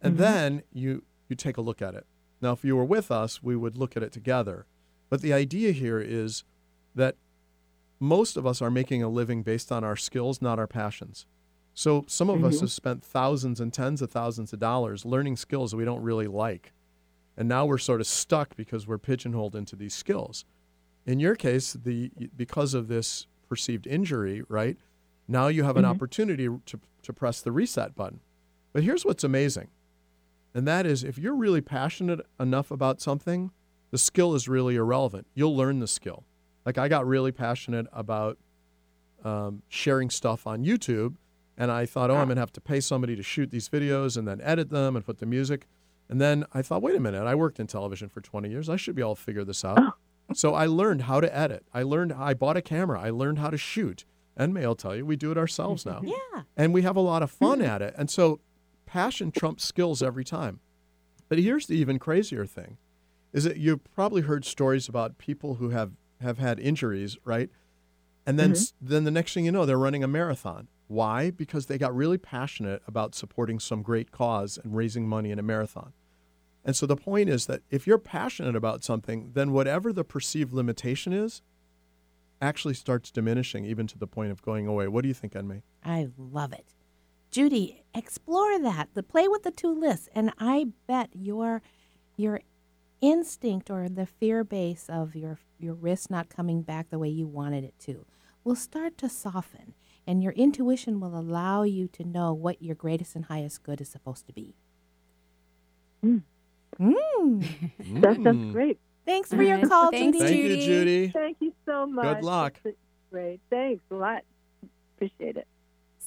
And 0.00 0.14
Mhm. 0.14 0.18
then 0.18 0.62
you 0.72 1.04
you 1.28 1.36
take 1.36 1.56
a 1.58 1.60
look 1.60 1.82
at 1.82 1.94
it. 1.94 2.06
Now, 2.40 2.52
if 2.52 2.64
you 2.64 2.74
were 2.74 2.84
with 2.84 3.10
us, 3.10 3.42
we 3.42 3.54
would 3.54 3.76
look 3.76 3.96
at 3.98 4.02
it 4.02 4.12
together. 4.12 4.64
But 5.10 5.20
the 5.20 5.32
idea 5.34 5.72
here 5.72 6.00
is 6.00 6.44
that 6.94 7.16
most 8.00 8.36
of 8.38 8.46
us 8.46 8.62
are 8.62 8.70
making 8.70 9.02
a 9.02 9.08
living 9.10 9.42
based 9.42 9.70
on 9.70 9.84
our 9.84 9.96
skills, 9.96 10.40
not 10.40 10.58
our 10.58 10.66
passions. 10.66 11.26
So 11.74 12.04
some 12.08 12.30
of 12.30 12.42
us 12.44 12.56
Mhm. 12.56 12.60
have 12.60 12.72
spent 12.72 13.04
thousands 13.04 13.60
and 13.60 13.72
tens 13.72 14.00
of 14.00 14.10
thousands 14.10 14.52
of 14.54 14.58
dollars 14.58 15.04
learning 15.04 15.36
skills 15.36 15.72
that 15.72 15.76
we 15.76 15.84
don't 15.84 16.00
really 16.02 16.26
like. 16.28 16.72
And 17.36 17.48
now 17.48 17.66
we're 17.66 17.78
sort 17.78 18.00
of 18.00 18.06
stuck 18.06 18.56
because 18.56 18.86
we're 18.86 18.98
pigeonholed 18.98 19.54
into 19.54 19.76
these 19.76 19.94
skills. 19.94 20.44
In 21.06 21.20
your 21.20 21.34
case, 21.34 21.74
the 21.74 22.10
because 22.36 22.72
of 22.74 22.88
this 22.88 23.26
perceived 23.48 23.86
injury, 23.86 24.42
right? 24.48 24.78
Now 25.26 25.48
you 25.48 25.64
have 25.64 25.76
an 25.76 25.84
Mhm. 25.84 25.88
opportunity 25.90 26.44
to, 26.48 26.80
to 27.02 27.12
press 27.12 27.42
the 27.42 27.52
reset 27.52 27.94
button. 27.94 28.20
But 28.72 28.82
here's 28.82 29.04
what's 29.04 29.24
amazing. 29.24 29.68
And 30.54 30.66
that 30.66 30.86
is 30.86 31.04
if 31.04 31.18
you're 31.18 31.34
really 31.34 31.60
passionate 31.60 32.20
enough 32.40 32.70
about 32.70 33.00
something, 33.00 33.50
the 33.90 33.98
skill 33.98 34.34
is 34.34 34.48
really 34.48 34.76
irrelevant. 34.76 35.26
You'll 35.34 35.56
learn 35.56 35.78
the 35.78 35.86
skill. 35.86 36.24
Like 36.66 36.78
I 36.78 36.88
got 36.88 37.06
really 37.06 37.32
passionate 37.32 37.86
about 37.92 38.38
um, 39.24 39.62
sharing 39.68 40.10
stuff 40.10 40.46
on 40.46 40.64
YouTube, 40.64 41.16
and 41.56 41.70
I 41.70 41.86
thought, 41.86 42.10
oh, 42.10 42.16
I'm 42.16 42.28
gonna 42.28 42.40
have 42.40 42.52
to 42.52 42.60
pay 42.60 42.80
somebody 42.80 43.16
to 43.16 43.22
shoot 43.22 43.50
these 43.50 43.68
videos 43.68 44.16
and 44.16 44.28
then 44.28 44.40
edit 44.42 44.70
them 44.70 44.96
and 44.96 45.04
put 45.04 45.18
the 45.18 45.26
music. 45.26 45.66
And 46.08 46.20
then 46.20 46.44
I 46.52 46.62
thought, 46.62 46.82
wait 46.82 46.94
a 46.96 47.00
minute, 47.00 47.26
I 47.26 47.34
worked 47.34 47.60
in 47.60 47.66
television 47.66 48.08
for 48.08 48.20
20 48.20 48.48
years. 48.48 48.68
I 48.68 48.76
should 48.76 48.94
be 48.94 49.02
able 49.02 49.16
to 49.16 49.22
figure 49.22 49.44
this 49.44 49.64
out. 49.64 49.94
so 50.34 50.54
I 50.54 50.66
learned 50.66 51.02
how 51.02 51.20
to 51.20 51.36
edit. 51.36 51.64
I 51.74 51.82
learned. 51.82 52.12
I 52.12 52.34
bought 52.34 52.56
a 52.56 52.62
camera. 52.62 53.00
I 53.00 53.10
learned 53.10 53.38
how 53.38 53.50
to 53.50 53.58
shoot. 53.58 54.04
And 54.36 54.54
may 54.54 54.64
I'll 54.64 54.74
tell 54.74 54.94
you, 54.94 55.04
we 55.04 55.16
do 55.16 55.32
it 55.32 55.38
ourselves 55.38 55.84
now. 55.84 56.00
Yeah. 56.06 56.42
And 56.56 56.72
we 56.72 56.82
have 56.82 56.96
a 56.96 57.00
lot 57.00 57.22
of 57.22 57.30
fun 57.30 57.60
at 57.60 57.82
it. 57.82 57.94
And 57.96 58.10
so 58.10 58.40
passion 58.88 59.30
trumps 59.30 59.64
skills 59.64 60.02
every 60.02 60.24
time. 60.24 60.60
But 61.28 61.38
here's 61.38 61.66
the 61.66 61.76
even 61.76 61.98
crazier 61.98 62.46
thing 62.46 62.78
is 63.32 63.44
that 63.44 63.58
you've 63.58 63.84
probably 63.94 64.22
heard 64.22 64.44
stories 64.46 64.88
about 64.88 65.18
people 65.18 65.56
who 65.56 65.68
have, 65.68 65.92
have 66.22 66.38
had 66.38 66.58
injuries, 66.58 67.18
right? 67.24 67.50
And 68.24 68.38
then, 68.38 68.52
mm-hmm. 68.52 68.62
s 68.62 68.72
then 68.80 69.04
the 69.04 69.10
next 69.10 69.34
thing 69.34 69.44
you 69.44 69.52
know, 69.52 69.66
they're 69.66 69.78
running 69.78 70.02
a 70.02 70.08
marathon. 70.08 70.68
Why? 70.86 71.30
Because 71.30 71.66
they 71.66 71.76
got 71.76 71.94
really 71.94 72.16
passionate 72.16 72.82
about 72.86 73.14
supporting 73.14 73.58
some 73.58 73.82
great 73.82 74.10
cause 74.10 74.58
and 74.62 74.74
raising 74.74 75.06
money 75.06 75.30
in 75.30 75.38
a 75.38 75.42
marathon. 75.42 75.92
And 76.64 76.74
so 76.74 76.86
the 76.86 76.96
point 76.96 77.28
is 77.28 77.44
that 77.46 77.60
if 77.70 77.86
you're 77.86 77.98
passionate 77.98 78.56
about 78.56 78.82
something, 78.82 79.32
then 79.34 79.52
whatever 79.52 79.92
the 79.92 80.04
perceived 80.04 80.54
limitation 80.54 81.12
is 81.12 81.42
actually 82.40 82.74
starts 82.74 83.10
diminishing, 83.10 83.66
even 83.66 83.86
to 83.86 83.98
the 83.98 84.06
point 84.06 84.30
of 84.30 84.40
going 84.40 84.66
away. 84.66 84.88
What 84.88 85.02
do 85.02 85.08
you 85.08 85.14
think, 85.14 85.36
En-May? 85.36 85.62
I 85.84 86.08
love 86.16 86.52
it. 86.54 86.74
Judy, 87.30 87.82
explore 87.94 88.58
that. 88.58 88.88
The 88.94 89.02
play 89.02 89.28
with 89.28 89.42
the 89.42 89.50
two 89.50 89.72
lists, 89.72 90.08
and 90.14 90.32
I 90.38 90.68
bet 90.86 91.10
your 91.14 91.62
your 92.16 92.40
instinct 93.00 93.70
or 93.70 93.88
the 93.88 94.06
fear 94.06 94.42
base 94.44 94.86
of 94.88 95.14
your 95.14 95.38
your 95.58 95.74
wrist 95.74 96.10
not 96.10 96.28
coming 96.28 96.62
back 96.62 96.90
the 96.90 96.98
way 96.98 97.08
you 97.08 97.26
wanted 97.26 97.64
it 97.64 97.78
to 97.80 98.06
will 98.44 98.56
start 98.56 98.96
to 98.98 99.08
soften, 99.08 99.74
and 100.06 100.22
your 100.22 100.32
intuition 100.32 101.00
will 101.00 101.18
allow 101.18 101.62
you 101.64 101.86
to 101.88 102.04
know 102.04 102.32
what 102.32 102.62
your 102.62 102.74
greatest 102.74 103.14
and 103.14 103.26
highest 103.26 103.62
good 103.62 103.80
is 103.80 103.88
supposed 103.88 104.26
to 104.26 104.32
be. 104.32 104.54
Mm. 106.04 106.22
Mm. 106.80 107.44
That 108.00 108.14
sounds 108.16 108.26
Mm. 108.26 108.52
great. 108.52 108.78
Thanks 109.04 109.30
for 109.30 109.42
your 109.42 109.66
call, 109.66 109.90
Thanks, 109.90 110.18
Judy. 110.18 110.28
Thank 110.28 110.42
you, 110.44 110.56
Judy. 110.56 111.08
Thank 111.08 111.36
you 111.40 111.52
so 111.66 111.86
much. 111.86 112.16
Good 112.16 112.24
luck. 112.24 112.60
Great. 113.10 113.40
Thanks 113.50 113.82
a 113.90 113.94
lot. 113.94 114.22
Appreciate 114.96 115.36
it. 115.36 115.46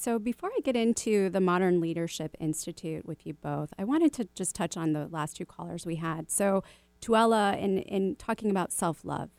So, 0.01 0.17
before 0.17 0.49
I 0.57 0.61
get 0.61 0.75
into 0.75 1.29
the 1.29 1.39
Modern 1.39 1.79
Leadership 1.79 2.35
Institute 2.39 3.05
with 3.05 3.27
you 3.27 3.35
both, 3.35 3.71
I 3.77 3.83
wanted 3.83 4.11
to 4.13 4.27
just 4.33 4.55
touch 4.55 4.75
on 4.75 4.93
the 4.93 5.07
last 5.07 5.37
two 5.37 5.45
callers 5.45 5.85
we 5.85 5.97
had. 5.97 6.31
So, 6.31 6.63
Tuella, 7.03 7.55
in, 7.59 7.77
in 7.77 8.15
talking 8.15 8.49
about 8.49 8.71
self 8.71 9.05
love, 9.05 9.29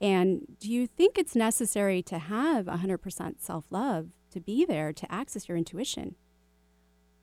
and 0.00 0.56
do 0.58 0.68
you 0.68 0.88
think 0.88 1.16
it's 1.16 1.36
necessary 1.36 2.02
to 2.02 2.18
have 2.18 2.66
100% 2.66 3.40
self 3.40 3.66
love 3.70 4.08
to 4.32 4.40
be 4.40 4.64
there 4.64 4.92
to 4.92 5.12
access 5.12 5.48
your 5.48 5.56
intuition? 5.56 6.16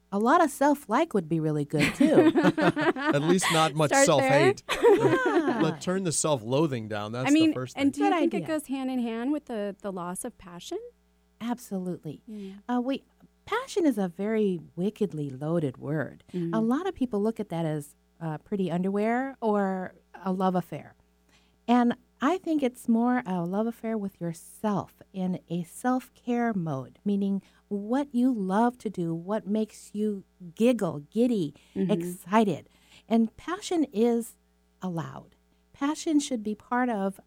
A 0.10 0.18
lot 0.18 0.42
of 0.42 0.50
self 0.50 0.88
like 0.88 1.14
would 1.14 1.28
be 1.28 1.42
really 1.42 1.66
good 1.66 1.94
too. 1.94 2.32
At 2.58 3.22
least 3.22 3.48
not 3.52 3.76
much 3.76 3.92
self 3.92 4.22
hate. 4.22 4.64
Yeah. 4.98 5.60
Let 5.62 5.82
turn 5.82 6.04
the 6.04 6.14
self 6.14 6.42
loathing 6.42 6.88
down. 6.88 7.12
That's 7.12 7.30
I 7.30 7.34
mean, 7.34 7.50
the 7.50 7.54
first 7.54 7.76
thing. 7.76 7.82
and 7.82 7.94
do 7.94 8.04
you 8.04 8.10
Good 8.10 8.18
think 8.18 8.34
it 8.34 8.48
goes 8.48 8.68
hand 8.68 8.90
in 8.90 9.00
hand 9.00 9.34
with 9.34 9.46
the, 9.46 9.76
the 9.82 9.92
loss 9.92 10.24
of 10.24 10.38
passion? 10.38 10.78
Absolutely. 11.42 12.22
Yeah. 12.28 12.54
Uh, 12.68 12.82
we 12.82 13.04
passion 13.46 13.86
is 13.86 13.98
a 13.98 14.08
very 14.08 14.60
wickedly 14.76 15.30
loaded 15.30 15.78
word. 15.78 16.24
Mm-hmm. 16.34 16.54
A 16.54 16.60
lot 16.60 16.88
of 16.88 16.94
people 16.96 17.22
look 17.22 17.40
at 17.40 17.50
that 17.50 17.66
as 17.66 17.96
uh, 18.20 18.38
pretty 18.40 18.70
underwear 18.72 19.36
or 19.42 19.94
a 20.26 20.32
love 20.32 20.56
affair, 20.56 20.96
and 21.68 21.96
I 22.20 22.40
think 22.40 22.64
it's 22.64 22.90
more 22.90 23.22
a 23.28 23.42
love 23.46 23.68
affair 23.68 23.96
with 23.98 24.20
yourself 24.20 25.02
in 25.14 25.40
a 25.50 25.64
self 25.64 26.12
care 26.16 26.52
mode, 26.54 26.98
meaning 27.06 27.42
what 27.68 28.08
you 28.12 28.34
love 28.34 28.78
to 28.80 28.90
do, 28.90 29.14
what 29.14 29.46
makes 29.46 29.92
you 29.94 30.24
giggle, 30.56 31.02
giddy, 31.12 31.54
Mhm. 31.76 31.92
excited, 31.92 32.70
and 33.08 33.36
passion 33.38 33.84
is 33.94 34.36
allowed. 34.82 35.36
Passion 35.74 36.20
should 36.20 36.42
be 36.42 36.56
part 36.56 36.90
of 36.90 37.20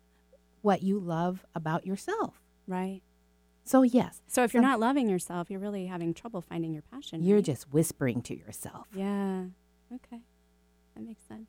what 0.62 0.82
you 0.82 0.98
love 0.98 1.46
about 1.54 1.86
yourself. 1.86 2.42
Right. 2.66 3.02
So 3.64 3.82
yes, 3.82 4.20
So, 4.26 4.42
if 4.42 4.52
you're 4.52 4.62
not 4.62 4.80
loving 4.80 5.08
yourself, 5.08 5.50
you're 5.50 5.60
really 5.60 5.86
having 5.86 6.12
trouble 6.14 6.40
finding 6.40 6.72
your 6.72 6.82
passion. 6.82 7.22
You're 7.22 7.36
right? 7.36 7.44
just 7.44 7.72
whispering 7.72 8.20
to 8.22 8.36
yourself. 8.36 8.86
Yeah. 8.94 9.44
Okay. 9.94 10.20
That 10.94 11.04
makes 11.04 11.22
sense. 11.28 11.48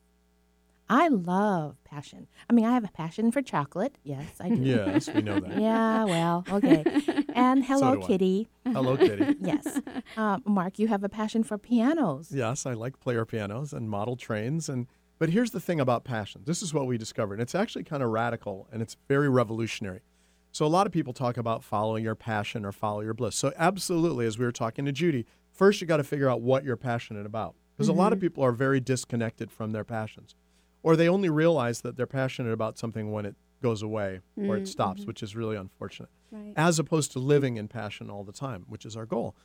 I 0.89 1.07
love 1.07 1.77
passion. 1.85 2.27
I 2.49 2.53
mean, 2.53 2.65
I 2.65 2.73
have 2.73 2.83
a 2.83 2.89
passion 2.89 3.31
for 3.31 3.41
chocolate. 3.41 3.97
Yes, 4.03 4.27
I 4.41 4.49
do. 4.49 4.55
yes, 4.61 5.09
we 5.13 5.21
know 5.21 5.39
that. 5.39 5.57
Yeah, 5.61 6.03
well, 6.03 6.43
okay. 6.51 6.83
And 7.33 7.63
Hello 7.65 7.95
do 7.95 8.03
I. 8.03 8.07
Kitty. 8.07 8.47
Hello, 8.65 8.97
Kitty. 8.97 9.37
Yes. 9.41 9.79
Uh, 10.17 10.39
Marc, 10.45 10.79
you 10.79 10.89
have 10.89 11.03
a 11.05 11.09
passion 11.09 11.43
for 11.43 11.57
pianos. 11.57 12.31
Yes, 12.33 12.65
I 12.65 12.73
like 12.73 12.99
player 12.99 13.23
pianos 13.25 13.71
and 13.71 13.89
model 13.89 14.17
trains 14.17 14.67
and 14.67 14.87
but 15.17 15.29
here's 15.29 15.51
the 15.51 15.59
thing 15.59 15.79
about 15.79 16.03
passion. 16.03 16.41
This 16.45 16.61
is 16.63 16.73
what 16.73 16.87
we 16.87 16.97
discovered. 16.97 17.39
It's 17.39 17.53
actually 17.55 17.83
kind 17.83 18.01
of 18.03 18.09
radical 18.09 18.67
and 18.71 18.81
it's 18.81 18.97
very 19.07 19.29
revolutionary. 19.29 20.01
So 20.51 20.65
a 20.65 20.67
lot 20.67 20.85
of 20.85 20.91
people 20.93 21.13
talk 21.13 21.37
about 21.37 21.63
following 21.63 22.03
your 22.03 22.15
passion 22.15 22.65
or 22.65 22.71
follow 22.71 23.01
your 23.01 23.13
bliss. 23.13 23.35
So 23.35 23.53
absolutely 23.57 24.25
as 24.25 24.37
we 24.37 24.45
were 24.45 24.51
talking 24.51 24.85
to 24.85 24.91
Judy, 24.91 25.25
first 25.51 25.79
you 25.81 25.87
got 25.87 25.97
to 25.97 26.03
figure 26.03 26.29
out 26.29 26.41
what 26.41 26.63
you're 26.63 26.77
passionate 26.77 27.25
about 27.25 27.55
Because 27.77 27.87
a 27.87 27.93
lot 27.93 28.13
of 28.13 28.19
Mhm. 28.19 28.21
people 28.21 28.43
are 28.43 28.51
very 28.51 28.79
disconnected 28.79 29.49
from 29.49 29.71
their 29.71 29.83
passions, 29.83 30.35
or 30.83 30.95
they 30.95 31.09
only 31.09 31.29
realize 31.29 31.81
that 31.81 31.95
they're 31.95 32.05
passionate 32.05 32.51
about 32.51 32.77
something 32.77 33.11
when 33.11 33.25
it 33.25 33.35
goes 33.59 33.81
away 33.81 34.19
or 34.37 34.55
Mm, 34.55 34.57
it 34.59 34.67
stops, 34.67 35.03
mhm. 35.03 35.07
which 35.07 35.23
is 35.23 35.35
really 35.35 35.55
unfortunate. 35.55 36.09
Right. 36.29 36.53
As 36.55 36.77
opposed 36.77 37.11
to 37.13 37.19
living 37.19 37.57
in 37.57 37.67
passion 37.67 38.09
all 38.11 38.23
the 38.23 38.33
time, 38.33 38.65
which 38.67 38.85
is 38.85 38.95
our 38.95 39.07
goal. 39.07 39.35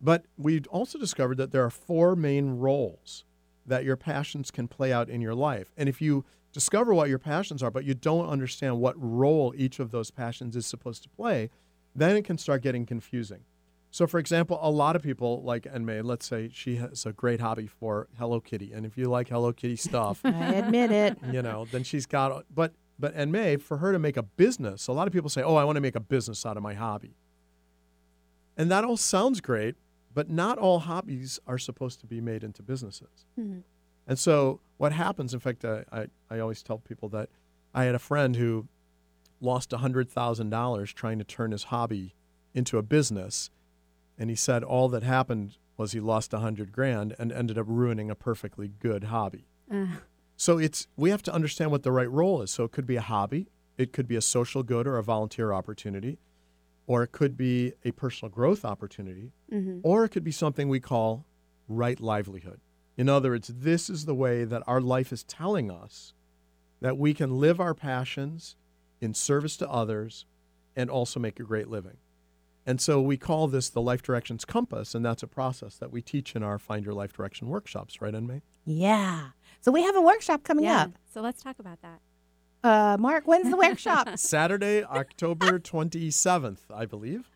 But 0.00 0.26
we 0.36 0.60
also 0.70 0.96
discovered 0.98 1.38
that 1.38 1.50
there 1.50 1.64
are 1.64 1.70
four 1.70 2.14
main 2.14 2.50
roles 2.58 3.24
that 3.66 3.84
your 3.84 3.96
passions 3.96 4.50
can 4.52 4.68
play 4.68 4.92
out 4.92 5.08
in 5.10 5.20
your 5.20 5.34
life. 5.34 5.72
And 5.76 5.88
if 5.88 6.00
you 6.00 6.24
discover 6.52 6.92
what 6.94 7.08
your 7.08 7.18
passions 7.18 7.62
are, 7.62 7.70
but 7.70 7.84
you 7.84 7.94
don't 7.94 8.28
understand 8.28 8.78
what 8.78 8.94
role 8.98 9.54
each 9.56 9.78
of 9.80 9.90
those 9.90 10.10
passions 10.10 10.54
is 10.56 10.66
supposed 10.66 11.02
to 11.02 11.08
play, 11.08 11.50
then 11.94 12.16
it 12.16 12.24
can 12.24 12.38
start 12.38 12.62
getting 12.62 12.86
confusing. 12.86 13.40
So, 13.90 14.06
for 14.06 14.18
example, 14.18 14.58
a 14.62 14.70
lot 14.70 14.96
of 14.96 15.02
people 15.02 15.42
like 15.42 15.66
En-May, 15.66 16.00
let's 16.00 16.26
say 16.26 16.48
she 16.52 16.76
has 16.76 17.04
a 17.04 17.12
great 17.12 17.40
hobby 17.40 17.66
for 17.66 18.08
Hello 18.18 18.40
Kitty. 18.40 18.72
And 18.72 18.86
if 18.86 18.96
you 18.96 19.04
like 19.10 19.28
Hello 19.28 19.52
Kitty 19.52 19.76
stuff, 19.76 20.20
I 20.24 20.54
admit 20.54 20.90
it. 20.90 21.18
you 21.30 21.42
know, 21.42 21.66
then 21.70 21.82
she's 21.84 22.06
got, 22.06 22.46
but, 22.54 22.72
but 22.98 23.14
En-May, 23.14 23.56
for 23.56 23.78
her 23.78 23.92
to 23.92 23.98
make 23.98 24.16
a 24.16 24.22
business, 24.22 24.86
a 24.88 24.92
lot 24.92 25.06
of 25.06 25.12
people 25.12 25.28
say, 25.28 25.42
oh, 25.42 25.56
I 25.56 25.64
want 25.64 25.76
to 25.76 25.82
make 25.82 25.94
a 25.96 26.00
business 26.00 26.46
out 26.46 26.56
of 26.56 26.62
my 26.62 26.72
hobby. 26.72 27.16
And 28.56 28.70
that 28.70 28.84
all 28.84 28.96
sounds 28.96 29.40
great, 29.42 29.76
but 30.14 30.30
not 30.30 30.58
all 30.58 30.80
hobbies 30.80 31.38
are 31.46 31.58
supposed 31.58 32.00
to 32.00 32.06
be 32.06 32.20
made 32.20 32.42
into 32.44 32.62
businesses. 32.62 33.26
Mhm. 33.38 33.62
And 34.06 34.18
so 34.18 34.60
what 34.82 34.92
happens, 34.92 35.32
in 35.32 35.38
fact, 35.38 35.64
I, 35.64 35.84
I, 35.92 36.06
I 36.28 36.40
always 36.40 36.60
tell 36.60 36.78
people 36.78 37.08
that 37.10 37.28
I 37.72 37.84
had 37.84 37.94
a 37.94 38.00
friend 38.00 38.34
who 38.34 38.66
lost 39.40 39.70
$100,000 39.70 40.92
trying 40.94 41.18
to 41.18 41.24
turn 41.24 41.52
his 41.52 41.64
hobby 41.64 42.16
into 42.52 42.78
a 42.78 42.82
business. 42.82 43.48
And 44.18 44.28
he 44.28 44.34
said 44.34 44.64
all 44.64 44.88
that 44.88 45.04
happened 45.04 45.56
was 45.76 45.92
he 45.92 46.00
lost 46.00 46.32
100 46.32 46.72
grand 46.72 47.14
and 47.16 47.30
ended 47.30 47.58
up 47.58 47.66
ruining 47.68 48.10
a 48.10 48.16
perfectly 48.16 48.68
good 48.80 49.04
hobby. 49.04 49.46
Uh, 49.70 49.86
So 50.36 50.58
it's 50.58 50.88
we 50.96 51.10
have 51.10 51.22
to 51.22 51.32
understand 51.32 51.70
what 51.70 51.84
the 51.84 51.92
right 51.92 52.10
role 52.10 52.42
is. 52.42 52.50
So 52.50 52.64
it 52.64 52.72
could 52.72 52.86
be 52.86 52.96
a 52.96 53.00
hobby, 53.02 53.46
it 53.78 53.92
could 53.92 54.08
be 54.08 54.16
a 54.16 54.20
social 54.20 54.64
good 54.64 54.88
or 54.88 54.96
a 54.98 55.02
volunteer 55.04 55.52
opportunity, 55.52 56.18
or 56.88 57.04
it 57.04 57.12
could 57.12 57.36
be 57.36 57.74
a 57.84 57.92
personal 57.92 58.30
growth 58.30 58.64
opportunity, 58.64 59.30
Mhm. 59.52 59.80
or 59.84 60.04
it 60.04 60.08
could 60.08 60.24
be 60.24 60.32
something 60.32 60.68
we 60.68 60.80
call 60.80 61.24
right 61.68 62.00
livelihood. 62.00 62.60
In 62.96 63.08
other 63.08 63.30
words, 63.30 63.48
this 63.48 63.88
is 63.88 64.04
the 64.04 64.14
way 64.14 64.44
that 64.44 64.62
our 64.66 64.80
life 64.80 65.12
is 65.12 65.24
telling 65.24 65.70
us 65.70 66.12
that 66.80 66.98
we 66.98 67.14
can 67.14 67.40
live 67.40 67.60
our 67.60 67.74
passions 67.74 68.56
in 69.00 69.14
service 69.14 69.56
to 69.56 69.70
others 69.70 70.26
and 70.76 70.90
also 70.90 71.18
make 71.20 71.40
a 71.40 71.44
great 71.44 71.68
living. 71.68 71.96
And 72.64 72.80
so 72.80 73.00
we 73.00 73.16
call 73.16 73.48
this 73.48 73.68
the 73.68 73.80
Life 73.80 74.02
Directions 74.02 74.44
Compass, 74.44 74.94
and 74.94 75.04
that's 75.04 75.22
a 75.22 75.26
process 75.26 75.76
that 75.76 75.90
we 75.90 76.00
teach 76.00 76.36
in 76.36 76.42
our 76.42 76.58
Find 76.58 76.84
Your 76.84 76.94
Life 76.94 77.12
Direction 77.12 77.48
workshops, 77.48 78.00
right, 78.00 78.14
En-May? 78.14 78.42
Yeah. 78.64 79.30
So 79.60 79.72
we 79.72 79.82
have 79.82 79.96
a 79.96 80.00
workshop 80.00 80.44
coming 80.44 80.64
yeah. 80.64 80.82
up. 80.82 80.92
So 81.12 81.20
let's 81.20 81.42
talk 81.42 81.58
about 81.58 81.80
that. 81.82 82.00
Uh, 82.62 82.96
Marc, 83.00 83.26
when's 83.26 83.50
the 83.50 83.56
workshop? 83.56 84.10
Saturday, 84.16 84.84
October 84.84 85.58
27th, 85.58 86.60
I 86.72 86.86
believe. 86.86 87.31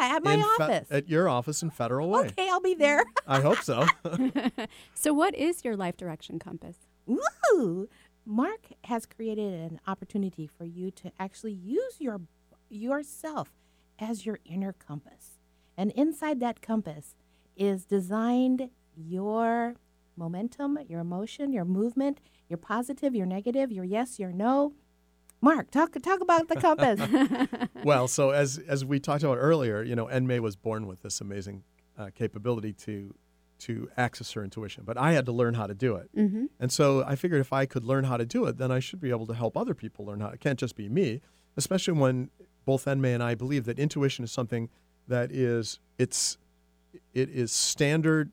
Yeah, 0.00 0.16
at 0.16 0.24
my 0.24 0.34
in 0.34 0.40
Fe- 0.40 0.46
office. 0.64 0.88
at 0.90 1.08
your 1.08 1.28
office 1.28 1.62
in 1.62 1.70
Federal 1.70 2.08
Way. 2.08 2.20
okay, 2.28 2.48
I'll 2.48 2.60
be 2.60 2.74
there. 2.74 3.04
I 3.26 3.40
hope 3.40 3.58
so. 3.58 3.86
so, 4.94 5.12
what 5.12 5.34
is 5.34 5.64
your 5.64 5.76
life 5.76 5.96
direction 5.96 6.38
compass? 6.38 6.76
Ooh, 7.08 7.88
Marc 8.24 8.66
has 8.84 9.06
created 9.06 9.52
an 9.52 9.80
opportunity 9.86 10.46
for 10.46 10.64
you 10.64 10.90
to 10.92 11.12
actually 11.18 11.52
use 11.52 11.96
your 11.98 12.20
yourself 12.68 13.50
as 13.98 14.24
your 14.24 14.38
inner 14.44 14.72
compass. 14.72 15.38
And 15.76 15.90
inside 15.92 16.40
that 16.40 16.62
compass 16.62 17.14
is 17.56 17.84
designed 17.84 18.70
your 18.96 19.76
momentum, 20.16 20.78
your 20.88 21.00
emotion, 21.00 21.52
your 21.52 21.64
movement, 21.64 22.20
your 22.48 22.58
positive, 22.58 23.14
your 23.14 23.26
negative, 23.26 23.72
your 23.72 23.84
yes, 23.84 24.18
your 24.18 24.32
no. 24.32 24.74
Marc, 25.40 25.70
talk 25.70 25.92
talk 26.02 26.20
about 26.20 26.48
the 26.48 26.56
compass. 26.56 27.00
well, 27.84 28.08
so 28.08 28.30
as 28.30 28.58
as 28.58 28.84
we 28.84 29.00
talked 29.00 29.22
about 29.22 29.38
earlier, 29.38 29.82
you 29.82 29.96
know, 29.96 30.06
En-May 30.06 30.40
was 30.40 30.56
born 30.56 30.86
with 30.86 31.02
this 31.02 31.20
amazing 31.20 31.64
uh, 31.98 32.10
capability 32.14 32.72
to 32.74 33.14
to 33.60 33.90
access 33.96 34.32
her 34.32 34.42
intuition, 34.42 34.84
but 34.86 34.96
I 34.96 35.12
had 35.12 35.26
to 35.26 35.32
learn 35.32 35.54
how 35.54 35.66
to 35.66 35.74
do 35.74 35.94
it. 35.96 36.08
Mm-hmm. 36.16 36.46
And 36.58 36.72
so 36.72 37.04
I 37.06 37.14
figured 37.14 37.40
if 37.40 37.52
I 37.52 37.66
could 37.66 37.84
learn 37.84 38.04
how 38.04 38.16
to 38.16 38.24
do 38.24 38.46
it, 38.46 38.56
then 38.56 38.70
I 38.70 38.80
should 38.80 39.00
be 39.00 39.10
able 39.10 39.26
to 39.26 39.34
help 39.34 39.56
other 39.56 39.74
people 39.74 40.06
learn 40.06 40.20
how. 40.20 40.28
It 40.28 40.40
can't 40.40 40.58
just 40.58 40.76
be 40.76 40.88
me, 40.88 41.20
especially 41.56 41.94
when 41.94 42.30
both 42.64 42.88
En-May 42.88 43.12
and 43.12 43.22
I 43.22 43.34
believe 43.34 43.64
that 43.66 43.78
intuition 43.78 44.24
is 44.24 44.32
something 44.32 44.70
that 45.08 45.30
is 45.30 45.78
it's 45.98 46.38
it 47.12 47.28
is 47.28 47.52
standard. 47.52 48.32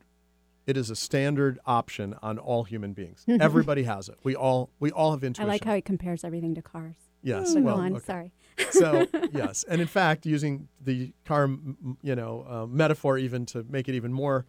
It 0.68 0.76
is 0.76 0.90
a 0.90 0.96
standard 0.96 1.60
option 1.66 2.14
on 2.22 2.38
all 2.38 2.66
human 2.66 2.92
beings. 2.92 3.24
Everybody 3.40 3.84
has 3.84 4.10
it. 4.10 4.18
We 4.24 4.36
all 4.36 4.70
we 4.80 4.92
all 4.92 5.12
have 5.12 5.24
intuition. 5.24 5.50
I 5.50 5.54
like 5.54 5.64
how 5.64 5.74
he 5.76 5.82
compares 5.82 6.24
everything 6.26 6.54
to 6.56 6.62
cars. 6.62 6.98
Yes. 7.24 7.54
So 7.54 7.62
well, 7.62 7.78
go 7.78 7.82
on. 7.82 7.96
okay. 7.96 8.06
Sorry. 8.06 8.32
so 8.72 9.08
yes, 9.34 9.64
and 9.68 9.80
in 9.82 9.88
fact, 9.88 10.26
using 10.26 10.68
the 10.84 11.14
car, 11.26 11.44
m- 11.46 11.78
m- 11.84 11.98
you 12.02 12.16
know, 12.16 12.46
uh, 12.50 12.66
metaphor 12.68 13.18
even 13.18 13.46
to 13.48 13.66
make 13.70 13.88
it 13.88 13.96
even 13.96 14.12
more, 14.12 14.46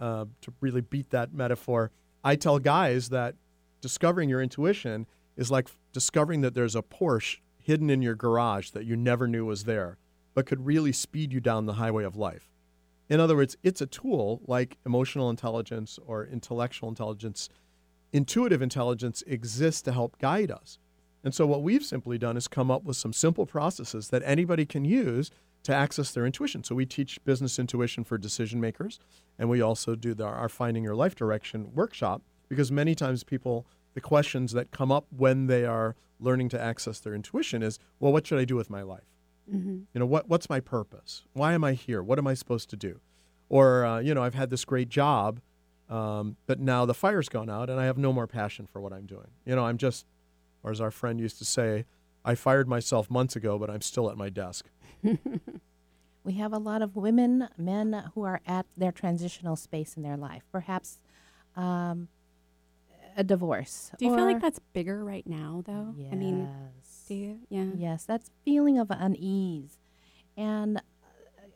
uh, 0.00 0.24
to 0.40 0.52
really 0.60 0.80
beat 0.80 1.10
that 1.10 1.32
metaphor, 1.32 1.90
I 2.24 2.34
tell 2.36 2.58
guys 2.58 3.08
that 3.10 3.36
discovering 3.80 4.28
your 4.28 4.42
intuition 4.42 5.06
is 5.36 5.50
like 5.50 5.68
discovering 5.92 6.40
that 6.42 6.54
there's 6.54 6.74
a 6.76 6.82
Porsche 6.82 7.38
hidden 7.58 7.88
in 7.88 8.02
your 8.02 8.14
garage 8.16 8.70
that 8.70 8.84
you 8.84 8.96
never 8.96 9.28
knew 9.28 9.44
was 9.44 9.64
there, 9.64 9.96
but 10.34 10.46
could 10.46 10.66
really 10.66 10.92
speed 10.92 11.32
you 11.32 11.40
down 11.40 11.66
the 11.66 11.74
highway 11.74 12.04
of 12.04 12.16
life. 12.16 12.51
In 13.12 13.20
other 13.20 13.36
words, 13.36 13.58
it's 13.62 13.82
a 13.82 13.86
tool 13.86 14.40
like 14.46 14.78
emotional 14.86 15.28
intelligence 15.28 15.98
or 16.06 16.24
intellectual 16.24 16.88
intelligence. 16.88 17.50
Intuitive 18.10 18.62
intelligence 18.62 19.22
exists 19.26 19.82
to 19.82 19.92
help 19.92 20.18
guide 20.18 20.50
us. 20.50 20.78
And 21.22 21.34
so, 21.34 21.46
what 21.46 21.62
we've 21.62 21.84
simply 21.84 22.16
done 22.16 22.38
is 22.38 22.48
come 22.48 22.70
up 22.70 22.84
with 22.84 22.96
some 22.96 23.12
simple 23.12 23.44
processes 23.44 24.08
that 24.08 24.22
anybody 24.24 24.64
can 24.64 24.86
use 24.86 25.30
to 25.64 25.74
access 25.74 26.10
their 26.10 26.24
intuition. 26.24 26.64
So, 26.64 26.74
we 26.74 26.86
teach 26.86 27.22
business 27.26 27.58
intuition 27.58 28.02
for 28.02 28.16
decision 28.16 28.62
makers, 28.62 28.98
and 29.38 29.50
we 29.50 29.60
also 29.60 29.94
do 29.94 30.14
the, 30.14 30.24
our 30.24 30.48
Finding 30.48 30.82
Your 30.82 30.96
Life 30.96 31.14
Direction 31.14 31.70
workshop 31.74 32.22
because 32.48 32.72
many 32.72 32.94
times 32.94 33.24
people, 33.24 33.66
the 33.92 34.00
questions 34.00 34.52
that 34.52 34.70
come 34.70 34.90
up 34.90 35.04
when 35.14 35.48
they 35.48 35.66
are 35.66 35.96
learning 36.18 36.48
to 36.48 36.58
access 36.58 36.98
their 36.98 37.14
intuition 37.14 37.62
is, 37.62 37.78
well, 38.00 38.10
what 38.10 38.26
should 38.26 38.38
I 38.38 38.46
do 38.46 38.56
with 38.56 38.70
my 38.70 38.80
life? 38.80 39.11
Mm-hmm. 39.50 39.78
You 39.92 39.98
know, 39.98 40.06
what, 40.06 40.28
what's 40.28 40.48
my 40.48 40.60
purpose? 40.60 41.22
Why 41.32 41.52
am 41.52 41.64
I 41.64 41.72
here? 41.72 42.02
What 42.02 42.18
am 42.18 42.26
I 42.26 42.34
supposed 42.34 42.70
to 42.70 42.76
do? 42.76 43.00
Or, 43.48 43.84
uh, 43.84 43.98
you 44.00 44.14
know, 44.14 44.22
I've 44.22 44.34
had 44.34 44.50
this 44.50 44.64
great 44.64 44.88
job, 44.88 45.40
um, 45.88 46.36
but 46.46 46.58
now 46.58 46.86
the 46.86 46.94
fire's 46.94 47.28
gone 47.28 47.50
out 47.50 47.68
and 47.68 47.78
I 47.78 47.84
have 47.84 47.98
no 47.98 48.12
more 48.12 48.26
passion 48.26 48.66
for 48.66 48.80
what 48.80 48.92
I'm 48.92 49.06
doing. 49.06 49.28
You 49.44 49.56
know, 49.56 49.64
I'm 49.64 49.76
just, 49.76 50.06
or 50.62 50.70
as 50.70 50.80
our 50.80 50.90
friend 50.90 51.20
used 51.20 51.38
to 51.38 51.44
say, 51.44 51.84
I 52.24 52.34
fired 52.34 52.68
myself 52.68 53.10
months 53.10 53.36
ago, 53.36 53.58
but 53.58 53.68
I'm 53.68 53.80
still 53.80 54.10
at 54.10 54.16
my 54.16 54.30
desk. 54.30 54.66
we 56.24 56.34
have 56.34 56.52
a 56.52 56.58
lot 56.58 56.82
of 56.82 56.96
women, 56.96 57.48
men 57.58 58.10
who 58.14 58.22
are 58.22 58.40
at 58.46 58.66
their 58.76 58.92
transitional 58.92 59.56
space 59.56 59.96
in 59.96 60.02
their 60.02 60.16
life, 60.16 60.44
perhaps 60.52 61.00
um, 61.56 62.08
a 63.16 63.24
divorce. 63.24 63.90
Do 63.98 64.06
you 64.06 64.14
feel 64.14 64.24
like 64.24 64.40
that's 64.40 64.60
bigger 64.72 65.04
right 65.04 65.26
now, 65.26 65.62
though? 65.66 65.94
I 66.10 66.14
mean, 66.14 66.48
do 67.02 67.14
you? 67.14 67.40
Yeah. 67.48 67.66
Yes, 67.76 68.04
that's 68.04 68.30
feeling 68.44 68.78
of 68.78 68.88
unease 68.90 69.78
and 70.36 70.82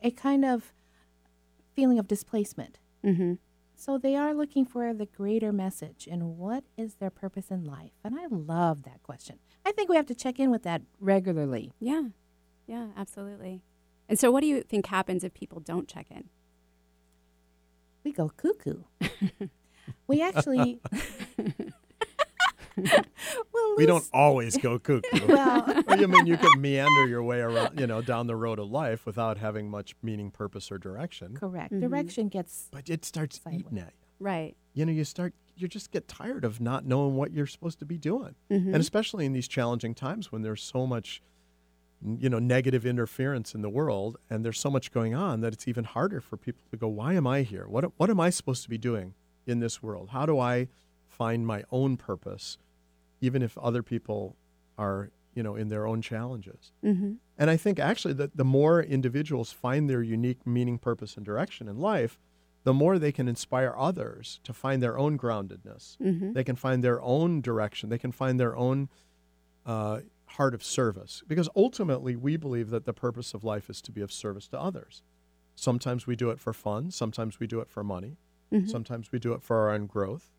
a 0.03 0.11
kind 0.11 0.45
of 0.45 0.73
feeling 1.75 1.99
of 1.99 2.09
displacement. 2.09 2.79
Mm-hmm. 3.05 3.35
So 3.75 3.99
they 3.99 4.17
are 4.17 4.33
looking 4.33 4.65
for 4.65 4.95
the 4.95 5.07
greater 5.07 5.53
message 5.53 6.09
and 6.11 6.39
what 6.39 6.65
is 6.77 6.95
their 6.95 7.11
purpose 7.11 7.51
in 7.51 7.65
life? 7.65 7.93
And 8.03 8.19
I 8.19 8.27
love 8.31 8.85
that 8.85 9.03
question. 9.03 9.39
I 9.67 9.73
think 9.73 9.91
we 9.91 9.97
have 9.97 10.07
to 10.07 10.15
check 10.15 10.39
in 10.39 10.51
with 10.51 10.63
that 10.63 10.83
regularly. 10.99 11.73
Yeah. 11.79 12.03
Yeah, 12.67 12.89
absolutely. 12.97 13.63
And 14.09 14.19
so, 14.19 14.31
what 14.31 14.41
do 14.41 14.47
you 14.47 14.63
think 14.63 14.87
happens 14.87 15.25
if 15.25 15.35
people 15.35 15.61
don't 15.61 15.89
check 15.89 16.07
in? 16.11 16.29
We 18.05 18.13
go 18.13 18.31
cuckoo. 18.37 18.85
we 20.07 20.23
actually. 20.23 20.81
well, 23.53 23.75
We 23.77 23.87
don't 23.87 24.05
always 24.13 24.57
go 24.57 24.79
cuckoo. 24.79 25.01
Well- 25.29 25.83
Or, 25.89 25.97
you 25.97 26.09
mean 26.09 26.27
you 26.27 26.37
can 26.37 26.61
meander 26.61 27.07
your 27.07 27.23
way 27.23 27.41
around, 27.41 27.79
you 27.81 27.87
know, 27.87 28.03
down 28.03 28.27
the 28.27 28.37
road 28.37 28.59
of 28.59 28.71
life 28.71 29.07
without 29.07 29.39
having 29.39 29.71
much 29.71 29.95
meaning, 30.03 30.31
purpose, 30.31 30.71
or 30.73 30.79
direction. 30.79 31.37
Correct. 31.37 31.73
Mhm. 31.73 31.81
Direction 31.81 32.29
gets. 32.29 32.69
But 32.71 32.89
it 32.91 33.05
starts 33.05 33.41
eating 33.51 33.79
at 33.79 33.87
you. 33.87 34.07
Right. 34.19 34.57
You 34.75 34.85
know, 34.87 34.93
you 34.93 35.05
start, 35.05 35.33
you 35.57 35.69
just 35.69 35.91
get 35.91 36.09
tired 36.09 36.45
of 36.45 36.61
not 36.61 36.85
knowing 36.85 37.17
what 37.17 37.33
you're 37.33 37.47
supposed 37.47 37.79
to 37.81 37.85
be 37.87 37.99
doing. 37.99 38.35
Mhm. 38.51 38.67
And 38.67 38.77
especially 38.77 39.25
in 39.27 39.33
these 39.33 39.49
challenging 39.49 39.95
times 39.95 40.33
when 40.33 40.43
there's 40.43 40.63
so 40.63 40.87
much, 40.87 41.23
you 42.05 42.29
know, 42.29 42.39
negative 42.39 42.85
interference 42.85 43.55
in 43.55 43.63
the 43.63 43.71
world 43.71 44.19
and 44.29 44.45
there's 44.45 44.59
so 44.59 44.71
much 44.71 44.91
going 44.93 45.15
on 45.15 45.41
that 45.41 45.53
it's 45.53 45.67
even 45.69 45.85
harder 45.85 46.21
for 46.21 46.37
people 46.37 46.63
to 46.71 46.77
go, 46.77 46.89
why 46.89 47.15
am 47.15 47.27
I 47.27 47.43
here? 47.43 47.67
What, 47.69 47.93
what 47.97 48.11
am 48.11 48.21
I 48.21 48.31
supposed 48.31 48.63
to 48.65 48.69
be 48.69 48.79
doing 48.79 49.15
in 49.47 49.61
this 49.61 49.83
world? 49.83 50.11
How 50.11 50.27
do 50.27 50.39
I 50.39 50.69
find 51.07 51.47
my 51.47 51.63
own 51.71 51.97
purpose, 51.97 52.59
even 53.21 53.43
if 53.43 53.57
other 53.59 53.83
people 53.83 54.37
are, 54.79 55.11
you 55.35 55.43
know, 55.43 55.57
in 55.57 55.69
their 55.69 55.87
own 55.87 56.03
challenges? 56.03 56.73
Mm-hmm. 56.85 57.13
And 57.39 57.51
I 57.51 57.57
think 57.57 57.79
actually 57.79 58.15
that 58.15 58.37
the 58.37 58.45
more 58.45 58.83
individuals 58.83 59.53
find 59.53 59.89
their 59.89 60.03
unique 60.03 60.47
meaning, 60.47 60.79
purpose, 60.79 61.17
and 61.17 61.25
direction 61.25 61.69
in 61.69 61.79
life, 61.79 62.19
the 62.65 62.75
more 62.75 62.99
they 62.99 63.13
can 63.13 63.29
inspire 63.29 63.75
others 63.77 64.41
to 64.43 64.53
find 64.53 64.83
their 64.83 64.99
own 64.99 65.17
groundedness. 65.17 65.97
Mhm. 65.99 66.35
They 66.35 66.43
can 66.43 66.57
find 66.57 66.83
their 66.83 67.01
own 67.01 67.41
direction. 67.41 67.91
They 67.91 67.99
can 67.99 68.11
find 68.13 68.41
their 68.41 68.57
own 68.57 68.89
uh, 69.65 70.01
heart 70.27 70.55
of 70.55 70.63
service. 70.63 71.23
Because 71.27 71.49
ultimately, 71.57 72.15
we 72.17 72.37
believe 72.37 72.71
that 72.71 72.85
the 72.85 72.93
purpose 72.93 73.35
of 73.35 73.43
life 73.45 73.69
is 73.71 73.81
to 73.83 73.93
be 73.93 74.01
of 74.01 74.13
service 74.13 74.47
to 74.49 74.61
others. 74.61 75.03
Sometimes 75.55 76.07
we 76.07 76.15
do 76.17 76.31
it 76.31 76.39
for 76.39 76.53
fun, 76.53 76.91
sometimes 76.91 77.41
we 77.41 77.47
do 77.47 77.61
it 77.61 77.69
for 77.69 77.83
money, 77.83 78.17
Mhm. 78.53 78.69
sometimes 78.69 79.11
we 79.13 79.19
do 79.19 79.33
it 79.33 79.43
for 79.43 79.57
our 79.57 79.71
own 79.73 79.87
growth. 79.87 80.33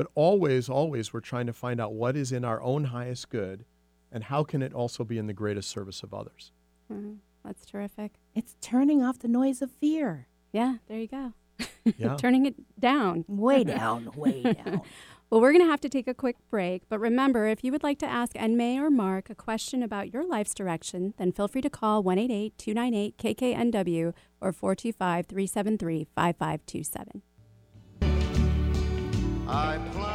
But 0.00 0.06
always, 0.14 0.70
always, 0.70 1.12
we're 1.12 1.20
trying 1.20 1.44
to 1.44 1.52
find 1.52 1.78
out 1.78 1.92
what 1.92 2.16
is 2.16 2.32
in 2.32 2.42
our 2.42 2.62
own 2.62 2.84
highest 2.84 3.28
good 3.28 3.66
and 4.10 4.24
how 4.24 4.44
can 4.44 4.62
it 4.62 4.72
also 4.72 5.04
be 5.04 5.18
in 5.18 5.26
the 5.26 5.34
greatest 5.34 5.68
service 5.68 6.02
of 6.02 6.14
others. 6.14 6.52
Mhm. 6.90 7.18
That's 7.44 7.66
terrific. 7.66 8.12
It's 8.34 8.56
turning 8.62 9.02
off 9.02 9.18
the 9.18 9.28
noise 9.28 9.60
of 9.60 9.70
fear. 9.70 10.26
Yeah, 10.52 10.76
there 10.86 10.98
you 10.98 11.06
go. 11.06 11.34
Yeah. 11.98 12.16
Turning 12.16 12.46
it 12.46 12.54
down. 12.80 13.26
Way 13.28 13.62
down, 13.78 14.10
way 14.14 14.42
down. 14.42 14.80
well, 15.28 15.42
we're 15.42 15.52
going 15.52 15.64
to 15.64 15.70
have 15.70 15.82
to 15.82 15.90
take 15.90 16.08
a 16.08 16.14
quick 16.14 16.36
break. 16.48 16.88
But 16.88 16.98
remember, 16.98 17.46
if 17.46 17.62
you 17.62 17.70
would 17.70 17.82
like 17.82 17.98
to 17.98 18.06
ask 18.06 18.32
En-May 18.36 18.78
or 18.78 18.88
Marc 18.90 19.28
a 19.28 19.34
question 19.34 19.82
about 19.82 20.14
your 20.14 20.26
life's 20.26 20.54
direction, 20.54 21.12
then 21.18 21.30
feel 21.32 21.46
free 21.48 21.60
to 21.60 21.68
call 21.68 22.02
188 22.02 22.56
298 22.56 23.18
KKNW 23.18 24.14
or 24.40 24.52
425 24.52 25.26
373 25.26 26.06
5527. 26.14 27.22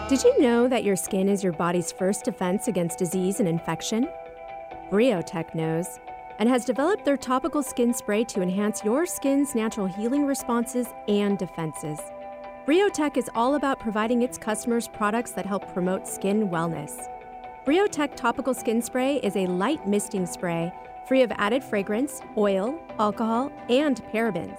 Did 0.07 0.23
you 0.23 0.39
know 0.41 0.67
that 0.67 0.83
your 0.83 0.95
skin 0.95 1.27
is 1.27 1.43
your 1.43 1.53
body's 1.53 1.91
first 1.91 2.23
defense 2.23 2.67
against 2.67 2.97
disease 2.99 3.39
and 3.39 3.49
infection? 3.49 4.07
Briotech 4.91 5.53
knows 5.55 5.99
and 6.39 6.47
has 6.47 6.65
developed 6.65 7.05
their 7.05 7.17
topical 7.17 7.63
skin 7.63 7.93
spray 7.93 8.23
to 8.25 8.41
enhance 8.41 8.83
your 8.83 9.05
skin's 9.05 9.55
natural 9.55 9.87
healing 9.87 10.25
responses 10.25 10.87
and 11.07 11.37
defenses. 11.37 11.99
Briotech 12.65 13.17
is 13.17 13.29
all 13.35 13.55
about 13.55 13.79
providing 13.79 14.21
its 14.21 14.37
customers 14.37 14.87
products 14.87 15.31
that 15.31 15.45
help 15.45 15.71
promote 15.73 16.07
skin 16.07 16.49
wellness. 16.49 17.09
Briotech 17.65 18.15
topical 18.15 18.53
skin 18.53 18.81
spray 18.81 19.17
is 19.17 19.35
a 19.35 19.47
light 19.47 19.87
misting 19.87 20.25
spray 20.25 20.71
free 21.07 21.21
of 21.21 21.31
added 21.33 21.63
fragrance, 21.63 22.21
oil, 22.37 22.79
alcohol, 22.99 23.51
and 23.69 24.03
parabens. 24.05 24.57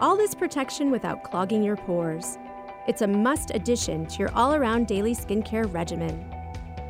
All 0.00 0.16
this 0.16 0.34
protection 0.34 0.90
without 0.90 1.22
clogging 1.22 1.62
your 1.62 1.76
pores. 1.76 2.38
It's 2.86 3.00
a 3.00 3.06
must 3.06 3.50
addition 3.54 4.04
to 4.06 4.18
your 4.18 4.30
all 4.34 4.54
around 4.54 4.86
daily 4.86 5.14
skincare 5.14 5.72
regimen. 5.72 6.30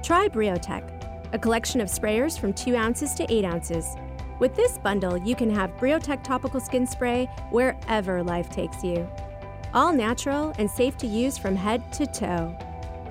Try 0.03 0.28
Briotech, 0.28 0.82
a 1.32 1.38
collection 1.38 1.80
of 1.80 1.88
sprayers 1.88 2.36
from 2.36 2.53
2 2.53 2.74
ounces 2.74 3.14
to 3.14 3.32
8 3.32 3.45
ounces. 3.45 3.95
With 4.40 4.57
this 4.57 4.76
bundle, 4.78 5.16
you 5.16 5.36
can 5.36 5.49
have 5.55 5.76
Briotech 5.76 6.24
topical 6.24 6.59
skin 6.59 6.84
spray 6.84 7.26
wherever 7.51 8.24
life 8.24 8.51
takes 8.51 8.82
you. 8.82 9.09
All 9.72 9.92
natural 9.92 10.53
and 10.59 10.68
safe 10.68 10.97
to 10.99 11.07
use 11.07 11.38
from 11.38 11.55
head 11.55 11.92
to 11.92 12.07
toe. 12.07 12.59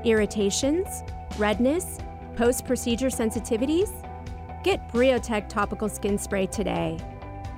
Irritations, 0.04 1.04
redness, 1.38 2.00
post 2.36 2.66
procedure 2.66 3.08
sensitivities? 3.08 3.92
Get 4.62 4.86
Briotech 4.90 5.48
topical 5.48 5.88
skin 5.88 6.18
spray 6.18 6.48
today. 6.48 7.00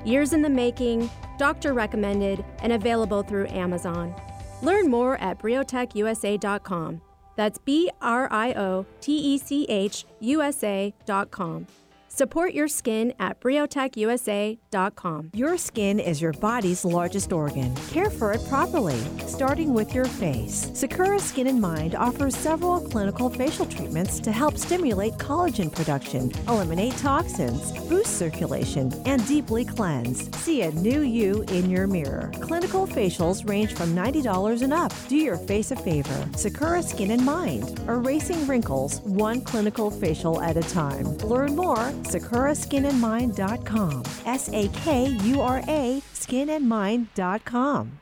Years 0.04 0.34
in 0.34 0.44
the 0.44 0.50
making, 0.50 1.10
doctor 1.40 1.74
recommended, 1.74 2.46
and 2.62 2.74
available 2.74 3.24
through 3.24 3.48
Amazon. 3.48 4.14
Learn 4.62 4.90
more 4.90 5.18
at 5.18 5.40
briotechusa.com. 5.40 7.02
That's 7.36 7.58
B 7.60 7.90
R 8.02 8.32
I 8.32 8.54
O 8.54 8.86
T 9.02 9.12
E 9.14 9.38
C 9.38 9.66
H 9.68 10.06
USA.com. 10.20 11.68
Support 12.16 12.54
your 12.54 12.70
skin 12.70 13.14
at 13.20 13.42
briotechusa.com. 13.42 15.32
Your 15.34 15.58
skin 15.58 16.00
is 16.00 16.22
your 16.22 16.32
body's 16.32 16.86
largest 16.86 17.34
organ. 17.34 17.76
Care 17.92 18.10
for 18.10 18.32
it 18.32 18.40
properly, 18.48 18.98
starting 19.28 19.74
with 19.74 19.94
your 19.94 20.06
face. 20.06 20.72
Sakura 20.74 21.20
Skin 21.20 21.48
and 21.48 21.60
Mind 21.60 21.94
offers 21.94 22.34
several 22.34 22.80
clinical 22.80 23.30
facial 23.30 23.66
treatments 23.66 24.22
to 24.22 24.32
help 24.32 24.58
stimulate 24.58 25.16
collagen 25.16 25.70
production, 25.70 26.32
eliminate 26.48 26.94
toxins, 26.94 27.74
boost 27.90 28.18
circulation, 28.18 28.94
and 29.06 29.28
deeply 29.28 29.66
cleanse. 29.66 30.34
See 30.38 30.62
a 30.62 30.72
new 30.72 31.02
you 31.02 31.42
in 31.50 31.70
your 31.70 31.86
mirror. 31.86 32.32
Clinical 32.40 32.88
facials 32.88 33.46
range 33.46 33.74
from 33.74 33.94
$90 33.94 34.62
and 34.62 34.72
up. 34.72 34.94
Do 35.10 35.18
your 35.18 35.36
face 35.36 35.72
a 35.72 35.76
favor. 35.76 36.30
Sakura 36.38 36.82
Skin 36.82 37.12
and 37.12 37.26
Mind, 37.26 37.78
erasing 37.90 38.48
wrinkles 38.48 39.02
one 39.02 39.42
clinical 39.42 39.92
facial 39.92 40.42
at 40.42 40.56
a 40.56 40.62
time. 40.62 41.18
Learn 41.18 41.58
more 41.58 41.92
sakuraskinandmind.com. 42.06 44.04
S 44.26 44.50
A 44.50 44.68
K 44.70 45.08
U 45.08 45.42
R 45.42 45.60
A 45.68 46.02
skinandmind.com. 46.14 48.00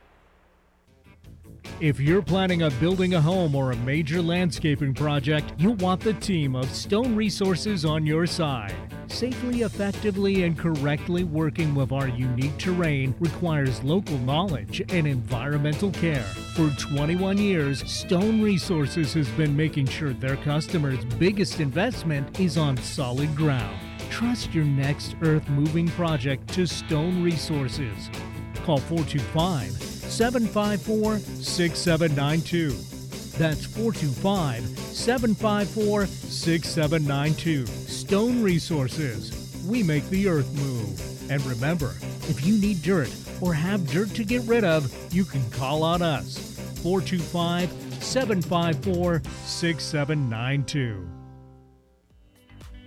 If 1.80 2.00
you're 2.00 2.22
planning 2.22 2.64
on 2.64 2.72
building 2.80 3.16
a 3.16 3.22
home 3.22 3.56
or 3.56 3.72
a 3.72 3.76
major 3.78 4.22
landscaping 4.22 4.94
project, 4.94 5.54
you'll 5.58 5.76
want 5.76 6.02
the 6.02 6.14
team 6.14 6.56
of 6.56 6.70
Stone 6.70 7.16
Resources 7.16 7.84
on 7.84 8.06
your 8.06 8.26
side. 8.26 8.76
Safely, 9.08 9.62
effectively, 9.62 10.44
and 10.44 10.58
correctly 10.58 11.24
working 11.24 11.74
with 11.76 11.92
our 11.92 12.08
unique 12.08 12.58
terrain 12.58 13.16
requires 13.20 13.84
local 13.84 14.18
knowledge 14.20 14.82
and 14.90 15.08
environmental 15.08 15.92
care. 15.92 16.24
For 16.56 16.70
21 16.70 17.38
years, 17.38 17.90
Stone 17.90 18.42
Resources 18.42 19.14
has 19.14 19.28
been 19.30 19.56
making 19.56 19.88
sure 19.88 20.14
their 20.14 20.38
customers' 20.38 21.04
biggest 21.18 21.60
investment 21.60 22.40
is 22.40 22.58
on 22.58 22.78
solid 22.78 23.36
ground. 23.36 23.93
Trust 24.14 24.54
your 24.54 24.64
next 24.64 25.16
earth 25.24 25.50
moving 25.50 25.88
project 25.88 26.48
to 26.50 26.68
Stone 26.68 27.24
Resources. 27.24 28.12
Call 28.64 28.78
425 28.78 29.72
754 29.72 31.18
6792. 31.18 32.70
That's 33.40 33.66
425 33.66 34.64
754 34.78 36.06
6792. 36.06 37.66
Stone 37.66 38.44
Resources. 38.44 39.66
We 39.68 39.82
make 39.82 40.08
the 40.12 40.28
earth 40.28 40.54
move. 40.60 41.32
And 41.32 41.44
remember, 41.48 41.96
if 42.30 42.46
you 42.46 42.60
need 42.62 42.84
dirt 42.84 43.10
or 43.42 43.52
have 43.56 43.90
dirt 43.90 44.10
to 44.10 44.24
get 44.24 44.44
rid 44.44 44.64
of, 44.64 44.94
you 45.12 45.26
can 45.26 45.50
call 45.50 45.82
on 45.82 46.04
us. 46.04 46.38
425 46.84 47.72
754 48.00 49.24
6792. 49.46 51.23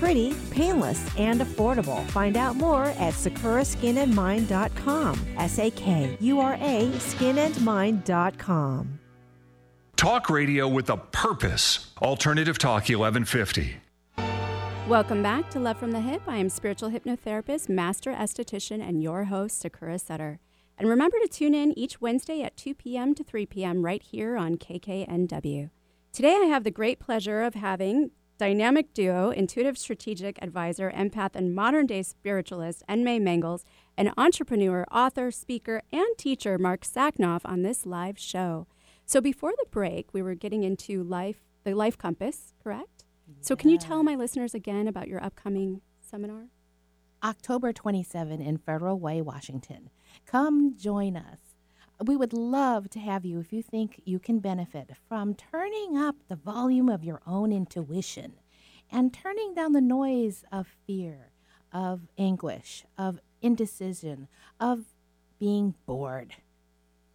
pretty, 0.00 0.34
painless, 0.50 1.06
and 1.16 1.40
affordable. 1.42 2.04
Find 2.08 2.36
out 2.36 2.56
more 2.56 2.86
at 2.86 3.14
sakuraskinandmind.com. 3.14 5.26
S 5.36 5.58
A 5.58 5.70
K 5.70 6.16
U 6.18 6.40
R 6.40 6.54
A 6.54 6.88
skinandmind.com. 6.88 8.98
Talk 9.96 10.30
radio 10.30 10.66
with 10.66 10.88
a 10.88 10.96
purpose. 10.96 11.92
Alternative 12.00 12.56
Talk 12.58 12.88
1150. 12.88 13.76
Welcome 14.88 15.22
back 15.22 15.50
to 15.50 15.60
Love 15.60 15.76
from 15.76 15.92
the 15.92 15.98
Hyp. 15.98 16.22
I 16.26 16.38
am 16.38 16.48
spiritual 16.48 16.90
hypnotherapist, 16.90 17.68
master 17.68 18.10
esthetician, 18.10 18.80
and 18.80 19.02
your 19.02 19.24
host, 19.24 19.60
Sakura 19.60 19.98
Sutter. 19.98 20.40
And 20.78 20.88
remember 20.88 21.18
to 21.20 21.28
tune 21.28 21.52
in 21.54 21.78
each 21.78 22.00
Wednesday 22.00 22.40
at 22.42 22.56
2 22.56 22.74
p.m. 22.74 23.14
to 23.14 23.22
3 23.22 23.44
p.m. 23.44 23.84
right 23.84 24.02
here 24.02 24.38
on 24.38 24.56
KKNW. 24.56 25.68
Today, 26.12 26.40
I 26.42 26.46
have 26.46 26.64
the 26.64 26.70
great 26.70 26.98
pleasure 26.98 27.42
of 27.42 27.52
having 27.54 28.10
dynamic 28.40 28.94
duo, 28.94 29.28
intuitive 29.28 29.76
strategic 29.76 30.42
advisor, 30.42 30.90
empath, 30.96 31.34
and 31.34 31.54
modern 31.54 31.84
day 31.84 32.02
spiritualist 32.02 32.82
En-May 32.88 33.20
Mangels, 33.20 33.64
and 33.98 34.10
entrepreneur, 34.16 34.86
author, 34.90 35.30
speaker, 35.30 35.82
and 35.92 36.06
teacher 36.16 36.56
Marc 36.56 36.80
Sachnoff 36.80 37.42
on 37.44 37.60
this 37.60 37.84
live 37.84 38.18
show. 38.18 38.66
So 39.04 39.20
before 39.20 39.52
the 39.52 39.66
break, 39.70 40.14
we 40.14 40.22
were 40.22 40.34
getting 40.34 40.62
into 40.62 41.02
life, 41.02 41.42
the 41.64 41.74
Life 41.74 41.98
Compass, 41.98 42.54
correct? 42.64 43.04
So 43.42 43.54
can 43.56 43.68
you 43.68 43.76
tell 43.76 44.02
my 44.02 44.14
listeners 44.14 44.54
again 44.54 44.88
about 44.88 45.06
your 45.06 45.22
upcoming 45.22 45.82
seminar? 46.00 46.46
October 47.22 47.74
27 47.74 48.40
in 48.40 48.56
Federal 48.56 48.98
Way, 48.98 49.20
Washington. 49.20 49.90
Come 50.24 50.78
join 50.78 51.14
us. 51.14 51.49
We 52.04 52.16
would 52.16 52.32
love 52.32 52.88
to 52.90 52.98
have 52.98 53.26
you 53.26 53.40
if 53.40 53.52
you 53.52 53.62
think 53.62 54.00
you 54.04 54.18
can 54.18 54.38
benefit 54.38 54.90
from 55.08 55.34
turning 55.34 55.98
up 55.98 56.16
the 56.28 56.36
volume 56.36 56.88
of 56.88 57.04
your 57.04 57.20
own 57.26 57.52
intuition 57.52 58.34
and 58.90 59.12
turning 59.12 59.54
down 59.54 59.72
the 59.72 59.82
noise 59.82 60.44
of 60.50 60.66
fear, 60.86 61.32
of 61.72 62.08
anguish, 62.16 62.84
of 62.96 63.20
indecision, 63.42 64.28
of 64.58 64.84
being 65.38 65.74
bored. 65.86 66.36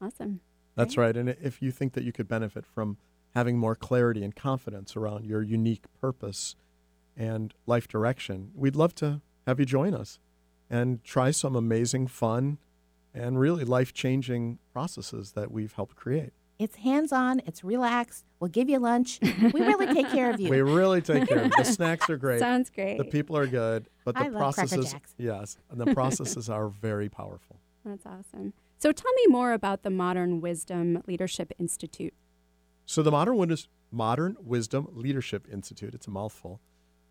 Awesome. 0.01 0.41
That's 0.75 0.97
right. 0.97 1.15
And 1.15 1.29
if 1.29 1.61
you 1.61 1.71
think 1.71 1.93
that 1.93 2.03
you 2.03 2.11
could 2.11 2.27
benefit 2.27 2.65
from 2.65 2.97
having 3.33 3.57
more 3.57 3.75
clarity 3.75 4.23
and 4.23 4.36
confidence 4.36 4.95
around 4.95 5.25
your 5.25 5.41
unique 5.41 5.86
purpose 5.99 6.55
and 7.17 7.53
life 7.65 7.88
direction, 7.88 8.51
we'd 8.53 8.75
love 8.75 8.93
to 8.95 9.21
have 9.47 9.59
you 9.59 9.65
join 9.65 9.93
us 9.93 10.19
and 10.69 11.03
try 11.03 11.31
some 11.31 11.55
amazing, 11.55 12.07
fun, 12.07 12.57
and 13.16 13.39
really 13.39 13.63
life 13.63 13.93
changing 13.93 14.59
processes 14.74 15.32
that 15.32 15.51
we've 15.51 15.74
helped 15.74 15.95
create. 15.95 16.34
It's 16.59 16.76
hands 16.78 17.11
on, 17.11 17.41
it's 17.45 17.63
relaxed. 17.63 18.24
We'll 18.39 18.49
give 18.49 18.70
you 18.70 18.80
lunch. 18.80 19.20
We 19.22 19.61
really 19.61 19.93
take 19.93 20.09
care 20.09 20.30
of 20.32 20.39
you. 20.39 20.49
We 20.49 20.61
really 20.61 21.01
take 21.01 21.28
care 21.28 21.39
of 21.39 21.45
you. 21.45 21.51
The 21.57 21.63
snacks 21.80 22.09
are 22.09 22.18
great. 22.18 22.39
Sounds 22.39 22.70
great. 22.70 22.97
The 22.97 23.03
people 23.05 23.36
are 23.36 23.47
good, 23.47 23.88
but 24.05 24.16
the 24.16 24.22
I 24.22 24.28
love 24.28 24.39
processes, 24.55 24.95
yes, 25.18 25.57
and 25.70 25.80
the 25.80 25.93
processes 25.93 26.49
are 26.49 26.68
very 26.70 27.09
powerful. 27.09 27.59
That's 27.84 28.05
awesome. 28.05 28.53
So 28.78 28.91
tell 28.91 29.11
me 29.13 29.28
more 29.28 29.53
about 29.53 29.84
the 29.84 29.89
Modern 29.89 30.41
Wisdom 30.41 31.01
Leadership 31.07 31.51
Institute. 31.59 32.13
So 32.86 33.01
the 33.01 33.11
Modern 33.11 33.38
Wis- 33.38 33.68
Modern 33.91 34.38
Wisdom 34.39 34.88
Leadership 34.91 35.47
Institute, 35.51 35.93
it's 35.93 36.07
a 36.07 36.11
mouthful, 36.11 36.61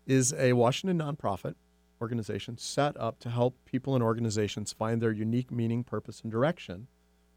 is 0.07 0.33
a 0.33 0.53
Washington 0.53 0.99
nonprofit 0.99 1.55
organization 2.01 2.57
set 2.57 2.99
up 2.99 3.19
to 3.19 3.29
help 3.29 3.57
people 3.65 3.95
and 3.95 4.03
organizations 4.03 4.73
find 4.73 5.01
their 5.01 5.11
unique 5.11 5.51
meaning, 5.51 5.83
purpose, 5.83 6.21
and 6.21 6.31
direction 6.31 6.87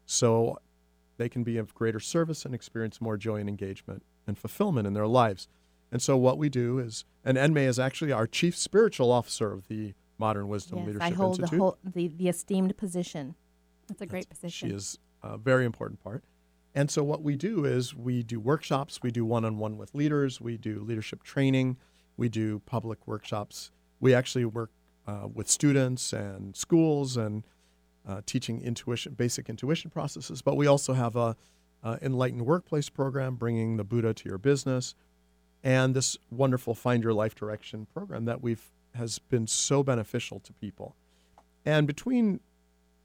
so 0.05 0.57
they 1.17 1.29
can 1.29 1.43
be 1.43 1.57
of 1.57 1.73
greater 1.73 1.99
service 1.99 2.45
and 2.45 2.55
experience 2.55 2.99
more 2.99 3.17
joy 3.17 3.35
and 3.35 3.49
engagement 3.49 4.03
and 4.25 4.37
fulfillment 4.37 4.87
in 4.87 4.93
their 4.93 5.07
lives. 5.07 5.47
And 5.91 6.01
so 6.01 6.17
what 6.17 6.37
we 6.37 6.49
do 6.49 6.79
is, 6.79 7.05
and 7.25 7.37
En-May 7.37 7.65
is 7.65 7.79
actually 7.79 8.11
our 8.11 8.27
chief 8.27 8.55
spiritual 8.55 9.11
officer 9.11 9.51
of 9.51 9.67
the 9.67 9.93
Modern 10.17 10.47
Wisdom 10.47 10.79
yes, 10.79 10.87
Leadership 10.87 11.11
I 11.11 11.15
hold 11.15 11.39
Institute. 11.39 11.51
the, 11.51 11.63
whole, 11.63 11.77
the 11.83 12.07
the 12.09 12.27
esteemed 12.29 12.77
position. 12.77 13.35
That's 13.87 14.01
a 14.01 14.05
great 14.05 14.25
She 14.25 14.29
position. 14.29 14.69
She 14.69 14.75
is 14.75 14.99
a 15.23 15.37
very 15.37 15.65
important 15.65 16.03
part. 16.03 16.23
And 16.75 16.91
so, 16.91 17.03
what 17.03 17.23
we 17.23 17.35
do 17.35 17.65
is 17.65 17.95
we 17.95 18.21
do 18.21 18.39
workshops, 18.39 18.99
we 19.01 19.11
do 19.11 19.25
one 19.25 19.45
on 19.45 19.57
one 19.57 19.77
with 19.77 19.95
leaders, 19.95 20.39
we 20.39 20.57
do 20.57 20.81
leadership 20.81 21.23
training, 21.23 21.77
we 22.17 22.29
do 22.29 22.59
public 22.65 23.07
workshops. 23.07 23.71
We 23.99 24.13
actually 24.13 24.45
work 24.45 24.71
uh, 25.07 25.27
with 25.33 25.49
students 25.49 26.13
and 26.13 26.55
schools 26.55 27.17
and 27.17 27.43
uh, 28.07 28.21
teaching 28.25 28.61
intuition, 28.61 29.13
basic 29.13 29.49
intuition 29.49 29.89
processes. 29.91 30.41
But 30.41 30.55
we 30.57 30.67
also 30.67 30.93
have 30.93 31.15
a, 31.15 31.35
uh 31.81 31.97
enlightened 32.01 32.45
workplace 32.45 32.89
program, 32.89 33.35
bringing 33.35 33.77
the 33.77 33.85
Buddha 33.85 34.13
to 34.13 34.27
your 34.29 34.37
business, 34.37 34.95
and 35.63 35.95
this 35.95 36.17
wonderful 36.29 36.75
Find 36.75 37.01
Your 37.03 37.13
Life 37.13 37.35
Direction 37.35 37.87
program 37.93 38.25
that 38.25 38.41
we've 38.41 38.69
has 38.95 39.19
been 39.19 39.47
so 39.47 39.81
beneficial 39.83 40.39
to 40.41 40.51
people. 40.53 40.95
And 41.65 41.87
between 41.87 42.41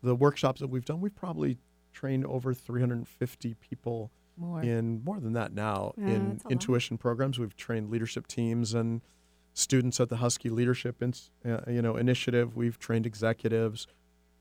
the 0.02 0.14
workshops 0.16 0.60
that 0.60 0.68
we've 0.68 0.84
done, 0.84 1.00
we've 1.00 1.14
probably 1.14 1.58
trained 1.92 2.26
over 2.26 2.52
350 2.52 3.54
people 3.54 4.10
More. 4.36 4.60
in 4.62 5.04
more 5.04 5.20
than 5.20 5.34
that 5.34 5.52
now 5.52 5.92
Yeah, 5.96 6.06
in 6.08 6.22
a 6.22 6.28
lot. 6.44 6.50
intuition 6.52 6.98
programs. 6.98 7.38
We've 7.38 7.56
trained 7.56 7.90
leadership 7.90 8.26
teams 8.26 8.74
and 8.74 9.02
students 9.54 10.00
at 10.00 10.08
the 10.08 10.16
Husky 10.16 10.50
Leadership 10.50 11.02
uh, 11.02 11.58
you 11.68 11.80
know 11.80 11.96
Initiative. 11.96 12.56
We've 12.56 12.78
trained 12.78 13.06
executives. 13.06 13.86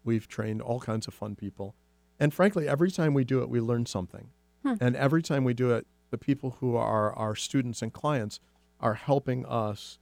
We've 0.03 0.27
trained 0.27 0.61
all 0.61 0.79
kinds 0.79 1.07
of 1.07 1.13
fun 1.13 1.35
people. 1.35 1.75
And 2.19 2.33
frankly, 2.33 2.67
every 2.67 2.91
time 2.91 3.13
we 3.13 3.23
do 3.23 3.41
it, 3.41 3.49
we 3.49 3.61
learn 3.61 3.85
something. 3.85 4.29
Huh. 4.63 4.75
And 4.81 4.95
every 4.95 5.21
time 5.21 5.43
we 5.43 5.53
do 5.53 5.71
it, 5.71 5.87
the 6.09 6.17
people 6.17 6.57
who 6.59 6.75
are 6.75 7.13
our 7.13 7.35
students 7.35 7.81
and 7.81 7.93
clients 7.93 8.39
are 8.79 8.95
helping 8.95 9.45
us 9.45 9.97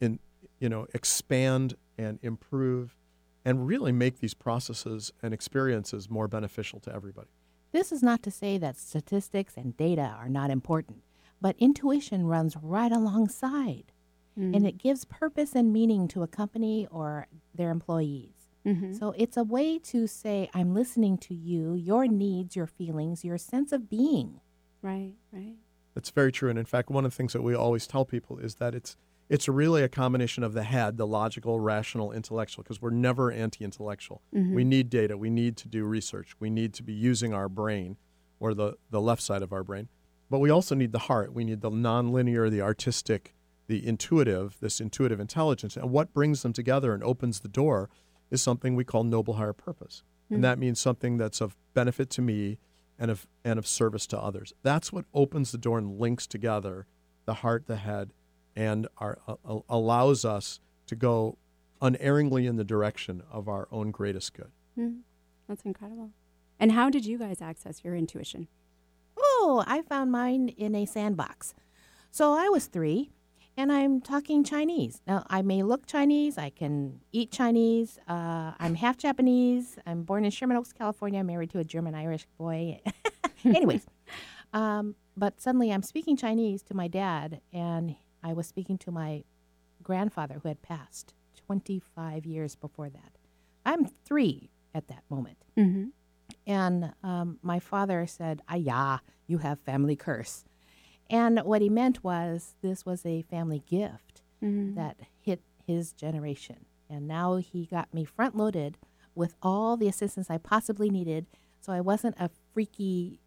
in 0.00 0.18
you 0.58 0.68
know 0.68 0.86
expand 0.94 1.74
and 1.98 2.18
improve 2.22 2.96
and 3.44 3.66
really 3.66 3.92
make 3.92 4.20
these 4.20 4.34
processes 4.34 5.12
and 5.22 5.34
experiences 5.34 6.08
more 6.08 6.28
beneficial 6.28 6.80
to 6.80 6.94
everybody. 6.94 7.28
This 7.72 7.90
is 7.90 8.02
not 8.02 8.22
to 8.22 8.30
say 8.30 8.58
that 8.58 8.76
statistics 8.76 9.54
and 9.56 9.76
data 9.76 10.14
are 10.18 10.28
not 10.28 10.50
important, 10.50 11.02
but 11.40 11.56
intuition 11.58 12.26
runs 12.26 12.56
right 12.62 12.92
alongside, 12.92 13.92
Mm. 14.38 14.56
and 14.56 14.66
it 14.66 14.78
gives 14.78 15.04
purpose 15.04 15.54
and 15.54 15.72
meaning 15.72 16.08
to 16.08 16.22
a 16.22 16.26
company 16.26 16.86
or 16.90 17.26
their 17.54 17.70
employees. 17.70 18.30
Mhm. 18.64 18.98
So 18.98 19.10
it's 19.18 19.36
a 19.36 19.44
way 19.44 19.78
to 19.80 20.06
say, 20.06 20.48
I'm 20.54 20.72
listening 20.72 21.18
to 21.18 21.34
you, 21.34 21.74
your 21.74 22.06
needs, 22.06 22.56
your 22.56 22.66
feelings, 22.66 23.24
your 23.24 23.36
sense 23.36 23.72
of 23.72 23.90
being. 23.90 24.40
Right, 24.80 25.14
right. 25.32 25.56
That's 25.94 26.08
very 26.10 26.32
true. 26.32 26.48
And 26.48 26.58
in 26.58 26.64
fact, 26.64 26.88
one 26.88 27.04
of 27.04 27.10
the 27.10 27.16
things 27.16 27.34
that 27.34 27.42
we 27.42 27.54
always 27.54 27.86
tell 27.86 28.04
people 28.06 28.38
is 28.38 28.54
that 28.56 28.74
it's 28.74 28.96
it's 29.28 29.48
really 29.48 29.82
a 29.82 29.88
combination 29.88 30.42
of 30.44 30.52
the 30.52 30.62
head, 30.64 30.98
the 30.98 31.06
logical, 31.06 31.58
rational, 31.58 32.12
intellectual, 32.12 32.62
because 32.62 32.82
we're 32.82 32.90
never 32.90 33.30
anti-intellectual. 33.32 34.20
Mhm. 34.34 34.54
We 34.54 34.62
need 34.64 34.90
data. 34.90 35.16
We 35.16 35.30
need 35.30 35.56
to 35.58 35.68
do 35.68 35.84
research. 35.84 36.36
We 36.38 36.50
need 36.50 36.74
to 36.74 36.82
be 36.82 36.92
using 36.92 37.32
our 37.32 37.48
brain 37.48 37.96
or 38.40 38.52
the, 38.52 38.76
the 38.90 39.00
left 39.00 39.22
side 39.22 39.40
of 39.42 39.50
our 39.52 39.64
brain. 39.64 39.88
But 40.28 40.40
we 40.40 40.50
also 40.50 40.74
need 40.74 40.92
the 40.92 40.98
heart. 41.00 41.32
We 41.32 41.44
need 41.44 41.62
the 41.62 41.70
nonlinear, 41.70 42.50
the 42.50 42.60
artistic, 42.60 43.34
the 43.72 43.86
intuitive, 43.86 44.58
this 44.60 44.82
intuitive 44.82 45.18
intelligence. 45.18 45.78
And 45.78 45.90
what 45.90 46.12
brings 46.12 46.42
them 46.42 46.52
together 46.52 46.92
and 46.92 47.02
opens 47.02 47.40
the 47.40 47.48
door 47.48 47.88
is 48.30 48.42
something 48.42 48.76
we 48.76 48.84
call 48.84 49.02
noble 49.02 49.34
higher 49.34 49.54
purpose. 49.54 50.02
Mm. 50.30 50.34
And 50.34 50.44
that 50.44 50.58
means 50.58 50.78
something 50.78 51.16
that's 51.16 51.40
of 51.40 51.56
benefit 51.72 52.10
to 52.10 52.20
me 52.20 52.58
and 52.98 53.10
of 53.10 53.26
and 53.42 53.58
of 53.58 53.66
service 53.66 54.06
to 54.08 54.18
others. 54.18 54.52
That's 54.62 54.92
what 54.92 55.06
opens 55.14 55.52
the 55.52 55.58
door 55.58 55.78
and 55.78 55.98
links 55.98 56.26
together 56.26 56.86
the 57.24 57.34
heart, 57.34 57.66
the 57.66 57.76
head, 57.76 58.12
and 58.54 58.88
our, 58.98 59.20
uh, 59.26 59.60
allows 59.70 60.26
us 60.26 60.60
to 60.88 60.94
go 60.94 61.38
unerringly 61.80 62.46
in 62.46 62.56
the 62.56 62.64
direction 62.64 63.22
of 63.30 63.48
our 63.48 63.68
own 63.70 63.90
greatest 63.90 64.34
good. 64.34 64.50
Mm. 64.78 64.98
That's 65.48 65.62
incredible. 65.62 66.10
And 66.60 66.72
how 66.72 66.90
did 66.90 67.06
you 67.06 67.16
guys 67.16 67.40
access 67.40 67.82
your 67.82 67.94
intuition? 67.94 68.48
Oh, 69.16 69.64
I 69.66 69.80
found 69.80 70.12
mine 70.12 70.48
in 70.58 70.74
a 70.74 70.84
sandbox. 70.84 71.54
So 72.10 72.34
I 72.34 72.50
was 72.50 72.66
three, 72.66 73.12
and 73.56 73.72
I'm 73.72 74.00
talking 74.00 74.44
Chinese. 74.44 75.00
Now, 75.06 75.24
I 75.28 75.42
may 75.42 75.62
look 75.62 75.86
Chinese, 75.86 76.38
I 76.38 76.50
can 76.50 77.00
eat 77.12 77.30
Chinese. 77.30 77.98
Uh, 78.08 78.52
I'm 78.58 78.74
half 78.74 78.96
Japanese. 78.96 79.78
I'm 79.86 80.02
born 80.02 80.24
in 80.24 80.30
Sherman 80.30 80.56
Oaks, 80.56 80.72
California, 80.72 81.22
married 81.22 81.50
to 81.50 81.58
a 81.58 81.64
German 81.64 81.94
Irish 81.94 82.26
boy. 82.38 82.80
Anyways, 83.44 83.86
um, 84.52 84.94
but 85.16 85.40
suddenly 85.40 85.72
I'm 85.72 85.82
speaking 85.82 86.16
Chinese 86.16 86.62
to 86.64 86.74
my 86.74 86.88
dad, 86.88 87.40
and 87.52 87.96
I 88.22 88.32
was 88.32 88.46
speaking 88.46 88.78
to 88.78 88.90
my 88.90 89.24
grandfather 89.82 90.40
who 90.42 90.48
had 90.48 90.62
passed 90.62 91.14
25 91.46 92.24
years 92.24 92.56
before 92.56 92.88
that. 92.88 93.12
I'm 93.66 93.86
three 94.04 94.50
at 94.74 94.88
that 94.88 95.02
moment. 95.10 95.38
Mm-hmm. 95.58 95.88
And 96.46 96.92
um, 97.02 97.38
my 97.42 97.58
father 97.58 98.06
said, 98.06 98.42
Ayah, 98.50 99.00
you 99.26 99.38
have 99.38 99.60
family 99.60 99.96
curse. 99.96 100.44
And 101.12 101.38
what 101.40 101.60
he 101.62 101.68
meant 101.68 102.02
was 102.02 102.54
this 102.62 102.84
was 102.86 103.04
a 103.04 103.22
family 103.22 103.62
gift 103.66 104.22
Mhm. 104.42 104.74
that 104.74 104.96
hit 105.20 105.42
his 105.66 105.92
generation. 105.92 106.64
And 106.88 107.06
now 107.06 107.36
he 107.36 107.66
got 107.66 107.92
me 107.94 108.04
front 108.04 108.34
loaded 108.34 108.78
with 109.14 109.34
all 109.42 109.76
the 109.76 109.88
assistance 109.88 110.30
I 110.30 110.38
possibly 110.38 110.88
needed. 110.90 111.26
So 111.60 111.72
I 111.72 111.80
wasn't 111.82 112.16
a 112.18 112.30
freaky, 112.52 113.20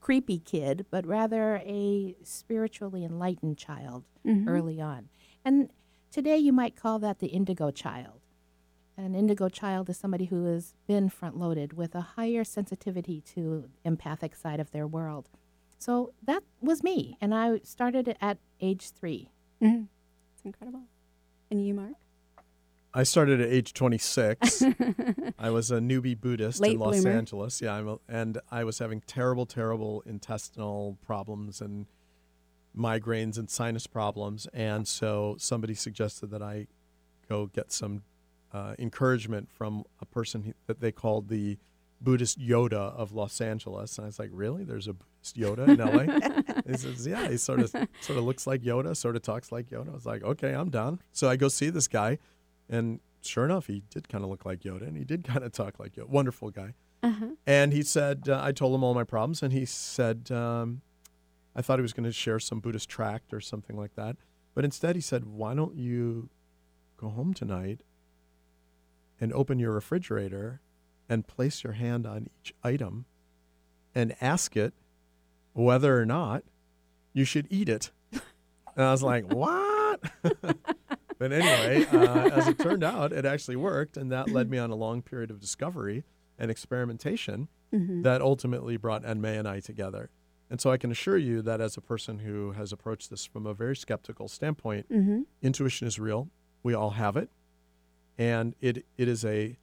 creepy 0.00 0.38
kid, 0.38 0.86
but 0.90 1.04
rather 1.06 1.56
a 1.64 2.14
spiritually 2.22 3.04
enlightened 3.04 3.58
child 3.58 4.04
Mhm. 4.24 4.48
early 4.48 4.80
on. 4.80 5.08
And 5.44 5.70
today 6.10 6.38
you 6.38 6.52
might 6.52 6.76
call 6.76 6.98
that 7.00 7.18
the 7.18 7.28
indigo 7.28 7.70
child. 7.70 8.20
An 8.96 9.14
indigo 9.16 9.48
child 9.48 9.90
is 9.90 9.96
somebody 9.96 10.26
who 10.26 10.44
has 10.44 10.74
been 10.86 11.08
front 11.08 11.36
loaded 11.36 11.72
with 11.72 11.94
a 11.96 12.00
higher 12.00 12.44
sensitivity 12.44 13.20
to 13.22 13.68
empathic 13.84 14.36
side 14.36 14.60
of 14.60 14.70
their 14.70 14.86
world. 14.86 15.28
So 15.84 16.14
that 16.24 16.42
was 16.62 16.82
me, 16.82 17.18
and 17.20 17.34
I 17.34 17.58
started 17.62 18.16
at 18.18 18.38
age 18.58 18.88
three. 18.88 19.28
Mhm. 19.60 19.88
It's 20.32 20.42
incredible. 20.42 20.84
And 21.50 21.66
you, 21.66 21.74
Marc? 21.74 21.92
I 22.94 23.02
started 23.02 23.38
at 23.42 23.50
age 23.50 23.74
26. 23.74 24.62
I 25.38 25.50
was 25.50 25.70
a 25.70 25.80
newbie 25.80 26.18
Buddhist 26.18 26.60
Late 26.60 26.72
in 26.74 26.78
Los 26.78 27.02
bloomer. 27.02 27.18
Angeles. 27.18 27.60
Yeah, 27.60 27.74
I'm 27.74 27.86
a, 27.88 27.98
and 28.08 28.38
I 28.50 28.64
was 28.64 28.78
having 28.78 29.02
terrible, 29.02 29.44
terrible 29.44 30.02
intestinal 30.06 30.96
problems 31.04 31.60
and 31.60 31.84
migraines 32.74 33.36
and 33.36 33.50
sinus 33.50 33.86
problems. 33.86 34.46
And 34.54 34.88
so 34.88 35.36
somebody 35.38 35.74
suggested 35.74 36.30
that 36.30 36.40
I 36.42 36.66
go 37.28 37.46
get 37.48 37.72
some 37.72 38.04
uh, 38.54 38.74
encouragement 38.78 39.50
from 39.50 39.84
a 40.00 40.06
person 40.06 40.54
that 40.66 40.80
they 40.80 40.92
called 40.92 41.28
the 41.28 41.58
Buddhist 42.00 42.38
Yoda 42.38 42.94
of 42.96 43.12
Los 43.12 43.38
Angeles. 43.42 43.98
And 43.98 44.06
I 44.06 44.08
was 44.08 44.18
like, 44.18 44.30
really? 44.32 44.64
There's 44.64 44.88
a 44.88 44.94
Buddhist 44.94 45.13
Yoda 45.32 45.68
in 45.68 45.78
LA? 45.78 46.62
he 46.66 46.76
says, 46.76 47.06
yeah. 47.06 47.28
He 47.28 47.36
sort 47.36 47.60
of 47.60 47.70
sort 47.70 48.18
of 48.18 48.24
looks 48.24 48.46
like 48.46 48.62
Yoda, 48.62 48.96
sort 48.96 49.16
of 49.16 49.22
talks 49.22 49.50
like 49.50 49.70
Yoda. 49.70 49.90
I 49.90 49.94
was 49.94 50.06
like, 50.06 50.22
okay, 50.22 50.52
I'm 50.54 50.70
down. 50.70 51.00
So 51.12 51.28
I 51.28 51.36
go 51.36 51.48
see 51.48 51.70
this 51.70 51.88
guy, 51.88 52.18
and 52.68 53.00
sure 53.22 53.44
enough, 53.44 53.66
he 53.66 53.82
did 53.90 54.08
kind 54.08 54.22
of 54.22 54.30
look 54.30 54.44
like 54.44 54.60
Yoda, 54.60 54.86
and 54.86 54.96
he 54.96 55.04
did 55.04 55.24
kind 55.28 55.42
of 55.42 55.52
talk 55.52 55.78
like 55.78 55.94
Yoda. 55.94 56.08
Wonderful 56.08 56.50
guy. 56.50 56.74
Uh-huh. 57.02 57.26
And 57.46 57.72
he 57.72 57.82
said, 57.82 58.28
uh, 58.28 58.40
I 58.42 58.52
told 58.52 58.74
him 58.74 58.82
all 58.82 58.94
my 58.94 59.04
problems, 59.04 59.42
and 59.42 59.52
he 59.52 59.66
said, 59.66 60.30
um, 60.30 60.80
I 61.56 61.62
thought 61.62 61.78
he 61.78 61.82
was 61.82 61.92
going 61.92 62.04
to 62.04 62.12
share 62.12 62.38
some 62.38 62.60
Buddhist 62.60 62.88
tract 62.88 63.32
or 63.32 63.40
something 63.40 63.76
like 63.76 63.94
that. 63.94 64.16
But 64.54 64.64
instead, 64.64 64.94
he 64.94 65.00
said, 65.02 65.24
Why 65.24 65.54
don't 65.54 65.76
you 65.76 66.28
go 66.96 67.08
home 67.08 67.34
tonight 67.34 67.80
and 69.20 69.32
open 69.32 69.58
your 69.58 69.72
refrigerator 69.72 70.60
and 71.08 71.26
place 71.26 71.62
your 71.62 71.74
hand 71.74 72.06
on 72.06 72.28
each 72.40 72.54
item 72.62 73.04
and 73.94 74.14
ask 74.20 74.56
it 74.56 74.74
whether 75.54 75.98
or 75.98 76.04
not 76.06 76.44
you 77.14 77.24
should 77.24 77.46
eat 77.50 77.68
it. 77.68 77.90
And 78.12 78.84
I 78.84 78.90
was 78.92 79.02
like, 79.02 79.24
what? 79.32 80.00
but 81.18 81.32
anyway, 81.32 81.86
uh, 81.92 82.28
as 82.30 82.48
it 82.48 82.58
turned 82.58 82.84
out, 82.84 83.12
it 83.12 83.24
actually 83.24 83.56
worked. 83.56 83.96
And 83.96 84.12
that 84.12 84.28
led 84.30 84.50
me 84.50 84.58
on 84.58 84.70
a 84.70 84.74
long 84.74 85.00
period 85.02 85.30
of 85.30 85.40
discovery 85.40 86.04
and 86.38 86.50
experimentation 86.50 87.48
Mhm. 87.72 88.04
that 88.04 88.20
ultimately 88.22 88.76
brought 88.76 89.04
En-May 89.04 89.36
and 89.36 89.48
I 89.48 89.58
together. 89.58 90.08
And 90.48 90.60
so 90.60 90.70
I 90.70 90.76
can 90.76 90.92
assure 90.92 91.16
you 91.16 91.42
that 91.42 91.60
as 91.60 91.76
a 91.76 91.80
person 91.80 92.20
who 92.20 92.52
has 92.52 92.72
approached 92.72 93.10
this 93.10 93.24
from 93.26 93.46
a 93.46 93.54
very 93.54 93.74
skeptical 93.74 94.28
standpoint, 94.28 94.88
Mhm. 94.88 95.24
intuition 95.42 95.88
is 95.88 95.98
real. 95.98 96.28
We 96.62 96.72
all 96.72 96.90
have 96.90 97.16
it. 97.16 97.30
And 98.16 98.54
it, 98.60 98.84
it 98.96 99.08
is 99.08 99.24
a 99.24 99.56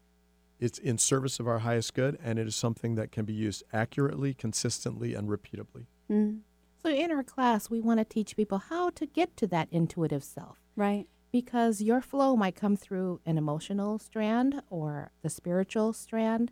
it's 0.62 0.78
in 0.78 0.97
service 0.97 1.39
of 1.39 1.47
our 1.47 1.59
highest 1.59 1.93
good 1.95 2.18
and 2.24 2.39
it 2.39 2.47
is 2.47 2.55
something 2.55 2.95
that 2.95 3.12
can 3.12 3.26
be 3.26 3.34
used 3.34 3.64
accurately, 3.74 4.34
consistently, 4.34 5.16
and 5.16 5.28
repeatably. 5.28 5.88
Mm. 6.09 6.41
So 6.82 6.89
in 6.89 7.12
our 7.12 7.24
class, 7.24 7.70
we 7.70 7.82
want 7.82 7.99
to 7.99 8.05
teach 8.05 8.36
people 8.38 8.59
how 8.59 8.91
to 8.91 9.05
get 9.05 9.36
to 9.38 9.47
that 9.47 9.68
intuitive 9.72 10.24
self. 10.24 10.59
Right. 10.76 11.07
Because 11.32 11.82
your 11.82 12.01
flow 12.01 12.36
might 12.36 12.55
come 12.55 12.76
through 12.76 13.22
an 13.26 13.38
emotional 13.38 13.97
strand 13.99 14.62
or 14.70 15.12
the 15.22 15.30
spiritual 15.30 15.93
strand, 15.93 16.51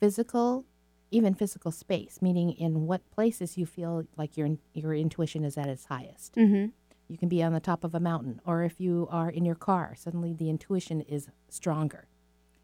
physical, 0.00 0.64
even 1.10 1.34
physical 1.34 1.70
space, 1.70 2.18
meaning 2.20 2.50
in 2.52 2.86
what 2.86 3.08
places 3.10 3.56
you 3.56 3.66
feel 3.66 4.04
like 4.16 4.36
your 4.36 4.56
your 4.72 4.94
intuition 4.94 5.44
is 5.44 5.56
at 5.56 5.68
its 5.68 5.84
highest. 5.86 6.34
Mhm. 6.34 6.72
You 7.08 7.18
can 7.18 7.28
be 7.28 7.42
on 7.42 7.52
the 7.52 7.60
top 7.60 7.84
of 7.84 7.94
a 7.94 8.00
mountain, 8.00 8.40
or 8.46 8.64
if 8.64 8.80
you 8.80 9.06
are 9.10 9.28
in 9.30 9.44
your 9.44 9.54
car, 9.54 9.94
suddenly 9.94 10.32
the 10.32 10.48
intuition 10.48 11.02
is 11.02 11.28
stronger. 11.48 12.08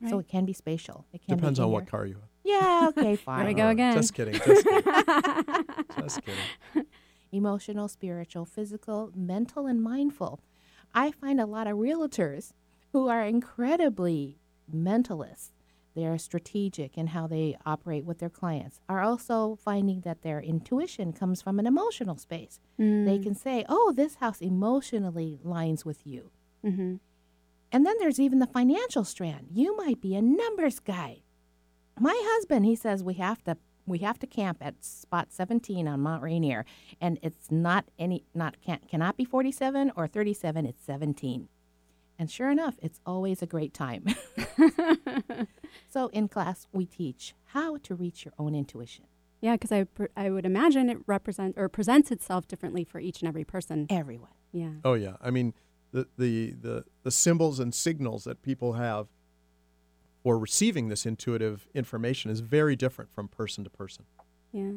So 0.09 0.19
it 0.19 0.29
can 0.29 0.45
be 0.47 0.53
spatial. 0.55 1.05
It 1.13 1.21
can 1.27 1.37
Depends 1.37 1.59
be 1.59 1.65
on 1.65 1.71
what 1.73 1.87
car 1.87 2.07
you 2.07 2.15
have. 2.15 2.29
Yeah, 2.43 2.89
okay, 2.89 3.17
fine. 3.27 3.41
Here 3.41 3.49
we 3.49 3.55
go 3.55 3.69
again. 3.69 3.95
Just 3.95 4.15
kidding. 4.15 4.35
Just 4.35 4.65
kidding. 4.67 4.93
just 5.99 6.23
kidding. 6.25 6.87
Emotional, 7.33 7.87
spiritual, 7.87 8.45
physical, 8.47 9.13
mental, 9.15 9.67
and 9.67 9.83
mindful. 9.83 10.41
I 10.95 11.11
find 11.13 11.41
a 11.41 11.47
lot 11.47 11.67
of 11.67 11.77
realtors 11.77 12.53
who 12.93 13.09
are 13.09 13.23
incredibly 13.25 14.39
mentalists. 14.75 15.51
They're 15.95 16.19
strategic 16.19 16.97
in 16.97 17.09
how 17.09 17.27
they 17.27 17.57
operate 17.67 18.05
with 18.05 18.19
their 18.21 18.31
clients, 18.31 18.81
are 18.89 19.01
also 19.03 19.57
finding 19.57 20.01
that 20.01 20.23
their 20.23 20.41
intuition 20.41 21.13
comes 21.13 21.43
from 21.43 21.59
an 21.59 21.67
emotional 21.67 22.17
space. 22.17 22.59
They 22.79 22.85
Mm. 23.19 23.23
can 23.23 23.35
say, 23.35 23.65
oh, 23.69 23.93
this 23.95 24.17
house 24.17 24.41
emotionally 24.41 25.39
lines 25.43 25.85
with 25.85 26.07
you. 26.07 26.31
Mm-hmm. 26.65 26.97
And 27.73 27.87
then 27.87 27.97
there's 27.99 28.21
even 28.21 28.39
the 28.39 28.47
financial 28.47 29.05
strand. 29.05 29.49
You 29.53 29.77
might 29.77 30.01
be 30.01 30.15
a 30.15 30.23
numbers 30.23 30.81
guy. 30.81 31.23
My 31.99 32.19
husband, 32.25 32.67
he 32.67 32.75
says 32.75 33.05
we 33.05 33.15
have 33.15 33.43
to 33.45 33.57
we 33.87 33.99
have 33.99 34.19
to 34.21 34.27
camp 34.27 34.59
at 34.61 34.85
spot 34.85 35.33
17 35.33 35.89
on 35.89 36.01
Mount 36.01 36.23
Rainier, 36.23 36.65
and 37.01 37.19
it's 37.23 37.51
not 37.51 37.87
any 37.99 38.25
not 38.35 38.61
can 38.61 38.79
cannot 38.89 39.17
be 39.17 39.25
47 39.25 39.93
or 39.97 40.07
37. 40.07 40.67
It's 40.67 40.85
17. 40.85 41.49
And 42.19 42.31
sure 42.31 42.51
enough, 42.51 42.77
it's 42.83 43.01
always 43.07 43.41
a 43.41 43.47
great 43.47 43.73
time. 43.73 44.05
so 45.89 46.09
in 46.09 46.29
class, 46.29 46.67
we 46.73 46.85
teach 46.85 47.35
how 47.47 47.79
to 47.79 47.95
reach 47.95 48.25
your 48.25 48.35
own 48.39 48.55
intuition. 48.55 49.07
Yeah, 49.41 49.55
because 49.55 49.73
I, 49.73 49.85
pr- 49.85 50.13
I 50.17 50.29
would 50.29 50.45
imagine 50.45 50.91
it 50.91 50.99
represents 51.07 51.57
or 51.59 51.69
presents 51.71 52.11
itself 52.11 52.47
differently 52.47 52.85
for 52.85 53.01
each 53.01 53.23
and 53.23 53.29
every 53.29 53.45
person. 53.45 53.87
Everyone. 53.89 54.31
Yeah. 54.53 54.73
Oh 54.85 54.95
yeah. 54.95 55.17
I 55.23 55.31
mean, 55.31 55.55
the, 55.93 56.07
the 56.17 56.53
the 56.53 56.85
the 57.03 57.11
symbols 57.11 57.59
and 57.61 57.75
signals 57.75 58.25
that 58.25 58.43
people 58.43 58.75
have 58.75 59.09
for 60.23 60.39
receiving 60.39 60.89
this 60.89 61.07
intuitive 61.07 61.67
information 61.75 62.31
is 62.31 62.41
very 62.41 62.77
different 62.77 63.11
from 63.13 63.27
person 63.29 63.65
to 63.65 63.71
person. 63.71 64.05
Yeah. 64.53 64.73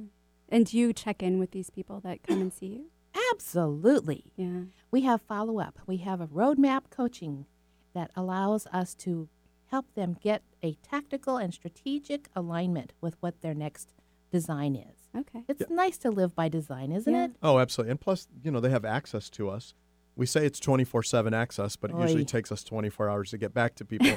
And 0.49 0.65
do 0.65 0.77
you 0.77 0.93
check 0.93 1.21
in 1.21 1.39
with 1.39 1.51
these 1.51 1.69
people 1.69 1.99
that 2.01 2.23
come 2.25 2.39
and 2.41 2.53
see 2.53 2.67
you? 2.67 2.85
Absolutely. 3.31 4.25
Yeah. 4.35 4.61
We 4.91 5.01
have 5.01 5.21
follow 5.21 5.59
up. 5.59 5.79
We 5.85 5.97
have 5.97 6.21
a 6.21 6.27
roadmap 6.27 6.83
coaching 6.89 7.45
that 7.93 8.11
allows 8.15 8.67
us 8.67 8.93
to 8.95 9.27
help 9.69 9.85
them 9.95 10.15
get 10.21 10.43
a 10.61 10.75
tactical 10.75 11.37
and 11.37 11.53
strategic 11.53 12.29
alignment 12.35 12.93
with 13.01 13.15
what 13.19 13.41
their 13.41 13.53
next 13.53 13.89
design 14.31 14.75
is. 14.75 15.09
Okay. 15.17 15.43
It's 15.47 15.69
nice 15.69 15.97
to 15.99 16.09
live 16.09 16.35
by 16.35 16.47
design, 16.49 16.91
isn't 16.91 17.11
Yeah. 17.13 17.25
it? 17.25 17.31
Oh, 17.43 17.59
absolutely. 17.59 17.91
And 17.91 17.99
plus, 17.99 18.27
you 18.43 18.49
know, 18.51 18.59
they 18.59 18.69
have 18.69 18.85
access 18.85 19.29
to 19.31 19.49
us. 19.49 19.73
We 20.15 20.25
say 20.27 20.45
it's 20.45 20.59
24/7 20.59 21.33
access, 21.33 21.75
but 21.75 21.89
it 21.89 21.97
usually 21.97 22.23
takes 22.25 22.51
us 22.51 22.63
24 22.63 23.09
hours 23.09 23.31
to 23.31 23.37
get 23.37 23.53
back 23.53 23.73
to 23.75 23.85
people. 23.91 24.15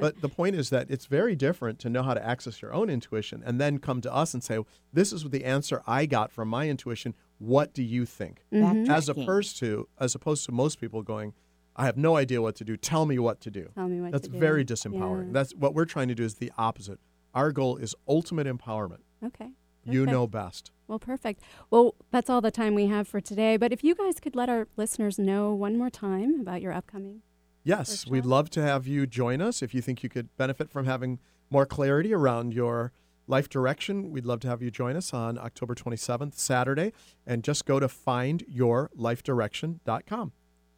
but 0.00 0.20
the 0.22 0.28
point 0.28 0.56
is 0.56 0.70
that 0.70 0.90
it's 0.90 1.04
very 1.06 1.36
different 1.36 1.78
to 1.80 1.90
know 1.90 2.02
how 2.02 2.14
to 2.14 2.24
access 2.24 2.62
your 2.62 2.72
own 2.72 2.88
intuition 2.88 3.42
and 3.44 3.60
then 3.60 3.78
come 3.78 4.00
to 4.00 4.12
us 4.14 4.32
and 4.32 4.42
say, 4.42 4.58
"This 4.92 5.12
is 5.12 5.24
the 5.24 5.44
answer 5.44 5.82
I 5.86 6.06
got 6.06 6.32
from 6.32 6.48
my 6.48 6.68
intuition. 6.68 7.14
What 7.38 7.74
do 7.74 7.82
you 7.82 8.06
think?" 8.06 8.42
Mhm. 8.52 8.88
As 8.88 9.08
opposed 9.08 9.58
to 9.58 9.88
as 9.98 10.14
opposed 10.14 10.46
to 10.46 10.52
most 10.52 10.80
people 10.80 11.02
going, 11.02 11.34
"I 11.76 11.84
have 11.84 11.96
no 11.98 12.16
idea 12.16 12.40
what 12.40 12.54
to 12.56 12.64
do. 12.64 12.76
Tell 12.78 13.04
me 13.04 13.18
what 13.18 13.40
to 13.42 13.50
do." 13.50 13.68
Tell 13.74 13.88
me 13.88 14.00
what 14.00 14.12
That's 14.12 14.26
to 14.28 14.32
do. 14.32 14.38
very 14.38 14.64
disempowering. 14.64 15.26
Yeah. 15.26 15.32
That's 15.32 15.54
what 15.54 15.74
we're 15.74 15.84
trying 15.84 16.08
to 16.08 16.14
do 16.14 16.24
is 16.24 16.36
the 16.36 16.52
opposite. 16.56 17.00
Our 17.34 17.52
goal 17.52 17.76
is 17.76 17.94
ultimate 18.08 18.46
empowerment. 18.46 19.00
Okay. 19.22 19.50
You 19.84 20.06
know 20.06 20.26
best. 20.26 20.70
Well, 20.86 20.98
perfect. 20.98 21.42
Well, 21.70 21.94
that's 22.10 22.28
all 22.28 22.40
the 22.40 22.50
time 22.50 22.74
we 22.74 22.86
have 22.86 23.06
for 23.08 23.20
today. 23.20 23.56
But 23.56 23.72
if 23.72 23.82
you 23.84 23.94
guys 23.94 24.20
could 24.20 24.36
let 24.36 24.48
our 24.48 24.68
listeners 24.76 25.18
know 25.18 25.54
one 25.54 25.78
more 25.78 25.90
time 25.90 26.40
about 26.40 26.62
your 26.62 26.72
upcoming. 26.72 27.22
Yes, 27.62 28.06
we'd 28.06 28.26
love 28.26 28.50
to 28.50 28.62
have 28.62 28.86
you 28.86 29.06
join 29.06 29.40
us. 29.40 29.62
If 29.62 29.74
you 29.74 29.80
think 29.80 30.02
you 30.02 30.10
could 30.10 30.36
benefit 30.36 30.70
from 30.70 30.84
having 30.84 31.18
more 31.48 31.64
clarity 31.64 32.12
around 32.12 32.52
your 32.52 32.92
life 33.26 33.48
direction, 33.48 34.10
we'd 34.10 34.26
love 34.26 34.40
to 34.40 34.48
have 34.48 34.60
you 34.60 34.70
join 34.70 34.96
us 34.96 35.14
on 35.14 35.38
October 35.38 35.74
27th, 35.74 36.34
Saturday. 36.34 36.92
And 37.26 37.42
just 37.42 37.64
go 37.64 37.80
to 37.80 37.88
findyourlifedirection.com. 37.88 40.32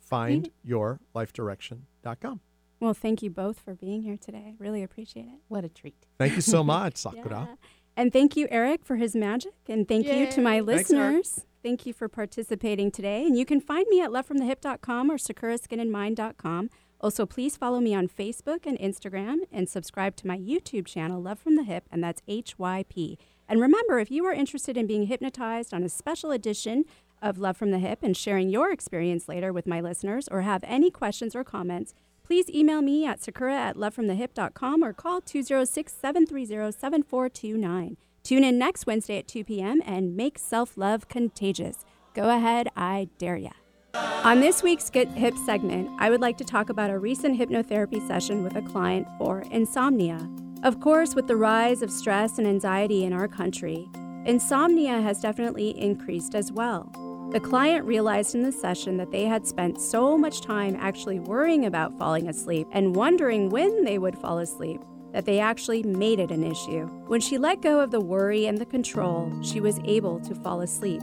Findyourlifedirection.com. 0.08 2.40
Well, 2.78 2.94
thank 2.94 3.22
you 3.22 3.30
both 3.30 3.58
for 3.60 3.74
being 3.74 4.02
here 4.02 4.18
today. 4.18 4.54
Really 4.58 4.82
appreciate 4.82 5.26
it. 5.26 5.40
What 5.48 5.64
a 5.64 5.68
treat. 5.68 6.06
Thank 6.18 6.34
you 6.36 6.42
so 6.42 6.62
much, 6.62 6.96
Sakura. 6.98 7.48
Yeah. 7.50 7.56
And 7.96 8.12
thank 8.12 8.36
you, 8.36 8.46
Eric, 8.50 8.84
for 8.84 8.96
his 8.96 9.16
magic. 9.16 9.54
And 9.68 9.88
thank 9.88 10.06
you 10.06 10.30
to 10.30 10.40
my 10.40 10.56
Yay. 10.56 10.64
Thanks, 10.66 10.90
listeners. 10.90 11.46
Thank 11.62 11.86
you 11.86 11.92
for 11.92 12.08
participating 12.08 12.90
today. 12.90 13.26
And 13.26 13.36
you 13.36 13.44
can 13.44 13.60
find 13.60 13.86
me 13.88 14.00
at 14.00 14.10
lovefromthehip.com 14.10 15.10
or 15.10 15.16
sakuraskinandmind.com. 15.16 16.70
Also, 17.00 17.26
please 17.26 17.56
follow 17.56 17.80
me 17.80 17.94
on 17.94 18.08
Facebook 18.08 18.66
and 18.66 18.78
Instagram 18.78 19.38
and 19.50 19.68
subscribe 19.68 20.16
to 20.16 20.26
my 20.26 20.38
YouTube 20.38 20.86
channel, 20.86 21.20
Love 21.20 21.38
from 21.38 21.56
the 21.56 21.62
Hyp, 21.62 21.82
and 21.90 22.02
that's 22.02 22.22
HYP. 22.28 23.16
And 23.48 23.60
remember, 23.60 23.98
if 23.98 24.10
you 24.10 24.24
are 24.26 24.32
interested 24.32 24.76
in 24.76 24.86
being 24.86 25.06
hypnotized 25.06 25.74
on 25.74 25.82
a 25.82 25.88
special 25.88 26.30
edition 26.30 26.84
of 27.22 27.38
Love 27.38 27.56
from 27.56 27.70
the 27.70 27.78
Hyp 27.78 27.98
and 28.02 28.16
sharing 28.16 28.48
your 28.48 28.70
experience 28.70 29.28
later 29.28 29.52
with 29.52 29.66
my 29.66 29.80
listeners 29.80 30.28
or 30.28 30.42
have 30.42 30.64
any 30.64 30.90
questions 30.90 31.34
or 31.34 31.44
comments, 31.44 31.94
please 32.26 32.50
email 32.50 32.82
me 32.82 33.06
at 33.06 33.22
sakura 33.22 33.54
at 33.54 33.76
lovefromthehip.com 33.76 34.82
or 34.82 34.92
call 34.92 35.20
206 35.20 35.92
730 35.92 36.72
7429. 36.72 37.96
Tune 38.24 38.42
in 38.42 38.58
next 38.58 38.86
Wednesday 38.86 39.18
at 39.18 39.28
2 39.28 39.44
p.m. 39.44 39.80
and 39.86 40.16
make 40.16 40.38
self 40.38 40.76
love 40.76 41.08
contagious. 41.08 41.84
Go 42.14 42.28
ahead, 42.28 42.68
I 42.76 43.08
dare 43.18 43.36
ya. 43.36 43.50
On 43.94 44.40
this 44.40 44.62
week's 44.62 44.90
Get 44.90 45.08
Hip 45.12 45.34
segment, 45.46 45.88
I 45.98 46.10
would 46.10 46.20
like 46.20 46.36
to 46.38 46.44
talk 46.44 46.68
about 46.68 46.90
a 46.90 46.98
recent 46.98 47.38
hypnotherapy 47.38 48.04
session 48.08 48.42
with 48.42 48.56
a 48.56 48.62
client 48.62 49.06
for 49.16 49.42
insomnia. 49.52 50.18
Of 50.64 50.80
course, 50.80 51.14
with 51.14 51.28
the 51.28 51.36
rise 51.36 51.82
of 51.82 51.90
stress 51.90 52.38
and 52.38 52.46
anxiety 52.46 53.04
in 53.04 53.12
our 53.12 53.28
country, 53.28 53.88
insomnia 54.24 55.00
has 55.00 55.20
definitely 55.20 55.78
increased 55.80 56.34
as 56.34 56.50
well. 56.50 56.90
The 57.32 57.40
client 57.40 57.84
realized 57.84 58.34
in 58.34 58.42
the 58.42 58.52
session 58.52 58.96
that 58.98 59.10
they 59.10 59.24
had 59.24 59.46
spent 59.46 59.80
so 59.80 60.16
much 60.16 60.40
time 60.40 60.76
actually 60.78 61.18
worrying 61.18 61.66
about 61.66 61.98
falling 61.98 62.28
asleep 62.28 62.68
and 62.70 62.94
wondering 62.94 63.50
when 63.50 63.84
they 63.84 63.98
would 63.98 64.16
fall 64.16 64.38
asleep 64.38 64.80
that 65.12 65.24
they 65.24 65.40
actually 65.40 65.82
made 65.82 66.20
it 66.20 66.30
an 66.30 66.44
issue. 66.44 66.86
When 67.06 67.20
she 67.20 67.38
let 67.38 67.62
go 67.62 67.80
of 67.80 67.90
the 67.90 68.00
worry 68.00 68.46
and 68.46 68.58
the 68.58 68.66
control, 68.66 69.32
she 69.42 69.60
was 69.60 69.80
able 69.84 70.20
to 70.20 70.34
fall 70.34 70.60
asleep. 70.60 71.02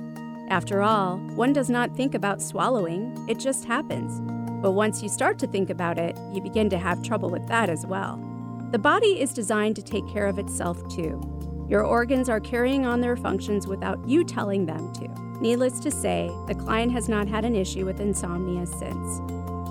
After 0.49 0.82
all, 0.82 1.17
one 1.36 1.51
does 1.51 1.69
not 1.69 1.95
think 1.95 2.13
about 2.13 2.41
swallowing, 2.41 3.13
it 3.28 3.39
just 3.39 3.65
happens. 3.65 4.21
But 4.61 4.74
once 4.74 5.01
you 5.01 5.09
start 5.09 5.39
to 5.39 5.47
think 5.47 5.69
about 5.69 5.97
it, 5.97 6.17
you 6.32 6.41
begin 6.41 6.69
to 6.69 6.78
have 6.78 7.01
trouble 7.01 7.30
with 7.30 7.47
that 7.47 7.69
as 7.69 7.86
well. 7.86 8.17
The 8.71 8.80
body 8.80 9.19
is 9.19 9.34
designed 9.34 9.76
to 9.78 9.82
take 9.82 10.07
care 10.07 10.28
of 10.28 10.39
itself 10.39 10.88
too. 10.89 11.19
Your 11.67 11.84
organs 11.84 12.30
are 12.30 12.39
carrying 12.39 12.86
on 12.86 13.01
their 13.01 13.17
functions 13.17 13.67
without 13.67 14.07
you 14.07 14.24
telling 14.24 14.65
them 14.65 14.93
to. 14.93 15.32
Needless 15.43 15.81
to 15.81 15.91
say, 15.91 16.31
the 16.47 16.55
client 16.55 16.93
has 16.93 17.09
not 17.09 17.27
had 17.27 17.43
an 17.43 17.53
issue 17.53 17.85
with 17.85 17.99
insomnia 17.99 18.65
since. 18.65 19.19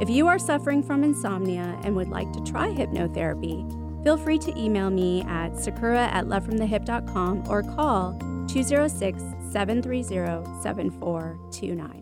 If 0.03 0.11
you 0.11 0.27
are 0.27 0.39
suffering 0.39 0.83
from 0.83 1.03
insomnia 1.03 1.81
and 1.83 1.97
would 1.97 2.11
like 2.11 2.31
to 2.35 2.43
try 2.43 2.69
hypnotherapy, 2.69 4.05
feel 4.05 4.19
free 4.19 4.39
to 4.41 4.61
email 4.61 4.91
me 4.91 5.23
at 5.23 5.59
sakura 5.59 6.09
at 6.09 6.27
lovefromthehip.com 6.27 7.49
or 7.49 7.63
call 7.63 8.13
206 8.49 9.23
730 9.51 10.03
7429. 10.61 12.02